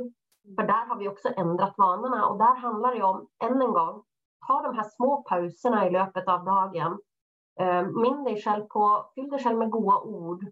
För 0.55 0.63
där 0.67 0.85
har 0.85 0.97
vi 0.97 1.09
också 1.09 1.29
ändrat 1.37 1.73
vanorna 1.77 2.27
och 2.27 2.37
där 2.37 2.55
handlar 2.55 2.95
det 2.95 3.03
om, 3.03 3.27
än 3.43 3.61
en 3.61 3.73
gång, 3.73 4.03
ta 4.47 4.61
de 4.61 4.75
här 4.75 4.87
små 4.95 5.23
pauserna 5.29 5.87
i 5.87 5.91
löpet 5.91 6.27
av 6.27 6.45
dagen. 6.45 6.99
Eh, 7.59 7.83
minn 7.83 8.23
dig 8.23 8.41
själv 8.41 8.63
på, 8.63 9.11
fyll 9.15 9.29
dig 9.29 9.43
själv 9.43 9.57
med 9.57 9.71
goda 9.71 9.97
ord. 9.99 10.43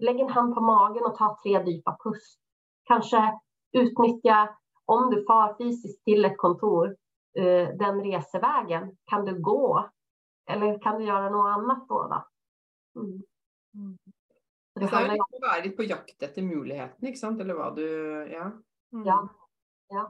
Lägg 0.00 0.20
en 0.20 0.28
hand 0.28 0.54
på 0.54 0.60
magen 0.60 1.04
och 1.04 1.16
ta 1.16 1.38
tre 1.42 1.64
djupa 1.66 1.96
pust. 2.04 2.40
Kanske 2.84 3.40
utnyttja, 3.72 4.56
om 4.84 5.10
du 5.10 5.24
far 5.24 5.56
fysiskt 5.58 6.04
till 6.04 6.24
ett 6.24 6.38
kontor, 6.38 6.96
eh, 7.38 7.68
den 7.76 8.02
resevägen. 8.02 8.96
Kan 9.04 9.24
du 9.24 9.40
gå? 9.40 9.90
Eller 10.50 10.78
kan 10.78 10.98
du 10.98 11.04
göra 11.04 11.30
något 11.30 11.56
annat 11.56 11.88
då? 11.88 12.02
då? 12.08 12.26
Mm. 13.00 13.22
Mm. 13.74 13.98
Det 14.74 14.86
handler 14.86 15.16
jo 15.16 15.24
om 15.24 15.38
å 15.38 15.46
være 15.46 15.64
litt 15.66 15.76
på 15.76 15.86
jakt 15.88 16.26
ikke 16.28 17.18
sant? 17.18 17.40
Eller 17.40 17.56
hva 17.58 17.70
du 17.74 17.84
Ja. 18.30 18.50
Mm. 18.94 19.04
Ja. 19.04 19.18
ja. 19.92 20.04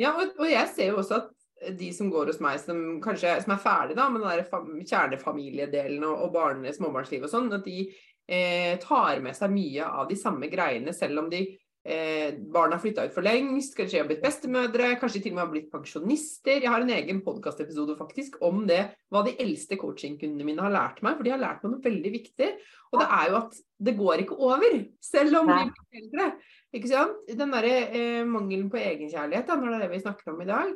ja 0.00 0.12
og, 0.16 0.38
og, 0.38 0.46
jeg 0.48 0.68
ser 0.72 0.92
jo 0.92 1.00
også 1.02 1.18
at 1.20 1.32
de 1.78 1.90
som 1.92 2.10
går 2.10 2.32
hos 2.32 2.40
meg, 2.44 2.58
som 2.60 3.00
kanskje 3.04 3.34
som 3.44 3.54
er 3.54 3.62
ferdig 3.62 3.96
da, 3.96 4.08
med 4.12 4.24
den 4.24 4.30
der 4.30 4.84
kjernefamiliedelen 4.88 6.04
og, 6.04 6.26
og 6.26 6.32
barne, 6.34 6.72
småbarnsliv 6.74 7.24
og 7.24 7.32
sånn, 7.32 7.52
at 7.56 7.64
de 7.64 7.86
eh, 8.28 8.74
tar 8.82 9.20
med 9.24 9.36
seg 9.36 9.52
mye 9.52 9.86
av 9.88 10.08
de 10.08 10.16
samme 10.18 10.48
greiene, 10.52 10.94
selv 10.96 11.24
om 11.24 11.30
de 11.32 11.44
Eh, 11.86 12.34
barna 12.38 12.78
har 12.78 12.80
flytta 12.80 13.04
ut 13.04 13.12
for 13.12 13.24
lengst, 13.26 13.74
kanskje 13.76 13.98
har 14.00 14.06
blitt 14.08 14.22
bestemødre, 14.24 14.94
kanskje 14.96 15.20
til 15.20 15.34
og 15.34 15.36
med 15.36 15.42
har 15.42 15.50
blitt 15.50 15.66
pensjonister. 15.72 16.62
Jeg 16.62 16.72
har 16.72 16.80
en 16.80 16.92
egen 16.94 17.20
podkastepisode 17.26 17.98
faktisk 17.98 18.38
om 18.40 18.62
det, 18.70 18.80
hva 19.12 19.20
de 19.26 19.34
eldste 19.44 19.76
coachingkundene 19.76 20.46
mine 20.48 20.64
har 20.64 20.72
lært 20.72 21.02
meg. 21.04 21.18
For 21.18 21.28
de 21.28 21.34
har 21.34 21.42
lært 21.42 21.60
meg 21.60 21.74
noe 21.74 21.84
veldig 21.84 22.14
viktig. 22.14 22.48
Og 22.88 23.02
det 23.02 23.10
er 23.18 23.28
jo 23.28 23.36
at 23.42 23.60
det 23.84 23.96
går 23.98 24.24
ikke 24.24 24.40
over, 24.48 24.78
selv 25.04 25.42
om 25.42 25.52
vi 25.52 25.60
blir 25.74 26.00
eldre. 26.00 26.30
Ikke 26.74 26.92
sant? 26.94 27.28
Den 27.28 27.52
derre 27.52 27.76
eh, 27.90 28.24
mangelen 28.24 28.72
på 28.72 28.80
egenkjærlighet, 28.80 29.50
da, 29.50 29.60
når 29.60 29.74
det 29.74 29.76
er 29.76 29.84
det 29.84 29.92
vi 29.92 30.04
snakker 30.06 30.32
om 30.32 30.40
i 30.40 30.48
dag, 30.48 30.72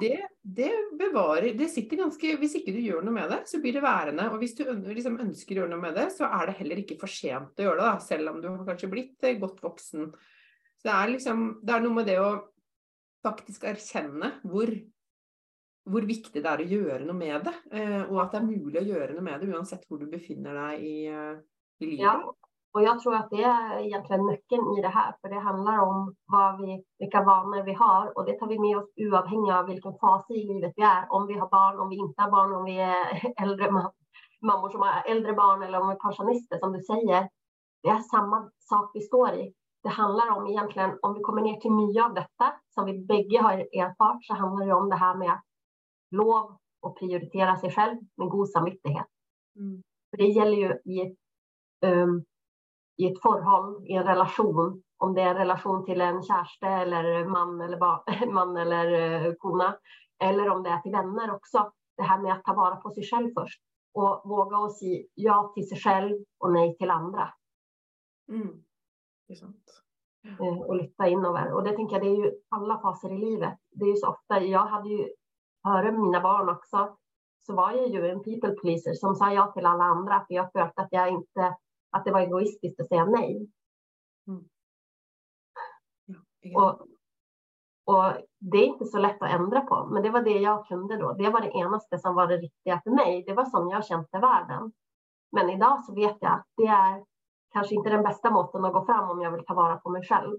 det, 0.00 0.16
det, 0.42 0.70
bevarer 0.98 1.54
Det 1.58 1.68
sitter 1.70 2.00
ganske 2.02 2.32
Hvis 2.40 2.56
ikke 2.58 2.74
du 2.74 2.80
gjør 2.82 3.04
noe 3.06 3.14
med 3.14 3.30
det, 3.32 3.42
så 3.50 3.60
blir 3.62 3.76
det 3.76 3.84
værende. 3.84 4.28
Og 4.32 4.40
hvis 4.42 4.56
du 4.58 4.64
liksom 4.66 5.20
ønsker 5.22 5.56
å 5.56 5.62
gjøre 5.62 5.72
noe 5.74 5.84
med 5.84 5.96
det, 5.98 6.08
så 6.14 6.28
er 6.28 6.48
det 6.48 6.56
heller 6.60 6.82
ikke 6.82 6.98
for 7.00 7.12
sent 7.12 7.60
å 7.60 7.68
gjøre 7.68 7.80
det, 7.80 7.86
da, 7.86 8.02
selv 8.02 8.32
om 8.32 8.42
du 8.42 8.50
har 8.50 8.66
kanskje 8.66 8.90
blitt 8.92 9.26
eh, 9.26 9.38
godt 9.40 9.62
voksen. 9.64 10.10
Så 10.76 10.88
det 10.88 10.94
er 10.94 11.14
liksom 11.14 11.46
Det 11.62 11.74
er 11.76 11.86
noe 11.86 11.98
med 12.00 12.10
det 12.10 12.18
å 12.22 12.30
faktisk 13.26 13.64
erkjenne 13.66 14.36
hvor, 14.46 14.70
hvor 15.88 16.06
viktig 16.06 16.42
det 16.42 16.50
er 16.50 16.62
å 16.62 16.70
gjøre 16.76 17.02
noe 17.06 17.18
med 17.18 17.46
det. 17.48 17.54
Eh, 17.72 18.02
og 18.06 18.20
at 18.24 18.34
det 18.34 18.42
er 18.42 18.50
mulig 18.50 18.82
å 18.82 18.88
gjøre 18.90 19.16
noe 19.16 19.26
med 19.26 19.42
det 19.42 19.52
uansett 19.54 19.86
hvor 19.88 20.02
du 20.02 20.08
befinner 20.10 20.58
deg 20.62 20.84
i, 20.86 20.96
eh, 21.10 21.38
i 21.82 21.92
livet. 21.94 22.04
Ja. 22.06 22.18
Och 22.76 22.82
jag 22.82 23.00
tror 23.00 23.14
att 23.14 23.30
det 23.30 23.42
är 23.42 23.78
egentligen 23.78 24.26
nyckeln 24.26 24.78
i 24.78 24.82
det 24.82 24.88
här, 24.88 25.14
för 25.20 25.28
det 25.28 25.40
handlar 25.40 25.78
om 25.78 26.14
vad 26.26 26.60
vi, 26.60 26.84
vilka 26.98 27.22
vanor 27.22 27.62
vi 27.62 27.72
har 27.72 28.18
och 28.18 28.24
det 28.24 28.38
tar 28.38 28.46
vi 28.46 28.58
med 28.58 28.76
oss 28.78 28.90
oavhängigt 28.96 29.54
av 29.54 29.66
vilken 29.66 29.94
fas 30.00 30.30
i 30.30 30.44
livet 30.52 30.72
vi 30.76 30.82
är. 30.82 31.12
Om 31.12 31.26
vi 31.26 31.34
har 31.38 31.48
barn, 31.48 31.80
om 31.80 31.88
vi 31.88 31.96
inte 31.96 32.22
har 32.22 32.30
barn, 32.30 32.54
om 32.54 32.64
vi 32.64 32.78
är 32.78 33.32
äldre 33.42 33.70
mammor 34.40 34.68
som 34.70 34.80
har 34.80 35.10
äldre 35.12 35.32
barn 35.32 35.62
eller 35.62 35.80
om 35.80 35.88
vi 35.88 35.94
är 35.94 35.98
pensionister 35.98 36.58
som 36.58 36.72
du 36.72 36.80
säger. 36.80 37.28
Det 37.82 37.88
är 37.88 37.98
samma 37.98 38.50
sak 38.58 38.90
vi 38.94 39.00
står 39.00 39.34
i 39.34 39.52
det 39.86 39.88
handlar 39.90 40.30
om 40.36 40.46
egentligen, 40.46 40.98
om 41.02 41.14
vi 41.14 41.20
kommer 41.20 41.42
ner 41.42 41.60
till 41.60 41.72
mycket 41.72 42.04
av 42.04 42.14
detta 42.14 42.46
som 42.74 42.84
vi 42.86 42.98
bägge 42.98 43.38
har 43.42 43.52
erfart, 43.52 44.24
så 44.24 44.34
handlar 44.34 44.66
det 44.66 44.74
om 44.74 44.88
det 44.88 44.96
här 44.96 45.16
med 45.16 45.40
lov 46.10 46.56
och 46.80 46.98
prioritera 46.98 47.56
sig 47.56 47.70
själv 47.70 47.96
med 48.16 48.28
god 48.28 48.48
samvittighet. 48.48 49.06
Mm. 49.56 49.82
För 50.10 50.16
det 50.16 50.28
gäller 50.28 50.56
ju 50.56 50.92
i 50.94 51.16
um, 51.86 52.24
i 52.96 53.06
ett 53.06 53.22
förhåll, 53.22 53.86
i 53.86 53.92
en 53.92 54.04
relation, 54.04 54.82
om 54.98 55.14
det 55.14 55.22
är 55.22 55.30
en 55.30 55.36
relation 55.36 55.84
till 55.84 56.00
en 56.00 56.22
kärste 56.22 56.66
eller 56.66 57.24
man 57.24 57.60
eller, 57.60 58.26
man 58.32 58.56
eller 58.56 59.26
uh, 59.26 59.34
kona, 59.34 59.76
eller 60.24 60.50
om 60.50 60.62
det 60.62 60.70
är 60.70 60.78
till 60.78 60.92
vänner 60.92 61.34
också. 61.34 61.72
Det 61.96 62.02
här 62.02 62.18
med 62.18 62.32
att 62.32 62.44
ta 62.44 62.54
vara 62.54 62.76
på 62.76 62.90
sig 62.90 63.04
själv 63.04 63.30
först 63.38 63.62
och 63.94 64.22
våga 64.24 64.58
och 64.58 64.72
säga 64.72 65.04
ja 65.14 65.52
till 65.54 65.68
sig 65.68 65.78
själv 65.78 66.24
och 66.38 66.52
nej 66.52 66.76
till 66.76 66.90
andra. 66.90 67.34
Mm. 68.28 68.64
Det 69.26 69.32
är 69.32 69.36
sant. 69.36 69.82
Eh, 70.40 70.60
och 70.60 70.76
lyfta 70.76 71.08
inöver. 71.08 71.52
Och 71.52 71.64
det 71.64 71.76
tänker 71.76 71.96
jag, 71.96 72.04
det 72.04 72.10
är 72.10 72.24
ju 72.24 72.32
alla 72.48 72.78
faser 72.78 73.12
i 73.12 73.18
livet. 73.18 73.58
Det 73.70 73.84
är 73.84 73.88
ju 73.88 73.96
så 73.96 74.08
ofta, 74.08 74.40
jag 74.40 74.66
hade 74.66 74.88
ju, 74.88 75.08
före 75.62 75.92
mina 75.92 76.20
barn 76.20 76.48
också, 76.48 76.96
så 77.38 77.54
var 77.54 77.72
jag 77.72 77.88
ju 77.88 78.08
en 78.08 78.22
people 78.22 78.50
pleaser 78.50 78.92
som 78.92 79.14
sa 79.14 79.32
ja 79.32 79.52
till 79.52 79.66
alla 79.66 79.84
andra, 79.84 80.24
för 80.26 80.34
jag 80.34 80.52
följde 80.52 80.72
att 80.82 80.88
jag 80.90 81.08
inte, 81.08 81.56
att 81.90 82.04
det 82.04 82.12
var 82.12 82.20
egoistiskt 82.20 82.80
att 82.80 82.88
säga 82.88 83.04
nej. 83.04 83.48
Mm. 84.26 84.44
Ja, 86.40 86.72
och, 86.72 86.88
Och 87.94 88.12
det 88.38 88.58
är 88.58 88.64
inte 88.64 88.84
så 88.84 88.98
lätt 88.98 89.22
att 89.22 89.30
ändra 89.30 89.60
på, 89.60 89.86
men 89.92 90.02
det 90.02 90.10
var 90.10 90.22
det 90.22 90.38
jag 90.38 90.66
kunde 90.66 90.96
då. 90.96 91.12
Det 91.12 91.30
var 91.30 91.40
det 91.40 91.58
enaste 91.58 91.98
som 91.98 92.14
var 92.14 92.26
det 92.26 92.36
riktiga 92.36 92.80
för 92.84 92.90
mig. 92.90 93.24
Det 93.26 93.34
var 93.34 93.44
som 93.44 93.68
jag 93.68 93.86
kände 93.86 94.08
världen. 94.12 94.72
Men 95.32 95.50
idag 95.50 95.84
så 95.84 95.94
vet 95.94 96.16
jag 96.20 96.32
att 96.32 96.46
det 96.56 96.66
är 96.66 97.04
kanske 97.52 97.74
inte 97.74 97.90
den 97.90 98.02
bästa 98.02 98.30
måten 98.30 98.64
att 98.64 98.72
gå 98.72 98.86
fram 98.86 99.10
om 99.10 99.22
jag 99.22 99.32
vill 99.32 99.44
ta 99.44 99.54
vara 99.54 99.76
på 99.76 99.90
mig 99.90 100.06
själv. 100.06 100.38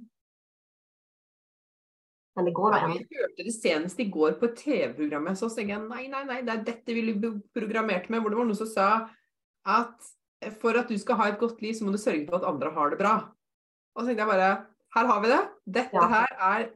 Men 2.35 2.45
det 2.45 2.51
går 2.51 2.71
att 2.73 2.83
ändra. 2.83 2.99
Jag 3.09 3.21
hörde 3.21 3.43
det 3.43 3.51
senast 3.51 3.99
igår 3.99 4.31
på 4.31 4.45
ett 4.45 4.55
tv-program. 4.55 5.25
Jag 5.25 5.37
så 5.37 5.49
tänkte 5.49 5.73
jag, 5.73 5.89
nej, 5.89 6.09
nej, 6.09 6.25
nej, 6.25 6.43
det 6.43 6.51
är 6.51 6.63
detta 6.63 6.93
vi 6.93 7.13
blir 7.13 7.41
programmerat 7.53 8.09
med. 8.09 8.21
Hvor 8.21 8.29
det 8.29 8.35
var 8.35 8.45
någon 8.45 8.55
som 8.55 8.67
sa 8.67 9.09
att 9.63 10.01
för 10.61 10.75
att 10.75 10.87
du 10.87 10.99
ska 10.99 11.13
ha 11.13 11.27
ett 11.27 11.39
gott 11.39 11.61
liv 11.61 11.73
så 11.73 11.85
måste 11.85 11.97
du 11.97 12.17
sörja 12.17 12.27
för 12.27 12.35
att 12.35 12.43
andra 12.43 12.69
har 12.69 12.89
det 12.89 12.95
bra. 12.95 13.35
Och 13.93 14.01
så 14.01 14.05
tänkte 14.05 14.21
jag 14.21 14.29
bara, 14.29 14.65
här 14.89 15.05
har 15.05 15.21
vi 15.21 15.27
det. 15.27 15.49
Detta 15.65 15.89
ja. 15.91 16.01
här 16.01 16.59
är 16.59 16.69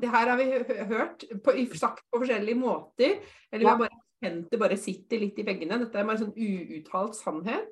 det 0.00 0.06
här 0.06 0.30
har 0.30 0.36
vi 0.36 0.74
hört 0.94 1.24
på, 1.44 1.76
sagt 1.76 2.10
på 2.10 2.18
olika 2.18 2.54
måter. 2.54 3.10
Eller 3.50 3.64
vi 3.64 3.64
har 3.64 3.76
bara 3.76 3.88
känt 4.24 4.50
det 4.50 4.58
bara 4.58 4.76
sitter 4.76 5.18
lite 5.18 5.40
i 5.40 5.44
väggarna. 5.44 5.76
Detta 5.76 6.00
är 6.00 6.04
bara 6.04 6.12
en 6.12 6.18
sån 6.18 6.32
outtalt 6.36 7.16
sannhet. 7.16 7.68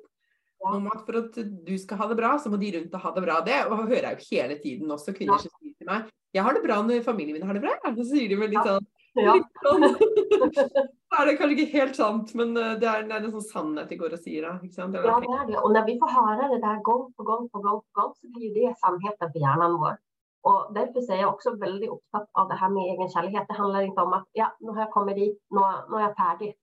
Ja. 0.59 0.75
Om 0.75 0.87
att 0.87 1.05
för 1.05 1.13
att 1.13 1.65
du 1.65 1.79
ska 1.79 1.95
ha 1.95 2.07
det 2.07 2.15
bra 2.15 2.39
så 2.39 2.49
måste 2.49 2.65
de 2.65 2.79
runt 2.79 2.93
ha 2.93 3.15
det 3.15 3.21
bra. 3.21 3.41
Det 3.41 3.65
och 3.65 3.77
hör 3.77 4.03
jag 4.03 4.11
ju 4.11 4.37
hela 4.37 4.55
tiden 4.55 4.91
också 4.91 5.13
kvinnor 5.13 5.37
som 5.37 5.49
säger 5.59 5.73
till 5.73 5.85
mig. 5.85 6.01
Jag 6.31 6.43
har 6.43 6.53
det 6.53 6.61
bra 6.61 6.81
när 6.81 7.01
familjen 7.01 7.33
min 7.33 7.47
har 7.47 7.53
det 7.53 7.59
bra. 7.59 7.73
Så 7.95 8.05
säger 8.05 8.29
de 8.29 8.35
med 8.35 8.49
lite 8.49 8.63
sån. 8.63 8.85
Ja. 9.13 9.35
Är 11.19 11.25
det 11.25 11.37
kanske 11.37 11.61
inte 11.61 11.77
helt 11.77 11.95
sant, 11.95 12.33
men 12.33 12.57
eh, 12.57 12.63
det 12.63 12.87
är, 12.87 13.03
det 13.03 13.13
är 13.13 13.23
en 13.23 13.31
sån 13.31 13.41
sanning 13.41 13.85
det 13.89 13.95
går 13.95 14.13
att 14.13 14.23
säga. 14.23 14.59
Ja, 15.03 15.19
det 15.19 15.27
är 15.27 15.47
det. 15.47 15.57
Och 15.57 15.71
när 15.73 15.85
vi 15.85 15.99
får 15.99 16.07
höra 16.07 16.47
det 16.47 16.61
där 16.61 16.81
gång 16.81 17.13
på 17.13 17.23
gång 17.23 17.49
på 17.49 17.59
gång 17.59 17.81
på 17.81 18.01
gång 18.01 18.13
så 18.15 18.27
blir 18.35 18.53
det 18.53 18.77
sannheten 18.77 19.31
för 19.31 19.39
hjärnan 19.39 19.73
vår. 19.73 19.97
Och 20.49 20.73
därför 20.73 21.13
är 21.13 21.21
jag 21.21 21.33
också 21.33 21.55
väldigt 21.55 21.89
upptatt 21.89 22.29
av 22.31 22.47
det 22.49 22.55
här 22.55 22.69
med 22.69 22.83
egenkärlighet. 22.83 23.45
Det 23.47 23.53
handlar 23.53 23.81
inte 23.81 24.01
om 24.01 24.13
att 24.13 24.27
ja, 24.31 24.55
nu 24.59 24.71
har 24.71 24.79
jag 24.79 24.91
kommit 24.91 25.15
dit, 25.15 25.37
nu, 25.49 25.61
nu 25.89 25.95
är 25.97 26.01
jag 26.01 26.15
färdig. 26.15 26.55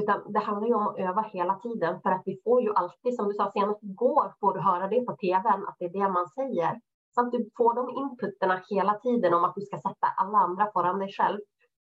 Utan 0.00 0.32
det 0.32 0.38
handlar 0.38 0.68
ju 0.68 0.74
om 0.74 0.86
att 0.86 0.98
öva 0.98 1.22
hela 1.22 1.54
tiden 1.54 2.00
för 2.02 2.10
att 2.10 2.22
vi 2.24 2.40
får 2.44 2.62
ju 2.62 2.74
alltid, 2.74 3.14
som 3.14 3.28
du 3.28 3.34
sa 3.34 3.52
senast 3.52 3.82
igår, 3.82 4.34
får 4.40 4.54
du 4.54 4.60
höra 4.60 4.88
det 4.88 5.00
på 5.00 5.16
tvn, 5.16 5.66
att 5.68 5.76
det 5.78 5.84
är 5.84 5.92
det 5.92 6.08
man 6.08 6.28
säger. 6.28 6.80
Så 7.14 7.20
att 7.20 7.32
du 7.32 7.50
får 7.56 7.74
de 7.74 7.90
inputterna 8.02 8.62
hela 8.70 8.94
tiden 8.94 9.34
om 9.34 9.44
att 9.44 9.54
du 9.54 9.60
ska 9.60 9.76
sätta 9.76 10.06
alla 10.16 10.38
andra 10.38 10.70
föran 10.72 10.98
dig 10.98 11.12
själv. 11.12 11.38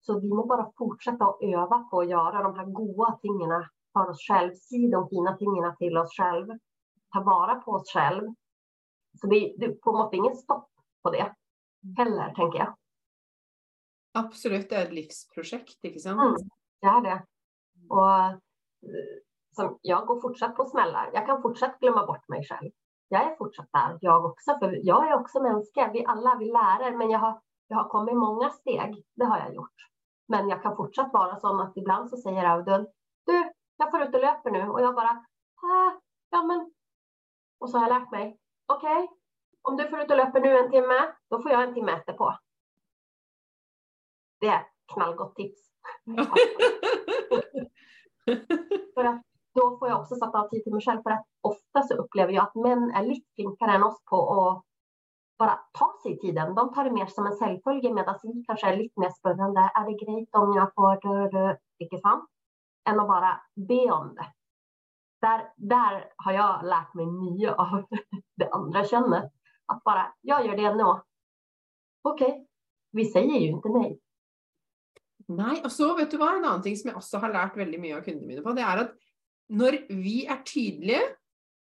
Så 0.09 0.21
vi 0.21 0.29
måste 0.29 0.49
bara 0.49 0.73
fortsätta 0.79 1.25
att 1.25 1.43
öva 1.43 1.79
på 1.79 2.01
att 2.01 2.09
göra 2.09 2.43
de 2.43 2.59
här 2.59 2.67
goda 2.67 3.19
tingen 3.23 3.51
för 3.93 4.11
oss 4.11 4.27
själva, 4.29 4.55
se 4.55 4.89
de 4.93 5.09
fina 5.09 5.37
tingen 5.37 5.77
till 5.77 5.97
oss 5.99 6.17
själva, 6.17 6.59
ta 7.13 7.21
vara 7.23 7.55
på 7.55 7.71
oss 7.71 7.93
själva. 7.93 8.35
Så 9.21 9.27
det, 9.27 9.55
det 9.59 9.79
får 9.85 10.15
ingen 10.15 10.37
stopp 10.37 10.71
på 11.03 11.11
det 11.11 11.35
heller, 11.97 12.35
tänker 12.35 12.59
jag. 12.59 12.75
Absolut, 14.13 14.71
det 14.71 14.77
är 14.77 14.85
ett 14.85 14.93
livsprojekt, 14.93 16.03
sant? 16.03 16.41
Mm, 16.41 16.49
det 16.81 16.87
är 16.87 17.01
det. 17.01 17.23
Och 17.89 18.15
eh, 18.91 19.15
som, 19.57 19.79
jag 19.83 20.07
går 20.07 20.21
fortsatt 20.21 20.57
på 20.57 20.65
smällar. 20.65 21.11
Jag 21.15 21.27
kan 21.27 21.43
fortsatt 21.43 21.81
glömma 21.81 22.07
bort 22.07 22.29
mig 22.29 22.45
själv. 22.45 22.71
Jag 23.09 23.23
är 23.33 23.37
fortsatt 23.37 23.69
där, 23.73 23.99
jag 24.01 24.25
också, 24.25 24.59
för 24.59 24.87
jag 24.87 25.09
är 25.09 25.15
också 25.15 25.43
mänsklig. 25.43 25.91
Vi 25.93 26.05
alla, 26.05 26.37
vi 26.39 26.45
lärare, 26.45 26.97
men 26.97 27.11
jag 27.11 27.19
har, 27.19 27.41
jag 27.67 27.77
har 27.77 27.89
kommit 27.89 28.17
många 28.17 28.51
steg. 28.51 29.05
Det 29.15 29.25
har 29.25 29.39
jag 29.39 29.55
gjort. 29.55 29.89
Men 30.29 30.49
jag 30.49 30.63
kan 30.63 30.77
fortsatt 30.77 31.13
vara 31.13 31.37
som 31.37 31.61
att 31.61 31.77
ibland 31.77 32.11
så 32.11 32.17
säger 32.17 32.45
Audun, 32.45 32.87
du, 33.27 33.53
jag 33.77 33.91
får 33.91 34.03
ut 34.03 34.15
och 34.15 34.21
löper 34.21 34.51
nu 34.51 34.69
och 34.69 34.81
jag 34.81 34.95
bara, 34.95 35.25
ah, 35.63 35.93
ja 36.31 36.43
men, 36.43 36.73
och 37.59 37.71
så 37.71 37.79
har 37.79 37.89
jag 37.89 38.01
lärt 38.01 38.11
mig, 38.11 38.39
okej, 38.67 39.05
okay, 39.05 39.17
om 39.63 39.77
du 39.77 39.89
får 39.89 40.01
ut 40.01 40.11
och 40.11 40.17
löper 40.17 40.41
nu 40.41 40.59
en 40.59 40.71
timme, 40.71 41.13
då 41.31 41.43
får 41.43 41.51
jag 41.51 41.63
en 41.63 41.75
timme 41.75 41.93
efterpå. 41.93 42.39
Det 44.41 44.47
är 44.47 44.61
ett 44.61 44.73
knallgott 44.95 45.37
tips. 45.37 45.61
för 48.95 49.05
att 49.05 49.23
då 49.55 49.79
får 49.79 49.89
jag 49.89 50.01
också 50.01 50.15
sätta 50.15 50.41
av 50.41 50.49
tid 50.49 50.65
till 50.65 50.73
mig 50.73 50.83
själv 50.83 51.03
för 51.03 51.11
att 51.11 51.27
ofta 51.41 51.83
så 51.83 51.95
upplever 51.95 52.33
jag 52.33 52.45
att 52.45 52.55
män 52.55 52.91
är 52.91 53.03
lite 53.03 53.27
flinkare 53.35 53.73
än 53.73 53.83
oss 53.83 54.05
på 54.05 54.49
att 54.49 54.65
bara 55.39 55.61
ta 55.73 55.99
sig 56.03 56.19
tiden. 56.19 56.55
De 56.55 56.75
tar 56.75 56.85
det 56.85 56.91
mer 56.91 57.07
som 57.07 57.27
en 57.27 57.33
säljfölje 57.33 57.95
medan 57.95 58.19
vi 58.23 58.45
kanske 58.47 58.67
är 58.67 58.77
lite 58.77 59.01
mer 59.01 59.11
spännande. 59.11 59.61
Är 59.61 59.85
det 59.85 60.05
grejt 60.05 60.35
om 60.35 60.55
jag 60.55 60.75
får, 60.75 61.31
det, 61.31 61.59
inte 61.79 61.99
sant? 61.99 62.31
Än 62.89 63.01
att 63.01 63.09
bara 63.09 63.41
be 63.55 63.91
om 63.93 64.15
det. 64.15 64.27
Där, 65.21 65.53
där 65.57 66.13
har 66.17 66.33
jag 66.33 66.65
lärt 66.65 66.95
mig 66.95 67.07
mycket 67.07 67.55
av 67.59 67.85
det 68.37 68.49
andra 68.51 68.85
könet. 68.85 69.33
Att 69.67 69.85
bara, 69.85 70.15
jag 70.21 70.47
gör 70.47 70.57
det 70.57 70.75
nu. 70.75 70.85
Okej, 72.03 72.29
okay. 72.29 72.47
vi 72.91 73.05
säger 73.05 73.41
ju 73.41 73.47
inte 73.47 73.69
nej. 73.69 74.01
Nej, 75.27 75.63
och 75.65 75.73
så 75.73 75.97
vet 75.97 76.11
du 76.11 76.17
vad, 76.17 76.29
en 76.29 76.45
annan 76.45 76.63
ting 76.63 76.77
som 76.77 76.89
jag 76.89 76.97
också 76.97 77.19
har 77.19 77.33
lärt 77.33 77.57
väldigt 77.57 77.81
mycket 77.81 77.99
av 77.99 78.03
kunderna 78.03 78.27
mina 78.27 78.43
på, 78.43 78.53
det 78.53 78.63
är 78.63 78.79
att 78.79 78.95
när 79.49 79.87
vi 79.89 80.27
är 80.27 80.37
tydliga 80.37 81.01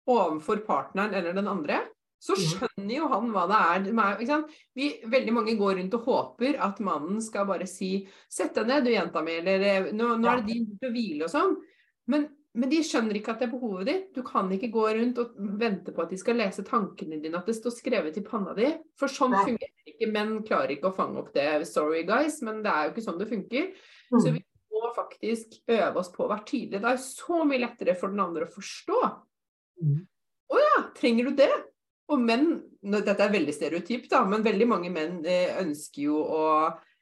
ovanför 0.07 0.57
partnern 0.57 1.15
eller 1.15 1.33
den 1.33 1.49
andra, 1.49 1.81
så 2.19 2.33
mm. 2.33 2.45
skjønner 2.47 2.95
ju 2.95 3.09
han 3.09 3.33
vad 3.33 3.51
det 3.51 3.55
är. 3.55 4.45
Vi, 4.75 5.03
väldigt 5.07 5.35
många 5.35 5.53
går 5.53 5.75
runt 5.75 5.95
och 5.95 6.01
hoppas 6.01 6.55
att 6.59 6.79
mannen 6.79 7.23
ska 7.23 7.45
bara 7.45 7.67
säga 7.67 8.09
sätt 8.33 8.55
dig 8.55 8.67
ner 8.67 8.81
du 8.81 8.91
jenta 8.91 9.23
mi, 9.23 9.37
eller 9.37 9.93
nu, 9.93 10.17
nu 10.17 10.29
är 10.29 10.37
det 10.37 10.53
din 10.53 10.79
tur 10.79 10.87
att 10.87 10.93
vila 10.93 11.25
och 11.25 11.31
sånt. 11.31 11.59
Men 12.07 12.29
men 12.57 12.71
de 12.73 12.79
skjønner 12.85 13.19
ikke 13.19 13.35
at 13.35 13.43
det 13.43 13.51
er 13.51 13.53
behovet 13.53 13.89
ditt. 13.89 14.07
Du 14.17 14.23
kan 14.25 14.49
ikke 14.55 14.71
gå 14.73 14.87
rundt 14.97 15.19
og 15.21 15.35
vente 15.61 15.93
på 15.93 16.05
at 16.07 16.13
de 16.13 16.17
skal 16.21 16.39
lese 16.41 16.65
tankene 16.65 17.19
dine, 17.21 17.37
at 17.37 17.49
det 17.49 17.57
står 17.59 17.75
skrevet 17.75 18.17
i 18.17 18.25
panna 18.25 18.55
di. 18.57 18.71
For 18.97 19.13
sånn 19.13 19.35
Nei. 19.35 19.43
fungerer 19.51 19.93
ikke. 19.93 20.09
Menn 20.15 20.33
klarer 20.47 20.73
ikke 20.73 20.89
å 20.89 20.97
fange 20.97 21.21
opp 21.21 21.35
det. 21.37 21.67
Sorry, 21.69 22.01
guys, 22.09 22.41
men 22.47 22.63
det 22.65 22.73
er 22.73 22.87
jo 22.87 22.95
ikke 22.95 23.05
sånn 23.05 23.21
det 23.21 23.29
funker. 23.29 23.69
Mm. 24.09 24.17
Så 24.17 24.33
vi 24.33 24.41
må 24.73 24.93
faktisk 24.97 25.59
øve 25.77 26.01
oss 26.01 26.11
på 26.15 26.25
å 26.25 26.31
være 26.33 26.47
tydelige. 26.49 26.81
Det 26.87 26.95
er 26.95 27.03
så 27.05 27.43
mye 27.45 27.61
lettere 27.67 27.97
for 28.01 28.15
den 28.15 28.25
andre 28.25 28.49
å 28.49 28.55
forstå. 28.57 29.01
Mm. 29.83 29.93
Å 29.93 29.93
mm. 29.93 30.03
oh, 30.57 30.65
ja, 30.65 30.83
trenger 30.97 31.29
du 31.29 31.41
det? 31.43 31.53
Og 32.13 32.23
menn 32.23 32.51
Dette 32.87 33.17
er 33.19 33.33
veldig 33.33 33.55
stereotypt, 33.55 34.11
da, 34.13 34.23
men 34.29 34.45
veldig 34.47 34.69
mange 34.71 34.93
menn 34.95 35.19
eh, 35.27 35.57
ønsker 35.59 36.05
jo 36.05 36.21
å 36.23 36.45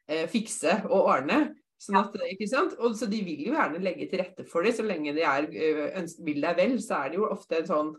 eh, 0.09 0.25
fikse 0.31 0.79
og 0.87 1.11
ordne. 1.11 1.39
Sånn 1.81 1.99
at, 1.99 2.15
ikke 2.31 2.47
sant? 2.49 2.73
Og 2.81 2.95
så 2.97 3.05
de 3.11 3.19
vil 3.21 3.43
jo 3.45 3.53
gjerne 3.53 3.83
legge 3.83 4.07
til 4.09 4.23
rette 4.23 4.45
for 4.49 4.65
det, 4.65 4.73
så 4.73 4.85
lenge 4.85 5.13
de 5.13 5.25
er, 5.27 5.45
vil 6.25 6.39
deg 6.41 6.57
vel, 6.57 6.77
så 6.81 7.03
er 7.03 7.11
det 7.11 7.19
jo 7.19 7.27
ofte 7.29 7.59
en 7.59 7.67
sånn 7.69 7.91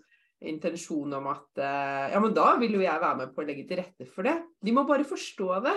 intensjon 0.46 1.14
om 1.16 1.28
at 1.30 1.60
ja, 1.60 2.18
men 2.20 2.34
da 2.36 2.48
vil 2.60 2.74
jo 2.76 2.82
jeg 2.82 3.00
være 3.00 3.20
med 3.20 3.30
på 3.36 3.44
å 3.44 3.46
legge 3.46 3.62
til 3.68 3.78
rette 3.80 4.08
for 4.10 4.26
det. 4.26 4.34
De 4.64 4.74
må 4.74 4.82
bare 4.88 5.06
forstå 5.06 5.60
det. 5.68 5.76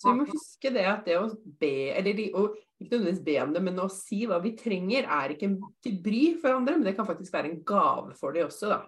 Så 0.00 0.08
vi 0.08 0.22
må 0.22 0.24
huske 0.30 0.70
det 0.72 0.86
at 0.88 1.02
det 1.04 1.18
å 1.20 1.26
be, 1.60 1.90
eller 1.92 2.16
de, 2.16 2.30
å, 2.32 2.46
ikke 2.80 2.94
nødvendigvis 2.94 3.24
be 3.26 3.34
om 3.42 3.50
det, 3.52 3.60
men 3.66 3.82
å 3.82 3.90
si 3.92 4.22
hva 4.28 4.38
vi 4.40 4.54
trenger, 4.56 5.04
er 5.04 5.34
ikke 5.34 5.50
til 5.84 5.98
bry 6.00 6.22
for 6.40 6.56
andre, 6.56 6.78
men 6.78 6.86
det 6.88 6.94
kan 6.96 7.08
faktisk 7.08 7.34
være 7.36 7.50
en 7.50 7.58
gave 7.68 8.14
for 8.16 8.32
dem 8.32 8.48
också. 8.48 8.70
Da. 8.72 8.78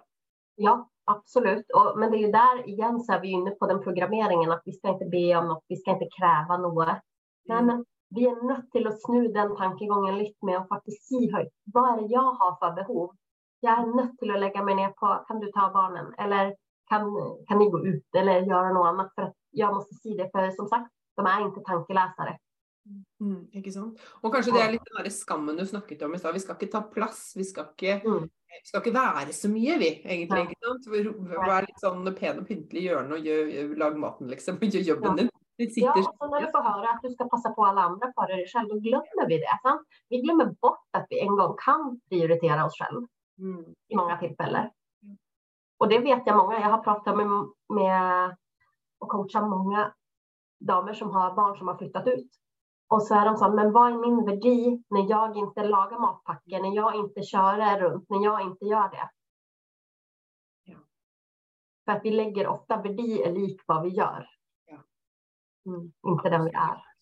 Ja, 0.63 0.73
absolut. 1.05 1.65
Och, 1.71 1.99
men 1.99 2.11
det 2.11 2.17
är 2.17 2.25
ju 2.25 2.31
där 2.31 2.69
igen 2.69 2.99
så 2.99 3.13
är 3.13 3.19
vi 3.19 3.27
inne 3.27 3.51
på 3.51 3.67
den 3.67 3.83
programmeringen 3.83 4.51
att 4.51 4.61
vi 4.65 4.71
ska 4.71 4.87
inte 4.89 5.05
be 5.05 5.35
om 5.35 5.47
något, 5.47 5.65
vi 5.67 5.75
ska 5.75 5.91
inte 5.91 6.09
kräva 6.17 6.57
något. 6.57 6.87
Nej, 7.45 7.57
mm. 7.59 7.65
men 7.65 7.85
vi 8.15 8.25
är 8.25 8.47
nödt 8.47 8.71
till 8.71 8.87
att 8.87 9.01
snu 9.01 9.27
den 9.27 9.55
tankegången 9.55 10.17
lite 10.17 10.45
med 10.45 10.57
att 10.57 10.67
faktiskt 10.67 11.07
se 11.07 11.31
högt. 11.31 11.55
Vad 11.63 11.93
är 11.93 12.01
det 12.01 12.07
jag 12.07 12.31
har 12.33 12.55
för 12.59 12.75
behov? 12.75 13.15
Jag 13.59 13.79
är 13.79 13.85
nödt 13.95 14.19
till 14.19 14.31
att 14.31 14.39
lägga 14.39 14.63
mig 14.63 14.75
ner 14.75 14.89
på, 14.89 15.25
kan 15.27 15.39
du 15.39 15.51
ta 15.51 15.71
barnen? 15.73 16.13
Eller 16.17 16.55
kan, 16.89 17.01
kan 17.47 17.59
ni 17.59 17.69
gå 17.69 17.85
ut 17.85 18.15
eller 18.15 18.41
göra 18.41 18.73
något 18.73 18.87
annat? 18.87 19.11
För 19.15 19.21
att 19.21 19.33
jag 19.49 19.73
måste 19.73 19.95
se 19.95 20.09
det, 20.09 20.29
för 20.31 20.51
som 20.51 20.67
sagt, 20.67 20.91
de 21.15 21.25
är 21.25 21.41
inte 21.45 21.61
tankeläsare. 21.61 22.37
Mm, 23.21 23.47
ikke 23.55 23.71
sant? 23.71 23.99
Og 24.21 24.33
kanskje 24.33 24.53
det 24.55 24.61
er 24.61 24.73
litt 24.75 24.89
den 24.91 25.11
skammen 25.11 25.55
du 25.55 25.63
snakket 25.67 26.01
om 26.03 26.15
i 26.15 26.19
stad. 26.19 26.35
Vi 26.35 26.41
skal 26.43 26.57
ikke 26.57 26.71
ta 26.73 26.81
plass. 26.95 27.21
Vi 27.37 27.45
skal 27.47 27.69
ikke, 27.71 28.01
mm. 28.03 28.25
Vi 28.61 28.67
skal 28.69 28.81
ikke 28.81 28.95
være 28.95 29.33
så 29.33 29.49
mye, 29.51 29.77
vi, 29.81 29.89
egentlig. 30.05 30.41
ikke 30.47 30.65
sant? 30.65 30.89
Vær 31.33 31.65
litt 31.67 31.81
sånn 31.81 32.09
pen 32.17 32.41
og 32.41 32.47
pyntelig 32.47 32.83
i 32.83 32.87
hjørnet 32.87 33.17
og 33.17 33.29
gjør, 33.29 33.73
lag 33.81 33.97
maten, 33.99 34.29
liksom. 34.31 34.59
Och 34.61 34.63
gör 34.63 34.81
jobben 34.81 35.15
din. 35.15 35.29
Ja, 35.55 35.93
och 35.93 36.03
så 36.03 36.27
när 36.27 36.41
du 36.41 36.51
får 36.51 36.61
höra 36.61 36.89
att 36.89 37.01
du 37.01 37.09
ska 37.09 37.29
passa 37.29 37.49
på 37.49 37.65
alla 37.65 37.81
andra 37.81 38.13
före 38.15 38.35
dig 38.35 38.47
själv, 38.47 38.69
då 38.69 38.79
glömmer 38.79 39.27
vi 39.27 39.37
det. 39.37 39.59
Sant? 39.61 39.87
Vi 40.09 40.21
glömmer 40.21 40.45
bort 40.45 40.87
att 40.91 41.05
vi 41.09 41.19
en 41.19 41.35
gång 41.35 41.55
kan 41.65 41.99
prioritera 42.09 42.65
oss 42.65 42.73
själva 42.79 43.07
mm. 43.39 43.65
i 43.87 43.95
många 43.95 44.17
tillfällen. 44.17 44.69
Och 45.77 45.89
det 45.89 45.99
vet 45.99 46.23
jag 46.25 46.37
många. 46.37 46.59
Jag 46.59 46.69
har 46.69 46.83
pratat 46.83 47.17
med, 47.17 47.27
med 47.69 48.35
och 48.99 49.09
coachat 49.09 49.49
många 49.49 49.93
damer 50.59 50.93
som 50.93 51.11
har 51.11 51.35
barn 51.35 51.57
som 51.57 51.67
har 51.67 51.77
flyttat 51.77 52.07
ut. 52.07 52.29
Och 52.93 53.03
så 53.03 53.15
är 53.15 53.25
de 53.25 53.37
så 53.37 53.51
men 53.51 53.71
vad 53.71 53.91
är 53.91 53.97
min 53.97 54.25
värdi 54.25 54.83
när 54.89 55.09
jag 55.09 55.37
inte 55.37 55.63
lagar 55.63 55.99
matpacken, 55.99 56.61
när 56.61 56.75
jag 56.75 56.95
inte 56.95 57.23
kör 57.23 57.79
runt, 57.79 58.09
när 58.09 58.23
jag 58.23 58.41
inte 58.41 58.65
gör 58.65 58.89
det? 58.89 59.09
Ja. 60.63 60.77
För 61.85 61.91
att 61.91 62.05
vi 62.05 62.11
lägger 62.11 62.47
ofta 62.47 62.81
värdi 62.81 63.21
är 63.21 63.31
lik 63.31 63.61
vad 63.65 63.83
vi 63.83 63.89
gör. 63.89 64.29
Mm, 65.65 65.93
inte 66.07 66.29
den 66.29 66.45
vi 66.45 66.51
är. 66.51 66.92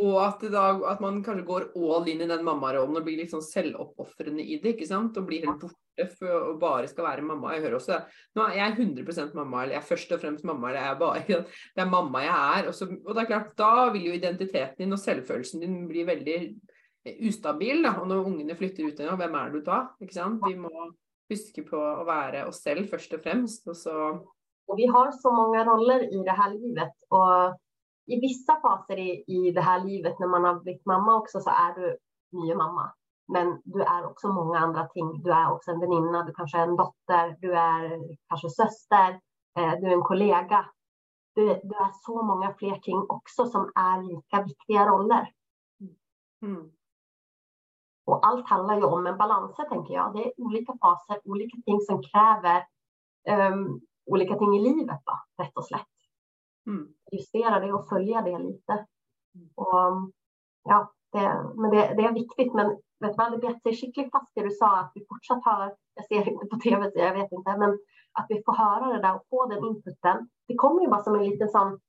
Og 0.00 0.16
at, 0.22 0.42
da, 0.52 0.64
at, 0.88 1.00
man 1.02 1.18
kanskje 1.24 1.44
går 1.44 1.66
all 1.76 2.08
in 2.08 2.22
i 2.24 2.28
den 2.30 2.44
mammarollen 2.46 2.96
og 2.96 3.04
blir 3.04 3.18
litt 3.20 3.32
sånn 3.32 3.44
selvoppofrende 3.44 4.40
i 4.40 4.56
det. 4.62 4.74
ikke 4.74 4.88
sant? 4.88 5.18
Og 5.20 5.26
blir 5.28 5.44
helt 5.44 5.60
borte 5.60 6.06
for 6.14 6.46
å 6.50 6.54
bare 6.60 6.88
skal 6.88 7.08
være 7.08 7.24
mamma. 7.26 7.52
Jeg 7.54 7.66
hører 7.66 7.76
også 7.76 7.92
det. 7.92 8.00
Er 8.46 8.56
jeg 8.56 8.76
100 8.78 9.36
mamma, 9.36 9.62
eller 9.62 9.76
jeg 9.76 9.82
er 9.82 9.88
først 9.90 10.16
og 10.16 10.22
fremst 10.22 10.48
mamma. 10.48 10.70
eller 10.70 10.80
jeg 10.80 10.94
er 10.94 11.00
bare, 11.02 11.22
Det 11.76 11.84
er 11.84 11.92
mamma 11.92 12.24
jeg 12.24 12.34
er. 12.38 12.70
Og, 12.70 12.76
så, 12.78 12.88
og 12.88 13.12
det 13.12 13.22
er 13.22 13.30
klart, 13.34 13.54
da 13.60 13.72
vil 13.92 14.08
jo 14.08 14.16
identiteten 14.16 14.84
din 14.84 14.96
og 14.96 15.02
selvfølelsen 15.04 15.66
din 15.66 15.78
bli 15.90 16.06
veldig 16.08 16.40
ustabil. 17.28 17.84
da, 17.84 17.96
Og 18.00 18.08
når 18.08 18.26
ungene 18.32 18.56
flytter 18.56 18.88
ut 18.88 19.00
igjen, 19.00 19.16
hvem 19.20 19.40
er 19.42 19.54
du 19.54 19.62
da? 19.66 19.84
ikke 20.00 20.16
sant? 20.16 20.44
Vi 20.46 20.56
må 20.60 20.90
huske 21.30 21.64
på 21.66 21.78
å 21.78 22.04
være 22.08 22.46
oss 22.48 22.62
selv 22.64 22.88
først 22.90 23.18
og 23.18 23.26
fremst. 23.26 23.68
og 23.68 23.76
så... 23.76 23.96
Og 24.70 24.78
vi 24.78 24.86
har 24.86 25.10
så 25.18 25.32
mange 25.34 25.64
roller 25.66 26.06
i 26.06 26.22
det 26.24 26.36
her 26.38 26.54
livet. 26.54 26.94
og 27.10 27.58
i 28.10 28.20
vissa 28.20 28.60
faser 28.60 28.98
i, 28.98 29.24
i 29.26 29.50
det 29.50 29.60
här 29.60 29.84
livet 29.84 30.18
när 30.18 30.26
man 30.26 30.44
har 30.44 30.60
blivit 30.60 30.86
mamma 30.86 31.16
också 31.16 31.40
så 31.40 31.50
är 31.50 31.74
du 31.74 31.98
nye 32.32 32.54
mamma. 32.54 32.92
Men 33.32 33.62
du 33.64 33.82
är 33.82 34.06
också 34.06 34.28
många 34.28 34.58
andra 34.58 34.86
ting. 34.86 35.22
Du 35.22 35.32
är 35.32 35.52
också 35.52 35.70
en 35.70 35.80
väninna, 35.80 36.24
du 36.24 36.34
kanske 36.34 36.58
är 36.58 36.62
en 36.62 36.76
dotter, 36.76 37.36
du 37.40 37.52
är 37.54 38.00
kanske 38.28 38.48
syster, 38.48 39.20
eh, 39.58 39.72
du 39.80 39.86
är 39.86 39.92
en 39.92 40.02
kollega. 40.02 40.66
Du, 41.34 41.46
du, 41.46 41.74
är 41.76 41.90
så 41.92 42.22
många 42.22 42.54
fler 42.54 42.74
ting 42.74 43.06
också 43.08 43.46
som 43.46 43.72
är 43.74 44.02
lika 44.02 44.42
viktiga 44.42 44.86
roller. 44.86 45.32
Mm. 46.42 46.70
Och 48.04 48.26
allt 48.26 48.48
handlar 48.48 48.76
ju 48.76 48.82
om 48.82 49.06
en 49.06 49.18
balans, 49.18 49.56
tänker 49.56 49.94
jag. 49.94 50.12
Det 50.14 50.24
är 50.24 50.32
olika 50.36 50.72
faser, 50.80 51.20
olika 51.24 51.56
ting 51.64 51.80
som 51.80 52.02
kräver 52.02 52.66
um, 53.52 53.80
olika 54.06 54.38
ting 54.38 54.56
i 54.56 54.60
livet, 54.60 55.00
va? 55.06 55.44
rätt 55.44 55.56
och 55.56 55.64
slätt. 55.64 55.86
Mm. 56.66 56.94
Justera 57.12 57.60
det 57.60 57.72
och 57.72 57.88
följa 57.88 58.22
det 58.22 58.38
lite. 58.38 58.86
Och, 59.54 60.10
ja, 60.62 60.92
det, 61.12 61.52
men 61.56 61.70
det, 61.70 61.94
det, 61.96 62.02
är 62.02 62.12
viktigt. 62.12 62.54
Men 62.54 62.78
vet 63.00 63.16
man, 63.16 63.32
det 63.32 63.38
bet 63.38 63.62
sig 63.62 63.76
skickligt 63.76 64.10
fast 64.12 64.30
det 64.34 64.42
du 64.42 64.50
sa 64.50 64.80
att 64.80 64.92
vi 64.94 65.06
fortsatt 65.08 65.44
hör, 65.44 65.76
jag 65.94 66.06
ser 66.06 66.28
inte 66.28 66.46
på 66.46 66.56
tv 66.56 66.90
jag 66.94 67.14
vet 67.14 67.32
inte, 67.32 67.56
men 67.56 67.78
att 68.12 68.26
vi 68.28 68.42
får 68.44 68.52
höra 68.52 68.92
det 68.92 69.02
där 69.02 69.14
och 69.14 69.26
få 69.30 69.46
den 69.46 69.64
inputen. 69.64 70.28
Det 70.46 70.54
kommer 70.54 70.82
ju 70.82 70.88
bara 70.88 71.02
som 71.02 71.14
en 71.14 71.24
liten 71.24 71.48
sån 71.48 71.80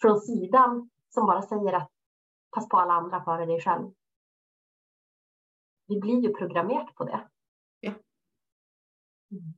från 0.00 0.20
sidan 0.20 0.90
som 1.08 1.26
bara 1.26 1.42
säger 1.42 1.72
att 1.72 1.90
pass 2.50 2.68
på 2.68 2.76
alla 2.76 2.92
andra 2.92 3.24
före 3.24 3.46
dig 3.46 3.60
själv. 3.60 3.90
Vi 5.86 6.00
blir 6.00 6.20
ju 6.20 6.34
programmerat 6.34 6.94
på 6.94 7.04
det. 7.04 7.28
Ja. 7.80 7.92
Mm. 9.30 9.54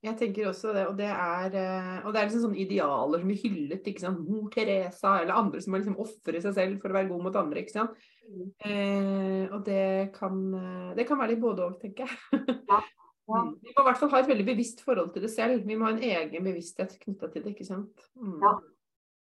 Jeg 0.00 0.16
tenker 0.16 0.48
også 0.48 0.72
det. 0.72 0.86
Og 0.88 0.94
det 0.96 1.08
er, 1.12 1.56
eh, 1.60 1.96
og 2.06 2.14
det 2.14 2.20
er 2.20 2.28
liksom 2.28 2.46
sånne 2.46 2.62
idealer 2.62 3.20
som 3.20 3.28
blir 3.28 3.42
hyllet. 3.42 3.90
ikke 3.90 4.00
sant? 4.00 4.22
Mor 4.24 4.48
Teresa 4.54 5.18
eller 5.20 5.36
andre 5.36 5.60
som 5.60 5.74
må 5.74 5.80
liksom 5.80 5.98
ofre 6.00 6.40
seg 6.40 6.56
selv 6.56 6.80
for 6.80 6.92
å 6.92 6.96
være 6.96 7.10
god 7.10 7.26
mot 7.26 7.36
andre. 7.36 7.60
ikke 7.60 7.74
sant? 7.74 7.98
Mm. 8.30 8.46
Eh, 8.70 9.44
og 9.52 9.60
det 9.66 10.12
kan, 10.14 10.40
eh, 10.54 10.94
det 10.96 11.06
kan 11.08 11.20
være 11.20 11.34
litt 11.34 11.44
både 11.44 11.66
òg, 11.66 11.76
tenker 11.82 12.06
jeg. 12.08 12.56
Ja. 12.68 12.80
Ja. 13.30 13.44
Mm. 13.44 13.50
Vi 13.62 13.70
må 13.70 13.82
i 13.82 13.86
hvert 13.86 13.98
fall 14.00 14.10
ha 14.10 14.18
et 14.24 14.26
veldig 14.26 14.44
bevisst 14.48 14.80
forhold 14.82 15.12
til 15.14 15.22
det 15.22 15.28
selv. 15.30 15.60
Vi 15.62 15.76
må 15.78 15.86
ha 15.86 15.92
en 15.92 16.02
egen 16.02 16.46
bevissthet 16.48 16.96
knytta 16.98 17.28
til 17.30 17.44
det. 17.44 17.52
ikke 17.54 17.66
sant? 17.68 18.08
Mm. 18.18 18.40
Ja. 18.42 18.56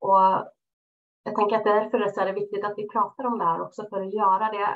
Og 0.02 0.48
jeg 1.28 1.36
tenker 1.38 1.60
at 1.60 1.68
Derfor 1.68 2.02
er 2.02 2.26
det 2.32 2.40
viktig 2.40 2.64
at 2.66 2.80
vi 2.80 2.88
prater 2.90 3.28
om 3.30 3.38
det 3.38 3.46
her 3.46 3.62
også, 3.68 3.86
for 3.92 4.02
å 4.02 4.10
gjøre 4.10 4.50
det 4.56 4.72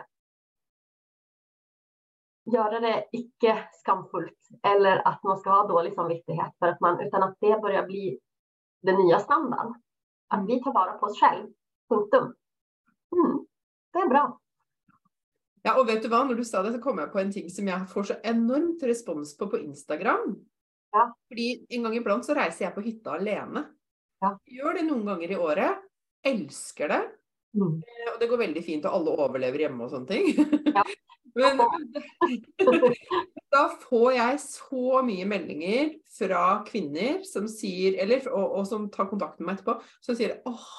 göra 2.53 2.79
det 2.79 3.05
icke 3.11 3.69
skamfullt 3.71 4.47
eller 4.63 5.07
att 5.07 5.23
man 5.23 5.37
ska 5.37 5.49
ha 5.49 5.67
dålig 5.67 5.93
samvittighet 5.93 6.53
för 6.59 6.67
att 6.67 6.79
man, 6.79 7.01
utan 7.01 7.23
att 7.23 7.35
det 7.39 7.61
börjar 7.61 7.85
bli 7.85 8.19
den 8.81 8.95
nya 8.95 9.19
standarden. 9.19 9.81
Att 10.27 10.49
vi 10.49 10.63
tar 10.63 10.73
vara 10.73 10.93
på 10.93 11.05
oss 11.05 11.19
själv. 11.19 11.47
Punktum. 11.89 12.23
Mm, 13.15 13.45
det 13.93 13.99
är 13.99 14.09
bra. 14.09 14.39
Ja, 15.61 15.81
och 15.81 15.89
vet 15.89 16.03
du 16.03 16.07
vad, 16.09 16.27
när 16.27 16.35
du 16.35 16.45
sa 16.45 16.63
det 16.63 16.73
så 16.73 16.81
kom 16.81 16.97
jag 16.97 17.11
på 17.11 17.19
en 17.19 17.31
ting 17.31 17.49
som 17.49 17.67
jag 17.67 17.91
får 17.91 18.03
så 18.03 18.13
enormt 18.23 18.83
respons 18.83 19.37
på 19.37 19.47
på 19.47 19.57
Instagram. 19.59 20.45
Ja. 20.91 21.17
Fordi 21.27 21.65
en 21.69 21.83
gång 21.83 21.93
ibland 21.93 22.25
så 22.25 22.33
reser 22.33 22.65
jag 22.65 22.75
på 22.75 22.81
hytta 22.81 23.11
alene. 23.11 23.63
Ja. 24.19 24.39
Gör 24.45 24.73
det 24.73 24.83
någon 24.83 25.05
gånger 25.05 25.31
i 25.31 25.37
året. 25.37 25.77
Älskar 26.23 26.87
det. 26.87 27.11
Mm. 27.57 27.73
Eh, 27.73 28.13
och 28.13 28.19
det 28.19 28.27
går 28.27 28.37
väldigt 28.37 28.65
fint 28.65 28.85
och 28.85 28.93
alla 28.93 29.25
överlever 29.25 29.59
hemma 29.59 29.83
och 29.83 29.89
sånt. 29.89 30.11
Ja. 30.65 30.85
Men, 31.37 31.57
da 33.53 33.63
får 33.89 34.13
jeg 34.15 34.39
så 34.41 35.01
mye 35.05 35.25
meldinger 35.29 35.91
fra 36.17 36.43
kvinner 36.65 37.19
som 37.27 37.45
sier, 37.51 37.99
eller, 38.01 38.25
og, 38.31 38.55
og, 38.57 38.63
som 38.65 38.87
tar 38.89 39.09
kontakt 39.11 39.37
med 39.37 39.51
meg 39.51 39.59
etterpå, 39.59 39.75
som 40.01 40.17
sier 40.17 40.39
åh, 40.49 40.71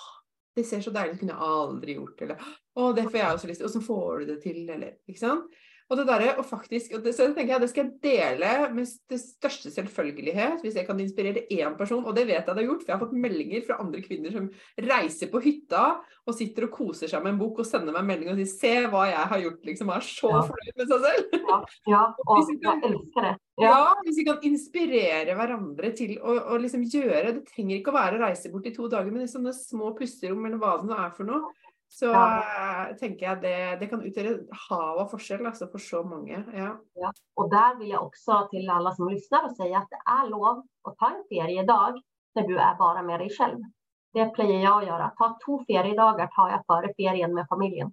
det 0.58 0.64
ser 0.66 0.82
så 0.82 0.90
deilig 0.94 1.14
ut, 1.14 1.20
kunne 1.20 1.36
jeg 1.36 1.52
aldri 1.60 1.94
gjort, 2.00 2.24
eller 2.26 2.42
å, 2.74 2.90
det 2.96 3.06
får 3.06 3.20
jeg 3.20 3.36
også 3.36 3.50
lyst 3.52 3.62
til, 3.62 3.68
og 3.70 3.74
så 3.76 3.84
får 3.86 4.18
du 4.18 4.32
det 4.32 4.38
til, 4.42 4.60
eller 4.66 4.96
ikke 5.06 5.22
sant. 5.22 5.60
Og 5.88 5.96
det 5.96 6.04
der, 6.04 6.34
og 6.36 6.44
faktisk, 6.44 6.92
og 6.98 7.04
det, 7.04 7.14
så 7.16 7.30
tenker 7.32 7.54
jeg, 7.54 7.62
det 7.62 7.70
skal 7.70 7.86
jeg 7.86 8.00
dele 8.04 8.50
med 8.76 8.90
det 9.08 9.18
største 9.22 9.70
selvfølgelighet 9.72 10.60
hvis 10.60 10.76
jeg 10.76 10.84
kan 10.84 11.00
inspirere 11.00 11.46
én 11.48 11.78
person. 11.78 12.04
Og 12.04 12.16
det 12.16 12.26
vet 12.28 12.42
jeg 12.42 12.44
det 12.48 12.60
har 12.60 12.66
gjort, 12.66 12.82
for 12.82 12.92
jeg 12.92 12.98
har 12.98 13.04
fått 13.06 13.22
meldinger 13.24 13.64
fra 13.64 13.78
andre 13.80 14.02
kvinner 14.04 14.34
som 14.34 14.50
reiser 14.84 15.32
på 15.32 15.40
hytta 15.44 15.84
og 16.28 16.36
sitter 16.36 16.66
og 16.68 16.74
koser 16.76 17.08
seg 17.08 17.24
med 17.24 17.34
en 17.34 17.40
bok 17.40 17.62
og 17.62 17.68
sender 17.68 17.96
meg 17.96 18.04
melding 18.04 18.34
og 18.34 18.40
sier 18.40 18.52
'se 18.52 18.90
hva 18.92 19.06
jeg 19.08 19.28
har 19.32 19.40
gjort', 19.44 19.64
liksom. 19.64 19.88
Og 19.88 19.96
er 19.96 20.04
så 20.04 20.32
ja. 20.34 20.42
med 20.76 20.92
seg 20.92 21.06
selv. 21.06 21.38
Ja, 21.48 21.58
ja 21.94 22.02
og 22.28 22.34
jeg 22.36 22.58
elsker 22.92 23.22
det. 23.24 23.34
Ja. 23.58 23.78
hvis 24.04 24.18
vi 24.20 24.24
kan 24.28 24.44
inspirere 24.46 25.34
hverandre 25.34 25.90
til 25.96 26.18
å, 26.20 26.36
å 26.52 26.58
liksom 26.62 26.84
gjøre 26.86 27.32
Det 27.40 27.64
ikke 27.80 27.90
å 27.90 27.96
være 27.96 28.18
å 28.18 28.22
reise 28.22 28.52
bort 28.52 28.68
i 28.68 28.74
to 28.74 28.86
dager, 28.86 29.10
men 29.10 29.26
sånne 29.26 29.50
små 29.56 29.96
pusterom 29.98 30.44
eller 30.46 30.60
hva 30.60 30.76
det 30.78 30.86
nå 30.86 30.94
er 30.94 31.10
for 31.16 31.26
noe 31.26 31.48
så 31.88 32.06
ja. 32.06 32.44
Eh, 32.88 32.96
tänker 32.96 33.26
jag 33.26 33.42
det, 33.42 33.76
det 33.80 33.86
kan 33.86 34.02
utgöra 34.02 34.38
hav 34.68 34.98
av 34.98 35.08
forskjell 35.08 35.46
alltså, 35.46 35.66
för 35.66 35.78
så 35.78 36.02
många. 36.02 36.44
Ja. 36.54 36.80
ja. 36.94 37.12
Och 37.34 37.50
där 37.50 37.78
vill 37.78 37.88
jag 37.88 38.02
också 38.02 38.48
till 38.50 38.70
alla 38.70 38.94
som 38.94 39.08
lyssnar 39.08 39.44
och 39.44 39.56
säga 39.56 39.78
att 39.78 39.90
det 39.90 40.02
är 40.10 40.28
lov 40.28 40.66
att 40.82 40.96
ta 40.98 41.06
en 41.08 41.24
feriedag 41.28 42.02
när 42.34 42.48
du 42.48 42.58
är 42.58 42.74
bara 42.74 43.02
med 43.02 43.20
dig 43.20 43.30
själv. 43.38 43.58
Det 44.12 44.34
plejer 44.34 44.60
jag 44.60 44.82
att 44.82 44.86
göra. 44.86 45.12
Ta 45.18 45.38
två 45.46 45.64
feriedagar 45.64 46.26
tar 46.26 46.50
jag 46.50 46.62
före 46.66 46.94
ferien 46.96 47.34
med 47.34 47.46
familjen. 47.48 47.92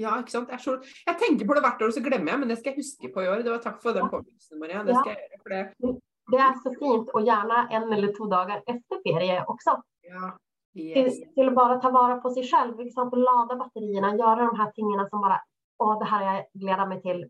Ja, 0.00 0.16
ikke 0.20 0.32
sant. 0.32 0.48
Jeg, 0.48 0.60
så, 0.64 0.78
jeg, 1.06 1.16
tenker 1.20 1.48
på 1.48 1.54
det 1.56 1.62
hvert 1.64 1.82
år, 1.84 1.90
så 1.92 2.00
glemmer 2.00 2.32
jeg, 2.32 2.40
men 2.40 2.48
det 2.48 2.56
skal 2.58 2.72
jeg 2.72 2.80
huske 2.80 3.08
på 3.12 3.24
i 3.24 3.28
år. 3.28 3.42
Det 3.44 3.52
var 3.52 3.58
Takk 3.60 3.82
for 3.82 3.96
den 3.96 4.08
påminnelsen, 4.08 4.60
Maria. 4.60 4.84
Det 4.86 4.94
skal 4.96 5.12
jeg 5.12 5.26
gjøre. 5.26 5.40
For 5.42 5.52
det. 5.52 5.90
det 6.32 6.38
är 6.44 6.54
så 6.62 6.72
fint, 6.78 7.10
och 7.10 7.26
gärna 7.26 7.68
en 7.68 7.92
eller 7.92 8.12
två 8.16 8.26
dagar 8.26 8.62
efter 8.66 9.02
ferie 9.04 9.44
också. 9.44 9.82
Ja, 10.08 10.30
Yes. 10.74 11.34
Till, 11.34 11.48
att 11.48 11.54
bara 11.54 11.80
ta 11.80 11.90
vara 11.90 12.16
på 12.16 12.30
sig 12.30 12.42
själv, 12.42 12.80
exempel 12.80 13.18
ladda 13.18 13.56
batterierna, 13.56 14.16
göra 14.16 14.46
de 14.46 14.58
här 14.58 14.70
tingen 14.70 15.08
som 15.10 15.20
bara, 15.20 15.40
åh, 15.78 15.98
det 15.98 16.04
här 16.04 16.26
har 16.26 16.34
jag 16.34 16.46
glädjat 16.52 16.88
mig 16.88 17.02
till 17.02 17.28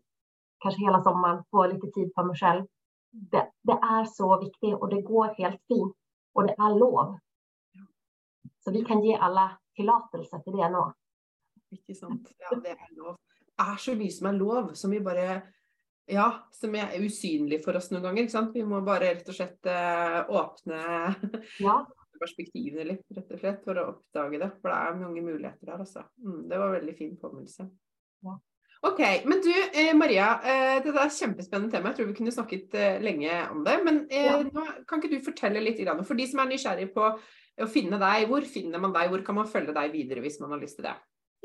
kanske 0.59 0.81
hela 0.81 1.03
sommaren, 1.03 1.43
få 1.51 1.67
lite 1.67 1.87
tid 1.87 2.11
för 2.15 2.23
mig 2.23 2.35
själv. 2.35 2.65
Det, 3.11 3.51
det, 3.61 3.71
är 3.71 4.05
så 4.05 4.39
viktigt 4.39 4.75
och 4.75 4.89
det 4.89 5.01
går 5.01 5.27
helt 5.27 5.61
fint 5.67 5.95
och 6.33 6.43
det 6.47 6.53
är 6.53 6.79
lov. 6.79 7.17
Så 8.63 8.71
vi 8.71 8.85
kan 8.85 9.03
ge 9.03 9.15
alla 9.15 9.57
tillåtelse 9.75 10.41
till 10.43 10.53
det 10.53 10.69
nu. 10.69 10.93
Ikke 11.71 11.95
sant. 11.95 12.31
Ja, 12.37 12.55
det 12.55 12.75
er 12.75 12.95
lov. 12.95 13.15
Det 13.57 13.63
er 13.63 13.77
så 13.79 13.93
mye 13.95 14.11
som 14.11 14.27
er 14.27 14.35
lov, 14.35 14.73
som 14.73 14.91
vi 14.91 14.99
bare 14.99 15.41
Ja, 16.11 16.49
som 16.51 16.75
er 16.75 16.97
usynlig 16.99 17.61
for 17.63 17.77
oss 17.77 17.91
noen 17.91 18.03
ganger. 18.03 18.25
ikke 18.25 18.33
sant? 18.33 18.55
Vi 18.55 18.63
må 18.67 18.81
bare 18.83 19.13
rett 19.13 19.29
og 19.29 19.37
slett 19.37 19.69
uh, 19.69 20.27
åpne 20.27 20.81
ja 21.63 21.77
perspektivene 22.21 22.85
litt, 22.93 23.03
rett 23.15 23.33
og 23.33 23.41
slett, 23.41 23.59
for 23.65 23.81
å 23.81 23.89
oppdage 23.95 24.39
det. 24.41 24.51
For 24.61 24.71
det 24.71 24.77
er 24.77 25.01
mange 25.01 25.25
muligheter 25.25 25.67
der, 25.67 25.83
altså. 25.83 26.05
Mm, 26.21 26.45
det 26.51 26.61
var 26.61 26.69
en 26.69 26.77
veldig 26.79 26.95
fin 26.97 27.17
påminnelse. 27.21 27.67
Ja. 28.27 28.37
Ok, 28.81 29.01
men 29.29 29.43
du 29.45 29.51
eh, 29.53 29.91
Maria, 29.93 30.31
eh, 30.41 30.79
det 30.81 30.89
er 30.89 31.03
et 31.03 31.19
kjempespennende 31.19 31.69
tema. 31.73 31.91
Jeg 31.91 31.99
tror 31.99 32.09
vi 32.09 32.17
kunne 32.17 32.33
snakket 32.33 32.73
eh, 32.79 32.97
lenge 33.03 33.35
om 33.51 33.61
det. 33.67 33.75
Men 33.85 33.99
eh, 34.09 34.25
ja. 34.31 34.39
nå, 34.47 34.65
kan 34.89 35.01
ikke 35.01 35.13
du 35.13 35.25
fortelle 35.25 35.61
litt, 35.61 35.81
for 36.07 36.17
de 36.17 36.25
som 36.29 36.41
er 36.41 36.49
nysgjerrige 36.49 36.93
på 36.95 37.05
å 37.11 37.69
finne 37.69 37.99
deg, 38.01 38.25
hvor 38.31 38.45
finner 38.47 38.81
man 38.81 38.95
deg? 38.95 39.11
Hvor 39.11 39.25
kan 39.27 39.37
man 39.37 39.49
følge 39.51 39.75
deg 39.77 39.93
videre 39.93 40.23
hvis 40.23 40.39
man 40.41 40.55
har 40.55 40.63
lyst 40.63 40.79
til 40.79 40.87
det? 40.87 40.95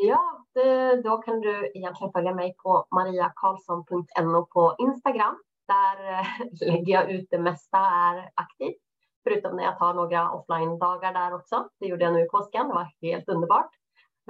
Ja, 0.00 0.20
det, 0.56 1.02
da 1.04 1.16
kan 1.24 1.40
du 1.44 1.50
egentlig 1.50 2.10
følge 2.14 2.32
meg 2.36 2.56
på 2.60 2.80
mariakarlsson.no 2.96 4.42
på 4.52 4.66
Instagram. 4.84 5.38
Der 5.68 6.02
eh, 6.16 6.34
legger 6.70 6.92
jeg 6.94 7.20
ut 7.20 7.30
det 7.36 7.42
meste 7.42 7.84
er 8.00 8.26
aktivt. 8.40 8.80
Förutom 9.28 9.56
när 9.56 9.64
jag 9.64 9.78
tar 9.78 9.94
några 9.94 10.30
offline-dagar 10.30 11.12
där 11.12 11.34
också. 11.34 11.68
Det 11.80 11.86
gjorde 11.86 12.04
jag 12.04 12.14
nu 12.14 12.20
i 12.20 12.28
påsken. 12.28 12.68
Det 12.68 12.74
var 12.74 12.92
helt 13.02 13.28
underbart. 13.28 13.70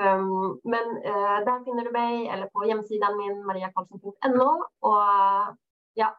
Um, 0.00 0.60
men 0.64 0.86
uh, 0.96 1.38
där 1.46 1.64
finner 1.64 1.84
du 1.84 1.90
mig 1.90 2.28
eller 2.28 2.46
på 2.46 2.64
hemsidan 2.64 3.16
min 3.16 3.46
mariakarlsson.no 3.46 4.64
och 4.80 5.02
ja, 5.94 6.18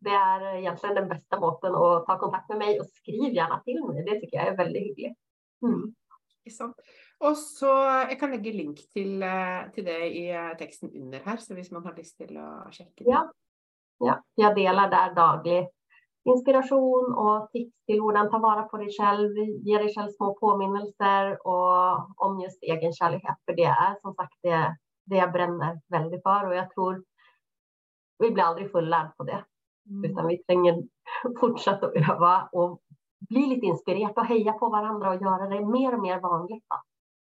det 0.00 0.10
är 0.10 0.56
egentligen 0.56 0.94
den 0.94 1.08
bästa 1.08 1.40
måten 1.40 1.74
att 1.74 2.06
ta 2.06 2.18
kontakt 2.18 2.48
med 2.48 2.58
mig 2.58 2.80
och 2.80 2.86
skriv 2.86 3.34
gärna 3.34 3.60
till 3.60 3.84
mig. 3.84 4.04
Det 4.04 4.20
tycker 4.20 4.36
jag 4.36 4.46
är 4.46 4.56
väldigt 4.56 4.82
hyggligt. 4.82 5.18
Mm. 5.62 5.94
Och 7.18 7.36
så 7.36 7.66
jag 8.08 8.20
kan 8.20 8.30
lägga 8.30 8.52
länk 8.52 8.78
till, 8.92 9.22
eh, 9.22 9.70
till 9.74 9.84
det 9.84 10.06
i 10.06 10.30
eh, 10.30 10.56
texten 10.58 10.90
under 10.94 11.18
här, 11.18 11.36
så 11.36 11.54
om 11.54 11.64
man 11.70 11.84
har 11.84 11.96
lust 11.96 12.16
till 12.18 12.36
att 12.36 12.74
checka 12.74 13.04
det. 13.04 13.10
Ja. 13.10 13.32
ja, 13.98 14.22
jag 14.34 14.54
delar 14.54 14.90
där 14.90 15.14
dagligt 15.14 15.79
inspiration 16.24 17.14
och 17.14 17.50
tips 17.52 17.84
till 17.86 18.00
hur 18.00 18.30
ta 18.30 18.38
vara 18.38 18.62
på 18.62 18.76
dig 18.76 18.88
själv, 18.98 19.36
ge 19.36 19.78
dig 19.78 19.94
själv 19.94 20.08
små 20.08 20.34
påminnelser 20.34 21.46
och 21.46 22.26
om 22.26 22.40
just 22.40 22.62
egen 22.62 22.92
kärlek. 22.92 23.22
För 23.44 23.56
det 23.56 23.64
är 23.64 24.00
som 24.00 24.14
sagt 24.14 24.34
det, 24.42 24.76
det 25.04 25.16
jag 25.16 25.32
bränner 25.32 25.80
väldigt 25.88 26.22
för 26.22 26.46
och 26.46 26.54
jag 26.54 26.70
tror 26.70 27.04
vi 28.18 28.30
blir 28.30 28.44
aldrig 28.44 28.72
fullärd 28.72 29.16
på 29.16 29.24
det. 29.24 29.44
Mm. 29.88 30.10
Utan 30.10 30.26
vi 30.26 30.38
tränger 30.38 30.82
fortsätta 31.40 31.86
öva 31.86 32.48
och 32.52 32.80
bli 33.28 33.46
lite 33.46 33.66
inspirerade 33.66 34.20
och 34.20 34.26
heja 34.26 34.52
på 34.52 34.68
varandra 34.68 35.10
och 35.10 35.22
göra 35.22 35.48
det 35.48 35.66
mer 35.66 35.94
och 35.94 36.02
mer 36.02 36.20
vanligt. 36.20 36.64
Ja. 36.68 36.80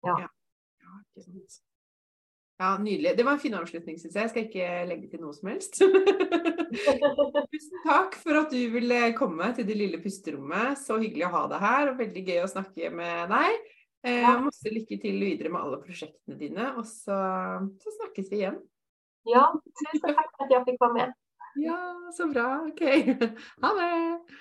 ja. 0.01 0.19
ja 0.19 0.29
ja, 2.61 2.77
nydelig. 2.77 3.17
Det 3.17 3.23
var 3.23 3.31
en 3.31 3.39
fin 3.39 3.53
avslutning, 3.53 3.99
syns 3.99 4.15
jeg. 4.15 4.21
Jeg 4.21 4.29
skal 4.29 4.43
ikke 4.45 4.65
legge 4.85 5.07
til 5.09 5.23
noe 5.23 5.33
som 5.33 5.49
helst. 5.49 5.81
Tusen 6.71 7.83
takk 7.85 8.15
for 8.21 8.39
at 8.41 8.53
du 8.53 8.59
ville 8.73 8.99
komme 9.17 9.51
til 9.57 9.67
det 9.67 9.77
lille 9.77 9.99
pusterommet. 10.03 10.79
Så 10.81 10.99
hyggelig 11.01 11.27
å 11.27 11.33
ha 11.35 11.45
deg 11.51 11.63
her, 11.65 11.91
og 11.91 12.01
veldig 12.01 12.25
gøy 12.27 12.41
å 12.43 12.51
snakke 12.51 12.91
med 12.95 13.31
deg. 13.33 13.71
Eh, 14.07 14.21
ja. 14.23 14.35
Masse 14.41 14.73
lykke 14.73 14.97
til 15.01 15.19
videre 15.21 15.51
med 15.53 15.61
alle 15.61 15.81
prosjektene 15.83 16.37
dine, 16.39 16.71
og 16.79 16.87
så, 16.89 17.17
så 17.83 17.97
snakkes 17.99 18.31
vi 18.31 18.41
igjen. 18.41 18.61
Ja, 19.29 19.49
tusen 19.69 20.01
takk 20.07 20.23
for 20.23 20.47
at 20.47 20.55
jeg 20.55 20.65
fikk 20.71 20.81
være 20.81 20.97
med. 20.97 21.19
Ja, 21.61 21.77
så 22.15 22.31
bra. 22.31 22.47
Ok. 22.71 22.81
Ha 23.63 23.75
det. 23.77 23.91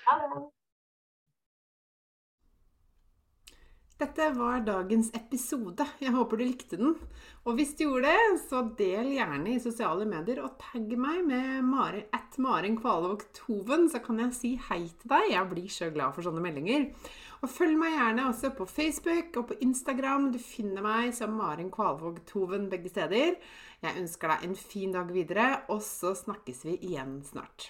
Ha 0.07 0.17
det. 0.23 0.41
Dette 4.01 4.31
var 4.33 4.63
dagens 4.65 5.11
episode. 5.13 5.85
Jeg 6.01 6.09
håper 6.15 6.39
du 6.39 6.41
likte 6.41 6.77
den. 6.79 6.95
Og 7.45 7.53
hvis 7.53 7.75
du 7.77 7.83
gjorde 7.83 8.09
det, 8.09 8.37
så 8.47 8.63
del 8.79 9.11
gjerne 9.13 9.51
i 9.51 9.59
sosiale 9.61 10.07
medier 10.09 10.39
og 10.41 10.55
tagg 10.57 10.95
meg 10.97 11.19
med 11.27 11.67
Mari, 11.67 11.99
at 12.09 12.39
Maren 12.41 12.79
Kvalvåg 12.79 13.27
Toven, 13.37 13.85
så 13.93 14.01
kan 14.01 14.23
jeg 14.23 14.33
si 14.33 14.51
hei 14.71 14.79
til 14.87 15.11
deg. 15.11 15.27
Jeg 15.35 15.49
blir 15.51 15.67
så 15.69 15.91
glad 15.93 16.15
for 16.15 16.25
sånne 16.25 16.41
meldinger. 16.41 16.87
Og 17.45 17.53
følg 17.53 17.77
meg 17.77 17.93
gjerne 17.93 18.25
også 18.31 18.51
på 18.57 18.65
Facebook 18.71 19.37
og 19.37 19.51
på 19.51 19.59
Instagram. 19.67 20.31
Du 20.33 20.39
finner 20.41 20.81
meg 20.85 21.13
som 21.13 21.37
Maren 21.37 21.69
Kvalvåg 21.69 22.23
Toven 22.31 22.71
begge 22.73 22.89
steder. 22.89 23.37
Jeg 23.85 24.01
ønsker 24.01 24.33
deg 24.33 24.49
en 24.49 24.57
fin 24.57 24.97
dag 24.97 25.13
videre, 25.13 25.51
og 25.69 25.85
så 25.85 26.15
snakkes 26.17 26.65
vi 26.71 26.79
igjen 26.89 27.19
snart. 27.29 27.69